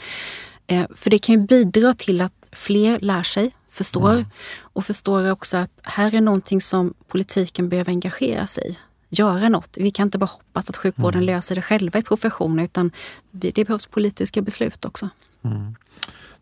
Ehm, 0.66 0.86
för 0.94 1.10
det 1.10 1.18
kan 1.18 1.34
ju 1.34 1.46
bidra 1.46 1.94
till 1.94 2.20
att 2.20 2.32
fler 2.52 3.00
lär 3.00 3.22
sig 3.22 3.54
förstår. 3.70 4.12
Mm. 4.12 4.26
Och 4.60 4.84
förstår 4.84 5.30
också 5.30 5.56
att 5.56 5.70
här 5.82 6.14
är 6.14 6.20
någonting 6.20 6.60
som 6.60 6.94
politiken 7.08 7.68
behöver 7.68 7.90
engagera 7.90 8.46
sig 8.46 8.70
i. 8.70 8.78
Göra 9.08 9.48
något. 9.48 9.76
Vi 9.80 9.90
kan 9.90 10.06
inte 10.06 10.18
bara 10.18 10.26
hoppas 10.26 10.70
att 10.70 10.76
sjukvården 10.76 11.22
mm. 11.22 11.34
löser 11.34 11.54
det 11.54 11.62
själva 11.62 11.98
i 11.98 12.02
professionen 12.02 12.64
utan 12.64 12.90
det 13.30 13.54
behövs 13.54 13.86
politiska 13.86 14.42
beslut 14.42 14.84
också. 14.84 15.08
Mm. 15.44 15.76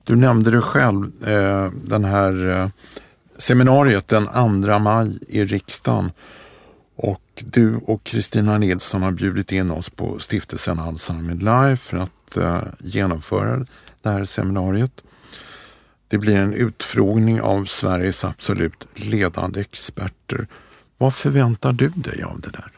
Du 0.05 0.17
nämnde 0.17 0.51
det 0.51 0.61
själv, 0.61 1.29
eh, 1.29 1.71
den 1.85 2.05
här 2.05 2.51
eh, 2.51 2.69
seminariet 3.37 4.09
den 4.09 4.27
2 4.63 4.79
maj 4.79 5.19
i 5.29 5.45
riksdagen. 5.45 6.13
Och 6.97 7.45
du 7.47 7.77
och 7.77 8.05
Kristina 8.05 8.59
Nilsson 8.59 9.03
har 9.03 9.11
bjudit 9.11 9.53
in 9.53 9.71
oss 9.71 9.91
på 9.91 10.19
stiftelsen 10.19 10.81
Alzheimer 10.81 11.35
Life 11.35 11.89
för 11.89 11.97
att 11.97 12.37
eh, 12.37 12.63
genomföra 12.81 13.67
det 14.03 14.11
här 14.11 14.25
seminariet. 14.25 15.05
Det 16.09 16.19
blir 16.19 16.37
en 16.37 16.55
utfrågning 16.55 17.41
av 17.41 17.65
Sveriges 17.65 18.25
absolut 18.25 18.87
ledande 18.95 19.61
experter. 19.61 20.47
Vad 20.99 21.15
förväntar 21.15 21.73
du 21.73 21.89
dig 21.89 22.23
av 22.23 22.41
det 22.41 22.51
där? 22.51 22.73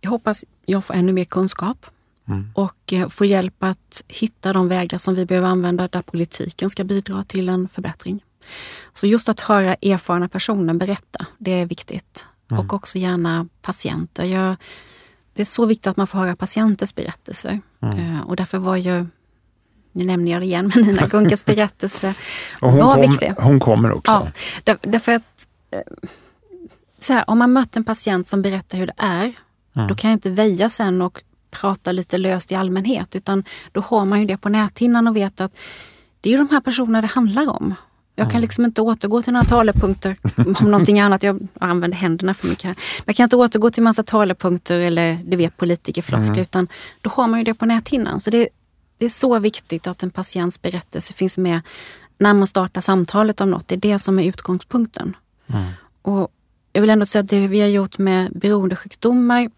Jag 0.00 0.10
hoppas 0.10 0.44
jag 0.66 0.84
får 0.84 0.94
ännu 0.94 1.12
mer 1.12 1.24
kunskap 1.24 1.86
mm. 2.28 2.50
och 2.54 2.92
eh, 2.92 3.08
får 3.08 3.26
hjälp 3.26 3.54
att 3.58 4.04
hitta 4.08 4.52
de 4.52 4.68
vägar 4.68 4.98
som 4.98 5.14
vi 5.14 5.26
behöver 5.26 5.48
använda 5.48 5.88
där 5.88 6.02
politiken 6.02 6.70
ska 6.70 6.84
bidra 6.84 7.24
till 7.24 7.48
en 7.48 7.68
förbättring. 7.68 8.24
Så 8.92 9.06
just 9.06 9.28
att 9.28 9.40
höra 9.40 9.74
erfarna 9.74 10.28
personer 10.28 10.74
berätta, 10.74 11.26
det 11.38 11.50
är 11.50 11.66
viktigt. 11.66 12.26
Mm. 12.50 12.60
Och 12.66 12.72
också 12.72 12.98
gärna 12.98 13.48
patienter. 13.62 14.24
Jag, 14.24 14.56
det 15.32 15.42
är 15.42 15.46
så 15.46 15.66
viktigt 15.66 15.86
att 15.86 15.96
man 15.96 16.06
får 16.06 16.18
höra 16.18 16.36
patienters 16.36 16.94
berättelser. 16.94 17.60
Mm. 17.80 17.98
Eh, 17.98 18.20
och 18.20 18.36
därför 18.36 18.58
var 18.58 18.76
ju 18.76 19.06
nu 19.96 20.04
nämner 20.04 20.32
jag 20.32 20.40
det 20.40 20.46
igen, 20.46 20.72
men 20.74 20.84
Nina 20.84 21.06
Gunkas 21.06 21.44
berättelse 21.44 22.14
och 22.60 22.70
hon 22.70 22.80
var 22.80 22.94
kom, 22.94 23.00
viktig. 23.00 23.34
Hon 23.38 23.60
kommer 23.60 23.96
också. 23.96 24.12
Ja, 24.12 24.28
där, 24.64 24.78
därför 24.82 25.12
att 25.12 25.22
eh, 25.70 25.80
så 26.98 27.12
här, 27.12 27.24
om 27.30 27.38
man 27.38 27.52
möter 27.52 27.80
en 27.80 27.84
patient 27.84 28.28
som 28.28 28.42
berättar 28.42 28.78
hur 28.78 28.86
det 28.86 28.94
är, 28.96 29.32
mm. 29.76 29.88
då 29.88 29.94
kan 29.94 30.10
jag 30.10 30.16
inte 30.16 30.30
väja 30.30 30.68
sen 30.68 31.02
och 31.02 31.22
prata 31.50 31.92
lite 31.92 32.18
löst 32.18 32.52
i 32.52 32.54
allmänhet, 32.54 33.16
utan 33.16 33.44
då 33.72 33.80
har 33.80 34.04
man 34.04 34.20
ju 34.20 34.26
det 34.26 34.36
på 34.36 34.48
näthinnan 34.48 35.08
och 35.08 35.16
vet 35.16 35.40
att 35.40 35.52
det 36.20 36.28
är 36.28 36.30
ju 36.30 36.38
de 36.38 36.48
här 36.50 36.60
personerna 36.60 37.00
det 37.00 37.06
handlar 37.06 37.48
om. 37.50 37.74
Jag 38.18 38.26
kan 38.26 38.30
mm. 38.30 38.42
liksom 38.42 38.64
inte 38.64 38.82
återgå 38.82 39.22
till 39.22 39.32
några 39.32 39.46
talepunkter 39.46 40.16
om 40.60 40.70
någonting 40.70 41.00
annat. 41.00 41.22
Jag 41.22 41.48
använder 41.60 41.98
händerna 41.98 42.34
för 42.34 42.48
mycket 42.48 42.64
här. 42.64 42.74
Men 42.74 43.04
jag 43.06 43.16
kan 43.16 43.24
inte 43.24 43.36
återgå 43.36 43.70
till 43.70 43.82
massa 43.82 44.02
talepunkter 44.02 44.80
eller 44.80 45.18
du 45.24 45.36
vet 45.36 45.56
politikerfloskler, 45.56 46.32
mm. 46.32 46.42
utan 46.42 46.68
då 47.00 47.10
har 47.10 47.28
man 47.28 47.40
ju 47.40 47.44
det 47.44 47.54
på 47.54 47.66
näthinnan. 47.66 48.20
Så 48.20 48.30
det, 48.30 48.48
det 48.98 49.04
är 49.04 49.08
så 49.08 49.38
viktigt 49.38 49.86
att 49.86 50.02
en 50.02 50.10
patients 50.10 50.62
berättelse 50.62 51.14
finns 51.14 51.38
med 51.38 51.60
när 52.18 52.34
man 52.34 52.46
startar 52.46 52.80
samtalet 52.80 53.40
om 53.40 53.50
något. 53.50 53.68
Det 53.68 53.74
är 53.74 53.80
det 53.92 53.98
som 53.98 54.18
är 54.18 54.24
utgångspunkten. 54.24 55.16
Mm. 55.46 55.64
Och 56.02 56.28
jag 56.72 56.80
vill 56.80 56.90
ändå 56.90 57.06
säga 57.06 57.22
att 57.22 57.28
det 57.28 57.46
vi 57.46 57.60
har 57.60 57.68
gjort 57.68 57.98
med 57.98 58.32
beroendesjukdomar 58.32 59.48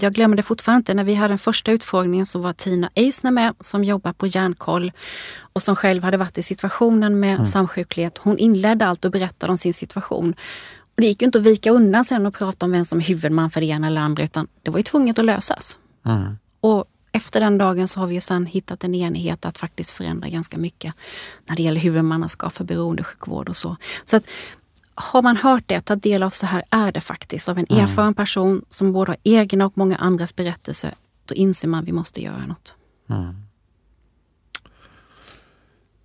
jag 0.00 0.12
glömmer 0.12 0.36
det 0.36 0.42
fortfarande 0.42 0.78
inte. 0.78 0.94
När 0.94 1.04
vi 1.04 1.14
hade 1.14 1.28
den 1.28 1.38
första 1.38 1.72
utfrågningen 1.72 2.26
så 2.26 2.38
var 2.38 2.52
Tina 2.52 2.90
Eisner 2.94 3.30
med 3.30 3.54
som 3.60 3.84
jobbar 3.84 4.12
på 4.12 4.26
Hjärnkoll 4.26 4.92
och 5.40 5.62
som 5.62 5.76
själv 5.76 6.02
hade 6.02 6.16
varit 6.16 6.38
i 6.38 6.42
situationen 6.42 7.20
med 7.20 7.34
mm. 7.34 7.46
samsjuklighet. 7.46 8.18
Hon 8.18 8.38
inledde 8.38 8.86
allt 8.86 9.04
och 9.04 9.10
berättade 9.10 9.50
om 9.50 9.58
sin 9.58 9.74
situation. 9.74 10.34
Och 10.80 11.02
det 11.02 11.06
gick 11.06 11.22
inte 11.22 11.38
att 11.38 11.44
vika 11.44 11.70
undan 11.70 12.04
sen 12.04 12.26
och 12.26 12.34
prata 12.34 12.66
om 12.66 12.72
vem 12.72 12.84
som 12.84 13.00
är 13.00 13.04
huvudman 13.04 13.50
för 13.50 13.60
det 13.60 13.66
ena 13.66 13.86
eller 13.86 14.00
andra 14.00 14.22
utan 14.22 14.46
det 14.62 14.70
var 14.70 14.78
ju 14.78 14.82
tvunget 14.82 15.18
att 15.18 15.24
lösas. 15.24 15.78
Mm. 16.06 16.38
Och 16.60 16.84
efter 17.18 17.40
den 17.40 17.58
dagen 17.58 17.88
så 17.88 18.00
har 18.00 18.06
vi 18.06 18.20
sen 18.20 18.46
hittat 18.46 18.84
en 18.84 18.94
enighet 18.94 19.44
att 19.44 19.58
faktiskt 19.58 19.90
förändra 19.90 20.28
ganska 20.28 20.58
mycket 20.58 20.94
när 21.46 21.56
det 21.56 21.62
gäller 21.62 21.80
huvudmannaskap 21.80 22.52
för 22.52 22.64
beroendesjukvård 22.64 23.48
och 23.48 23.56
så. 23.56 23.76
Så 24.04 24.16
att, 24.16 24.24
har 24.94 25.22
man 25.22 25.36
hört 25.36 25.64
det, 25.66 25.80
ta 25.80 25.96
del 25.96 26.22
av 26.22 26.30
så 26.30 26.46
här 26.46 26.62
är 26.70 26.92
det 26.92 27.00
faktiskt 27.00 27.48
av 27.48 27.58
en 27.58 27.66
mm. 27.70 27.84
erfaren 27.84 28.14
person 28.14 28.64
som 28.70 28.92
både 28.92 29.10
har 29.10 29.16
egna 29.24 29.66
och 29.66 29.78
många 29.78 29.96
andras 29.96 30.36
berättelser. 30.36 30.94
Då 31.24 31.34
inser 31.34 31.68
man 31.68 31.80
att 31.80 31.88
vi 31.88 31.92
måste 31.92 32.22
göra 32.22 32.46
något. 32.46 32.74
Mm. 33.10 33.34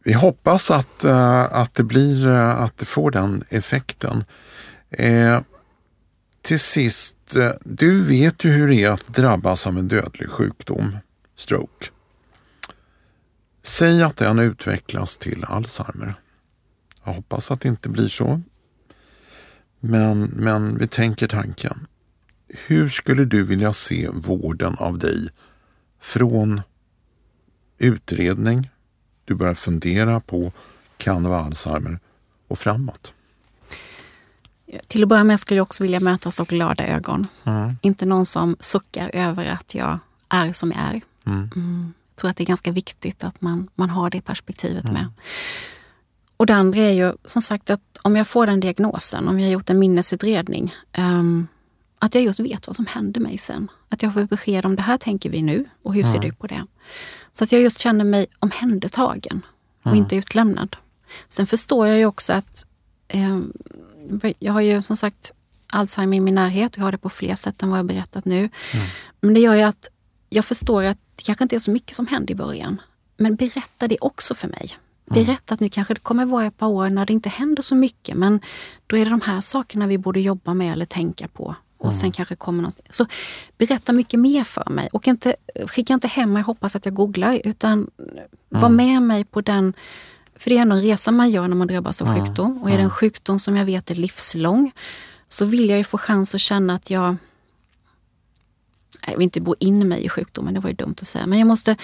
Vi 0.06 0.14
hoppas 0.14 0.72
att, 0.72 1.06
uh, 1.06 1.44
att, 1.62 1.74
det 1.74 1.84
blir, 1.84 2.28
uh, 2.28 2.62
att 2.62 2.78
det 2.78 2.86
får 2.86 3.12
den 3.12 3.44
effekten. 3.50 4.24
Eh, 4.90 5.40
till 6.42 6.60
sist, 6.60 7.18
Eh, 7.36 7.52
du 7.64 8.04
vet 8.04 8.44
ju 8.44 8.50
hur 8.50 8.68
det 8.68 8.84
är 8.84 8.92
att 8.92 9.08
drabbas 9.08 9.68
av 9.68 9.78
en 9.78 9.88
dödlig 9.88 10.30
sjukdom, 10.30 10.98
stroke. 11.36 11.86
Säg 13.62 14.04
att 14.04 14.18
den 14.18 14.40
utvecklas 14.40 15.18
till 15.18 15.44
Alzheimer. 15.44 16.14
Jag 17.04 17.14
hoppas 17.14 17.52
att 17.52 17.62
det 17.62 17.70
inte 17.70 17.90
blir 17.90 18.08
så. 18.08 18.42
Men, 19.80 20.24
men 20.24 20.78
vi 20.78 20.88
tänker 20.88 21.28
tanken. 21.28 21.88
Hur 22.68 22.90
skulle 22.90 23.26
du 23.26 23.44
vilja 23.44 23.74
se 23.74 24.10
vården 24.10 24.76
av 24.76 24.98
dig 24.98 25.30
från 26.02 26.62
utredning, 27.78 28.70
du 29.26 29.36
börjar 29.36 29.54
fundera 29.54 30.20
på 30.20 30.52
kan 30.98 31.24
det 31.24 31.30
vara 31.30 31.42
Alzheimer 31.42 32.00
och 32.48 32.60
framåt? 32.60 33.14
Till 34.88 35.04
att 35.04 35.10
börja 35.10 35.24
med 35.24 35.40
skulle 35.40 35.58
jag 35.58 35.64
också 35.64 35.84
vilja 35.84 36.00
mötas 36.00 36.40
av 36.40 36.48
glada 36.48 36.88
ögon. 36.88 37.28
Mm. 37.44 37.76
Inte 37.82 38.06
någon 38.06 38.26
som 38.26 38.56
suckar 38.60 39.12
över 39.14 39.46
att 39.46 39.76
jag 39.76 40.00
är 40.30 40.54
som 40.54 40.72
jag 40.72 40.82
är. 40.82 41.02
Mm. 41.26 41.50
Mm. 41.56 41.94
Jag 42.10 42.16
tror 42.16 42.30
att 42.30 42.38
det 42.38 42.44
är 42.44 42.46
ganska 42.46 42.72
viktigt 42.72 43.24
att 43.24 43.42
man, 43.42 43.70
man 43.76 43.90
har 43.90 44.10
det 44.10 44.22
perspektivet 44.22 44.84
med. 44.84 45.14
Och 46.38 46.46
det 46.46 46.56
andra 46.56 46.80
är 46.80 46.92
ju 46.92 47.14
som 47.26 47.42
sagt 47.42 47.70
att 47.70 47.82
om 48.02 48.16
jag 48.16 48.28
får 48.28 48.48
den 48.48 48.60
diagnosen, 48.60 49.28
om 49.28 49.40
jag 49.40 49.48
har 49.48 49.52
gjort 49.52 49.70
en 49.70 49.80
minnesutredning, 49.80 50.76
um, 50.98 51.48
att 52.00 52.16
jag 52.16 52.24
just 52.24 52.40
vet 52.40 52.68
vad 52.68 52.76
som 52.76 52.86
händer 52.86 53.22
mig 53.22 53.38
sen. 53.38 53.72
Att 53.90 54.04
jag 54.04 54.14
får 54.14 54.24
besked 54.24 54.66
om 54.66 54.76
det 54.76 54.82
här 54.82 54.98
tänker 54.98 55.30
vi 55.30 55.42
nu 55.42 55.66
och 55.84 55.94
hur 55.94 56.04
ser 56.04 56.20
du 56.20 56.34
på 56.34 56.48
det? 56.48 56.66
Så 57.32 57.44
att 57.44 57.52
jag 57.52 57.62
just 57.62 57.80
känner 57.80 58.06
mig 58.06 58.28
omhändertagen 58.40 59.42
och 59.82 59.88
mm. 59.88 59.98
inte 59.98 60.16
utlämnad. 60.16 60.76
Sen 61.28 61.48
förstår 61.48 61.88
jag 61.88 61.98
ju 61.98 62.06
också 62.06 62.34
att 62.34 62.66
eh, 63.08 63.40
jag 64.40 64.54
har 64.54 64.62
ju 64.62 64.82
som 64.82 64.98
sagt 64.98 65.32
Alzheimer 65.68 66.18
i 66.18 66.20
min 66.20 66.36
närhet. 66.36 66.78
Jag 66.78 66.84
har 66.84 66.92
det 66.92 66.98
på 66.98 67.10
fler 67.10 67.36
sätt 67.36 67.64
än 67.64 67.70
vad 67.70 67.80
jag 67.80 67.86
berättat 67.86 68.26
nu. 68.26 68.40
Mm. 68.40 68.86
Men 69.22 69.34
det 69.34 69.40
gör 69.40 69.56
ju 69.56 69.62
att 69.62 69.90
jag 70.30 70.46
förstår 70.46 70.84
att 70.84 70.98
det 71.16 71.24
kanske 71.24 71.44
inte 71.44 71.56
är 71.56 71.60
så 71.60 71.72
mycket 71.72 71.96
som 71.96 72.08
händer 72.08 72.32
i 72.32 72.36
början. 72.36 72.82
Men 73.18 73.36
berätta 73.36 73.88
det 73.88 73.98
också 74.02 74.36
för 74.36 74.48
mig. 74.48 74.70
Mm. 75.12 75.26
Berätta 75.26 75.54
att 75.54 75.60
nu 75.60 75.70
kanske 75.70 75.94
det 75.94 76.00
kommer 76.00 76.26
vara 76.26 76.46
ett 76.46 76.58
par 76.58 76.68
år 76.68 76.90
när 76.90 77.06
det 77.06 77.14
inte 77.14 77.30
händer 77.30 77.64
så 77.64 77.76
mycket 77.76 78.18
men 78.18 78.42
då 78.88 78.98
är 78.98 79.06
det 79.06 79.12
de 79.12 79.22
här 79.22 79.42
sakerna 79.42 79.88
vi 79.88 79.98
borde 79.98 80.20
jobba 80.20 80.54
med 80.54 80.74
eller 80.74 80.86
tänka 80.86 81.28
på. 81.28 81.56
Och 81.78 81.86
mm. 81.86 82.00
sen 82.00 82.12
kanske 82.12 82.36
kommer 82.36 82.64
något. 82.64 82.80
Så 82.90 83.06
berätta 83.58 83.94
mycket 83.94 84.20
mer 84.20 84.44
för 84.44 84.70
mig 84.70 84.90
och 84.92 85.08
inte, 85.08 85.36
skicka 85.68 85.94
inte 85.94 86.08
hem 86.08 86.34
mig 86.34 86.40
och 86.40 86.46
hoppas 86.46 86.76
att 86.76 86.86
jag 86.86 86.96
googlar 86.96 87.42
utan 87.44 87.74
mm. 87.74 87.90
var 88.50 88.70
med 88.70 89.02
mig 89.02 89.24
på 89.24 89.42
den 89.42 89.74
för 90.44 90.50
det 90.50 90.58
är 90.58 90.62
ändå 90.62 90.76
en 90.76 90.82
resa 90.82 91.12
man 91.12 91.30
gör 91.30 91.48
när 91.48 91.56
man 91.56 91.68
drabbas 91.68 92.02
av 92.02 92.08
mm. 92.08 92.26
sjukdom. 92.26 92.64
Och 92.64 92.70
är 92.70 92.78
det 92.78 92.84
en 92.84 92.90
sjukdom 92.90 93.40
som 93.40 93.58
jag 93.58 93.66
vet 93.66 93.92
är 93.92 93.96
livslång 93.96 94.72
så 95.28 95.46
vill 95.46 95.70
jag 95.70 95.78
ju 95.78 95.84
få 95.84 95.98
chans 95.98 96.36
att 96.36 96.42
känna 96.42 96.76
att 96.76 96.90
jag... 96.90 97.16
Jag 99.08 99.14
vill 99.14 99.24
inte 99.24 99.42
bo 99.42 99.56
in 99.60 99.88
mig 99.88 100.06
i 100.06 100.10
sjukdomen, 100.10 100.54
det 100.54 100.60
var 100.60 100.70
ju 100.70 100.76
dumt 100.76 100.96
att 101.02 101.08
säga. 101.08 101.28
Men 101.28 101.40
jag 101.40 101.48
måste 101.48 101.76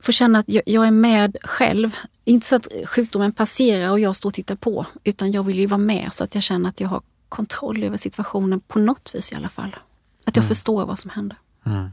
få 0.00 0.12
känna 0.12 0.38
att 0.38 0.48
jag, 0.48 0.62
jag, 0.66 0.86
är 0.86 0.90
med 0.90 1.36
själv. 1.42 1.96
Inte 2.24 2.46
så 2.46 2.56
att 2.56 2.66
sjukdomen 2.86 3.32
passerar 3.32 3.90
och 3.90 4.00
jag 4.00 4.16
står 4.16 4.28
och 4.28 4.34
tittar 4.34 4.56
på. 4.56 4.86
Utan 5.04 5.32
jag 5.32 5.42
vill 5.42 5.58
ju 5.58 5.66
vara 5.66 5.78
med 5.78 6.08
så 6.12 6.24
att 6.24 6.34
jag 6.34 6.44
känner 6.44 6.68
att 6.68 6.80
jag 6.80 6.88
har 6.88 7.02
kontroll 7.28 7.84
över 7.84 7.96
situationen 7.96 8.60
på 8.60 8.78
något 8.78 9.14
vis 9.14 9.32
i 9.32 9.34
alla 9.34 9.48
fall. 9.48 9.76
Att 10.24 10.36
jag 10.36 10.42
mm. 10.42 10.48
förstår 10.48 10.86
vad 10.86 10.98
som 10.98 11.10
händer. 11.10 11.38
Mm. 11.66 11.88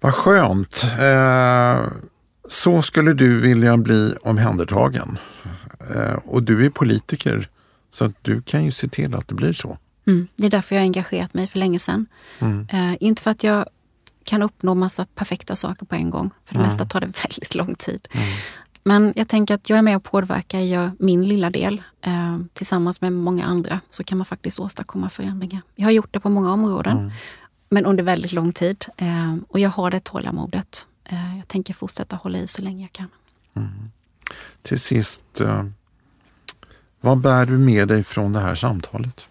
Vad 0.00 0.14
skönt. 0.14 0.84
Eh, 1.00 1.86
så 2.48 2.82
skulle 2.82 3.12
du 3.12 3.40
vilja 3.40 3.76
bli 3.76 4.14
omhändertagen. 4.22 5.18
Eh, 5.96 6.18
och 6.24 6.42
du 6.42 6.66
är 6.66 6.70
politiker 6.70 7.48
så 7.90 8.12
du 8.22 8.42
kan 8.42 8.64
ju 8.64 8.70
se 8.70 8.88
till 8.88 9.14
att 9.14 9.28
det 9.28 9.34
blir 9.34 9.52
så. 9.52 9.78
Mm, 10.06 10.28
det 10.36 10.46
är 10.46 10.50
därför 10.50 10.74
jag 10.74 10.80
har 10.80 10.84
engagerat 10.84 11.34
mig 11.34 11.46
för 11.46 11.58
länge 11.58 11.78
sedan. 11.78 12.06
Mm. 12.38 12.66
Eh, 12.72 12.96
inte 13.00 13.22
för 13.22 13.30
att 13.30 13.44
jag 13.44 13.66
kan 14.24 14.42
uppnå 14.42 14.74
massa 14.74 15.06
perfekta 15.14 15.56
saker 15.56 15.86
på 15.86 15.94
en 15.94 16.10
gång. 16.10 16.30
För 16.44 16.54
det 16.54 16.58
mm. 16.58 16.68
mesta 16.68 16.84
tar 16.84 17.00
det 17.00 17.06
väldigt 17.22 17.54
lång 17.54 17.74
tid. 17.74 18.08
Mm. 18.10 18.26
Men 18.84 19.12
jag 19.16 19.28
tänker 19.28 19.54
att 19.54 19.70
jag 19.70 19.78
är 19.78 19.82
med 19.82 19.96
och 19.96 20.02
påverkar, 20.04 20.58
gör 20.58 20.92
min 20.98 21.28
lilla 21.28 21.50
del. 21.50 21.82
Eh, 22.02 22.38
tillsammans 22.52 23.00
med 23.00 23.12
många 23.12 23.44
andra 23.44 23.80
så 23.90 24.04
kan 24.04 24.18
man 24.18 24.24
faktiskt 24.24 24.60
åstadkomma 24.60 25.08
förändringar. 25.08 25.62
Jag 25.74 25.86
har 25.86 25.92
gjort 25.92 26.14
det 26.14 26.20
på 26.20 26.28
många 26.28 26.52
områden. 26.52 26.98
Mm. 26.98 27.10
Men 27.70 27.86
under 27.86 28.04
väldigt 28.04 28.32
lång 28.32 28.52
tid. 28.52 28.86
Eh, 28.96 29.36
och 29.48 29.60
jag 29.60 29.70
har 29.70 29.90
det 29.90 30.00
tålamodet. 30.00 30.86
Eh, 31.08 31.36
jag 31.38 31.48
tänker 31.48 31.74
fortsätta 31.74 32.16
hålla 32.16 32.38
i 32.38 32.46
så 32.46 32.62
länge 32.62 32.84
jag 32.84 32.92
kan. 32.92 33.08
Mm. 33.56 33.90
Till 34.62 34.80
sist, 34.80 35.40
eh, 35.40 35.64
vad 37.00 37.18
bär 37.18 37.46
du 37.46 37.58
med 37.58 37.88
dig 37.88 38.04
från 38.04 38.32
det 38.32 38.40
här 38.40 38.54
samtalet? 38.54 39.28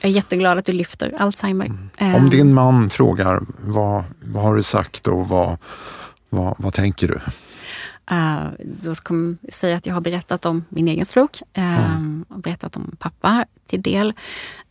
Jag 0.00 0.10
är 0.10 0.14
jätteglad 0.14 0.58
att 0.58 0.64
du 0.64 0.72
lyfter 0.72 1.14
Alzheimer. 1.18 1.66
Mm. 1.98 2.14
Om 2.14 2.30
din 2.30 2.54
man 2.54 2.90
frågar 2.90 3.40
vad, 3.58 4.04
vad 4.20 4.42
har 4.42 4.54
du 4.54 4.62
sagt 4.62 5.06
och 5.06 5.28
vad, 5.28 5.58
vad, 6.28 6.54
vad 6.58 6.72
tänker 6.72 7.08
du? 7.08 7.20
Uh, 8.10 8.50
då 8.58 8.94
kommer 8.94 9.36
jag 9.40 9.52
säga 9.52 9.76
att 9.76 9.86
jag 9.86 9.94
har 9.94 10.00
berättat 10.00 10.46
om 10.46 10.64
min 10.68 10.88
egen 10.88 11.06
stroke. 11.06 11.44
Uh, 11.58 11.94
mm. 11.94 12.24
berättat 12.28 12.76
om 12.76 12.96
pappa 12.98 13.44
till 13.66 13.82
del. 13.82 14.08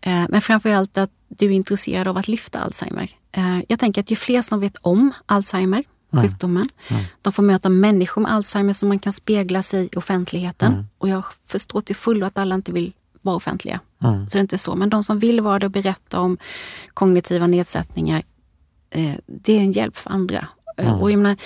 Uh, 0.08 0.26
men 0.30 0.42
framförallt 0.42 0.98
att 0.98 1.12
du 1.28 1.46
är 1.46 1.52
intresserad 1.52 2.08
av 2.08 2.18
att 2.18 2.28
lyfta 2.28 2.60
Alzheimer. 2.60 3.12
Uh, 3.38 3.60
jag 3.68 3.80
tänker 3.80 4.02
att 4.02 4.12
ju 4.12 4.16
fler 4.16 4.42
som 4.42 4.60
vet 4.60 4.78
om 4.82 5.12
Alzheimer, 5.26 5.84
mm. 6.14 6.26
sjukdomen, 6.26 6.70
mm. 6.90 7.04
de 7.22 7.34
får 7.34 7.44
möta 7.44 7.70
människor 7.70 8.22
med 8.22 8.32
Alzheimer 8.32 8.74
som 8.74 8.90
man 8.90 9.00
kan 9.00 9.14
spegla 9.14 9.64
sig 9.64 9.90
i 9.92 9.98
offentligheten. 9.98 10.88
Och 10.98 11.10
jag 11.10 11.24
förstår 11.48 11.82
till 11.82 11.96
fullo 11.96 12.26
att 12.26 12.38
alla 12.38 12.56
inte 12.56 12.72
vill 12.72 12.94
vara 13.22 13.36
offentliga. 13.36 13.80
Så 14.02 14.08
det 14.32 14.36
är 14.36 14.42
inte 14.42 14.58
så. 14.58 14.76
Men 14.76 14.90
de 14.90 15.04
som 15.04 15.20
vill 15.20 15.42
vara 15.42 15.60
det 15.60 15.66
och 15.66 15.72
berätta 15.72 16.20
om 16.20 16.38
kognitiva 16.94 17.48
nedsättningar, 17.48 18.24
eh, 18.90 19.16
det 19.26 19.58
är 19.58 19.60
en 19.60 19.72
hjälp 19.72 19.98
för 19.98 20.10
andra. 20.10 20.48
Och 21.00 21.12
jag 21.12 21.18
menar, 21.20 21.38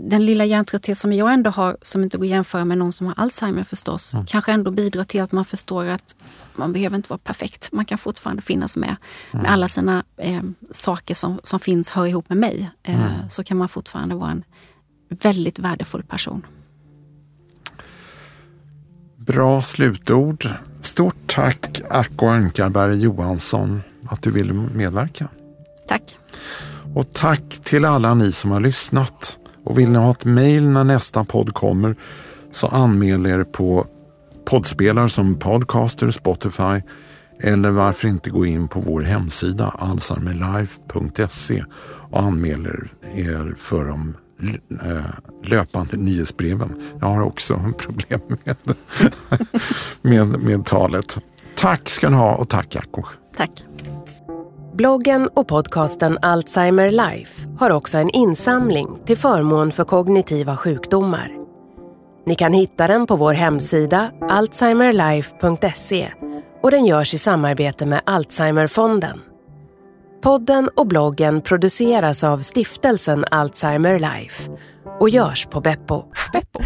den 0.00 0.26
lilla 0.26 0.44
hjärntrötthet 0.44 0.98
som 0.98 1.12
jag 1.12 1.32
ändå 1.32 1.50
har, 1.50 1.76
som 1.82 2.02
inte 2.02 2.16
går 2.16 2.24
att 2.24 2.30
jämföra 2.30 2.64
med 2.64 2.78
någon 2.78 2.92
som 2.92 3.06
har 3.06 3.14
Alzheimer 3.16 3.64
förstås, 3.64 4.14
mm. 4.14 4.26
kanske 4.26 4.52
ändå 4.52 4.70
bidrar 4.70 5.04
till 5.04 5.22
att 5.22 5.32
man 5.32 5.44
förstår 5.44 5.84
att 5.84 6.16
man 6.54 6.72
behöver 6.72 6.96
inte 6.96 7.08
vara 7.08 7.18
perfekt. 7.18 7.72
Man 7.72 7.84
kan 7.84 7.98
fortfarande 7.98 8.42
finnas 8.42 8.76
med. 8.76 8.96
Mm. 9.32 9.42
Med 9.42 9.52
alla 9.52 9.68
sina 9.68 10.04
eh, 10.16 10.42
saker 10.70 11.14
som, 11.14 11.40
som 11.44 11.60
finns, 11.60 11.90
hör 11.90 12.06
ihop 12.06 12.28
med 12.28 12.38
mig. 12.38 12.70
Eh, 12.82 13.02
mm. 13.02 13.30
Så 13.30 13.44
kan 13.44 13.56
man 13.56 13.68
fortfarande 13.68 14.14
vara 14.14 14.30
en 14.30 14.44
väldigt 15.08 15.58
värdefull 15.58 16.02
person. 16.02 16.46
Bra 19.16 19.62
slutord. 19.62 20.48
Stort 20.82 21.16
tack 21.26 21.80
Acko 21.90 22.26
Ankarberg 22.26 23.02
Johansson 23.02 23.82
att 24.08 24.22
du 24.22 24.30
ville 24.30 24.52
medverka. 24.52 25.28
Tack. 25.88 26.16
Och 26.94 27.12
tack 27.12 27.60
till 27.62 27.84
alla 27.84 28.14
ni 28.14 28.32
som 28.32 28.50
har 28.50 28.60
lyssnat. 28.60 29.38
Och 29.64 29.78
vill 29.78 29.90
ni 29.90 29.98
ha 29.98 30.10
ett 30.10 30.24
mejl 30.24 30.68
när 30.68 30.84
nästa 30.84 31.24
podd 31.24 31.54
kommer 31.54 31.96
så 32.52 32.66
anmäl 32.66 33.26
er 33.26 33.44
på 33.44 33.86
poddspelare 34.44 35.08
som 35.08 35.38
Podcaster, 35.38 36.10
Spotify 36.10 36.80
eller 37.40 37.70
varför 37.70 38.08
inte 38.08 38.30
gå 38.30 38.46
in 38.46 38.68
på 38.68 38.80
vår 38.80 39.02
hemsida 39.02 39.74
alzheimerlife.se 39.78 41.64
och 42.10 42.22
anmäl 42.22 42.66
er 43.14 43.54
för 43.58 43.84
de 43.84 44.16
eh, 44.82 45.04
löpande 45.44 45.96
nyhetsbreven. 45.96 46.82
Jag 47.00 47.06
har 47.06 47.22
också 47.22 47.72
problem 47.78 48.20
med, 48.44 48.56
med, 50.02 50.26
med 50.26 50.64
talet. 50.66 51.18
Tack 51.56 51.88
ska 51.88 52.10
ni 52.10 52.16
ha 52.16 52.34
och 52.34 52.48
tack 52.48 52.74
Jacko. 52.74 53.02
Tack. 53.36 53.64
Bloggen 54.74 55.28
och 55.34 55.48
podcasten 55.48 56.18
Alzheimer 56.22 56.90
Life 56.90 57.48
har 57.58 57.70
också 57.70 57.98
en 57.98 58.10
insamling 58.10 58.98
till 59.06 59.16
förmån 59.16 59.72
för 59.72 59.84
kognitiva 59.84 60.56
sjukdomar. 60.56 61.30
Ni 62.26 62.34
kan 62.34 62.52
hitta 62.52 62.86
den 62.86 63.06
på 63.06 63.16
vår 63.16 63.32
hemsida 63.32 64.10
alzheimerlife.se 64.30 66.08
och 66.62 66.70
den 66.70 66.86
görs 66.86 67.14
i 67.14 67.18
samarbete 67.18 67.86
med 67.86 68.00
Alzheimerfonden. 68.04 69.20
Podden 70.22 70.70
och 70.76 70.86
bloggen 70.86 71.40
produceras 71.40 72.24
av 72.24 72.38
stiftelsen 72.38 73.24
Alzheimer 73.30 73.98
Life 73.98 74.50
och 75.00 75.08
görs 75.08 75.46
på 75.46 75.60
Beppo. 75.60 76.04
Beppo. 76.32 76.60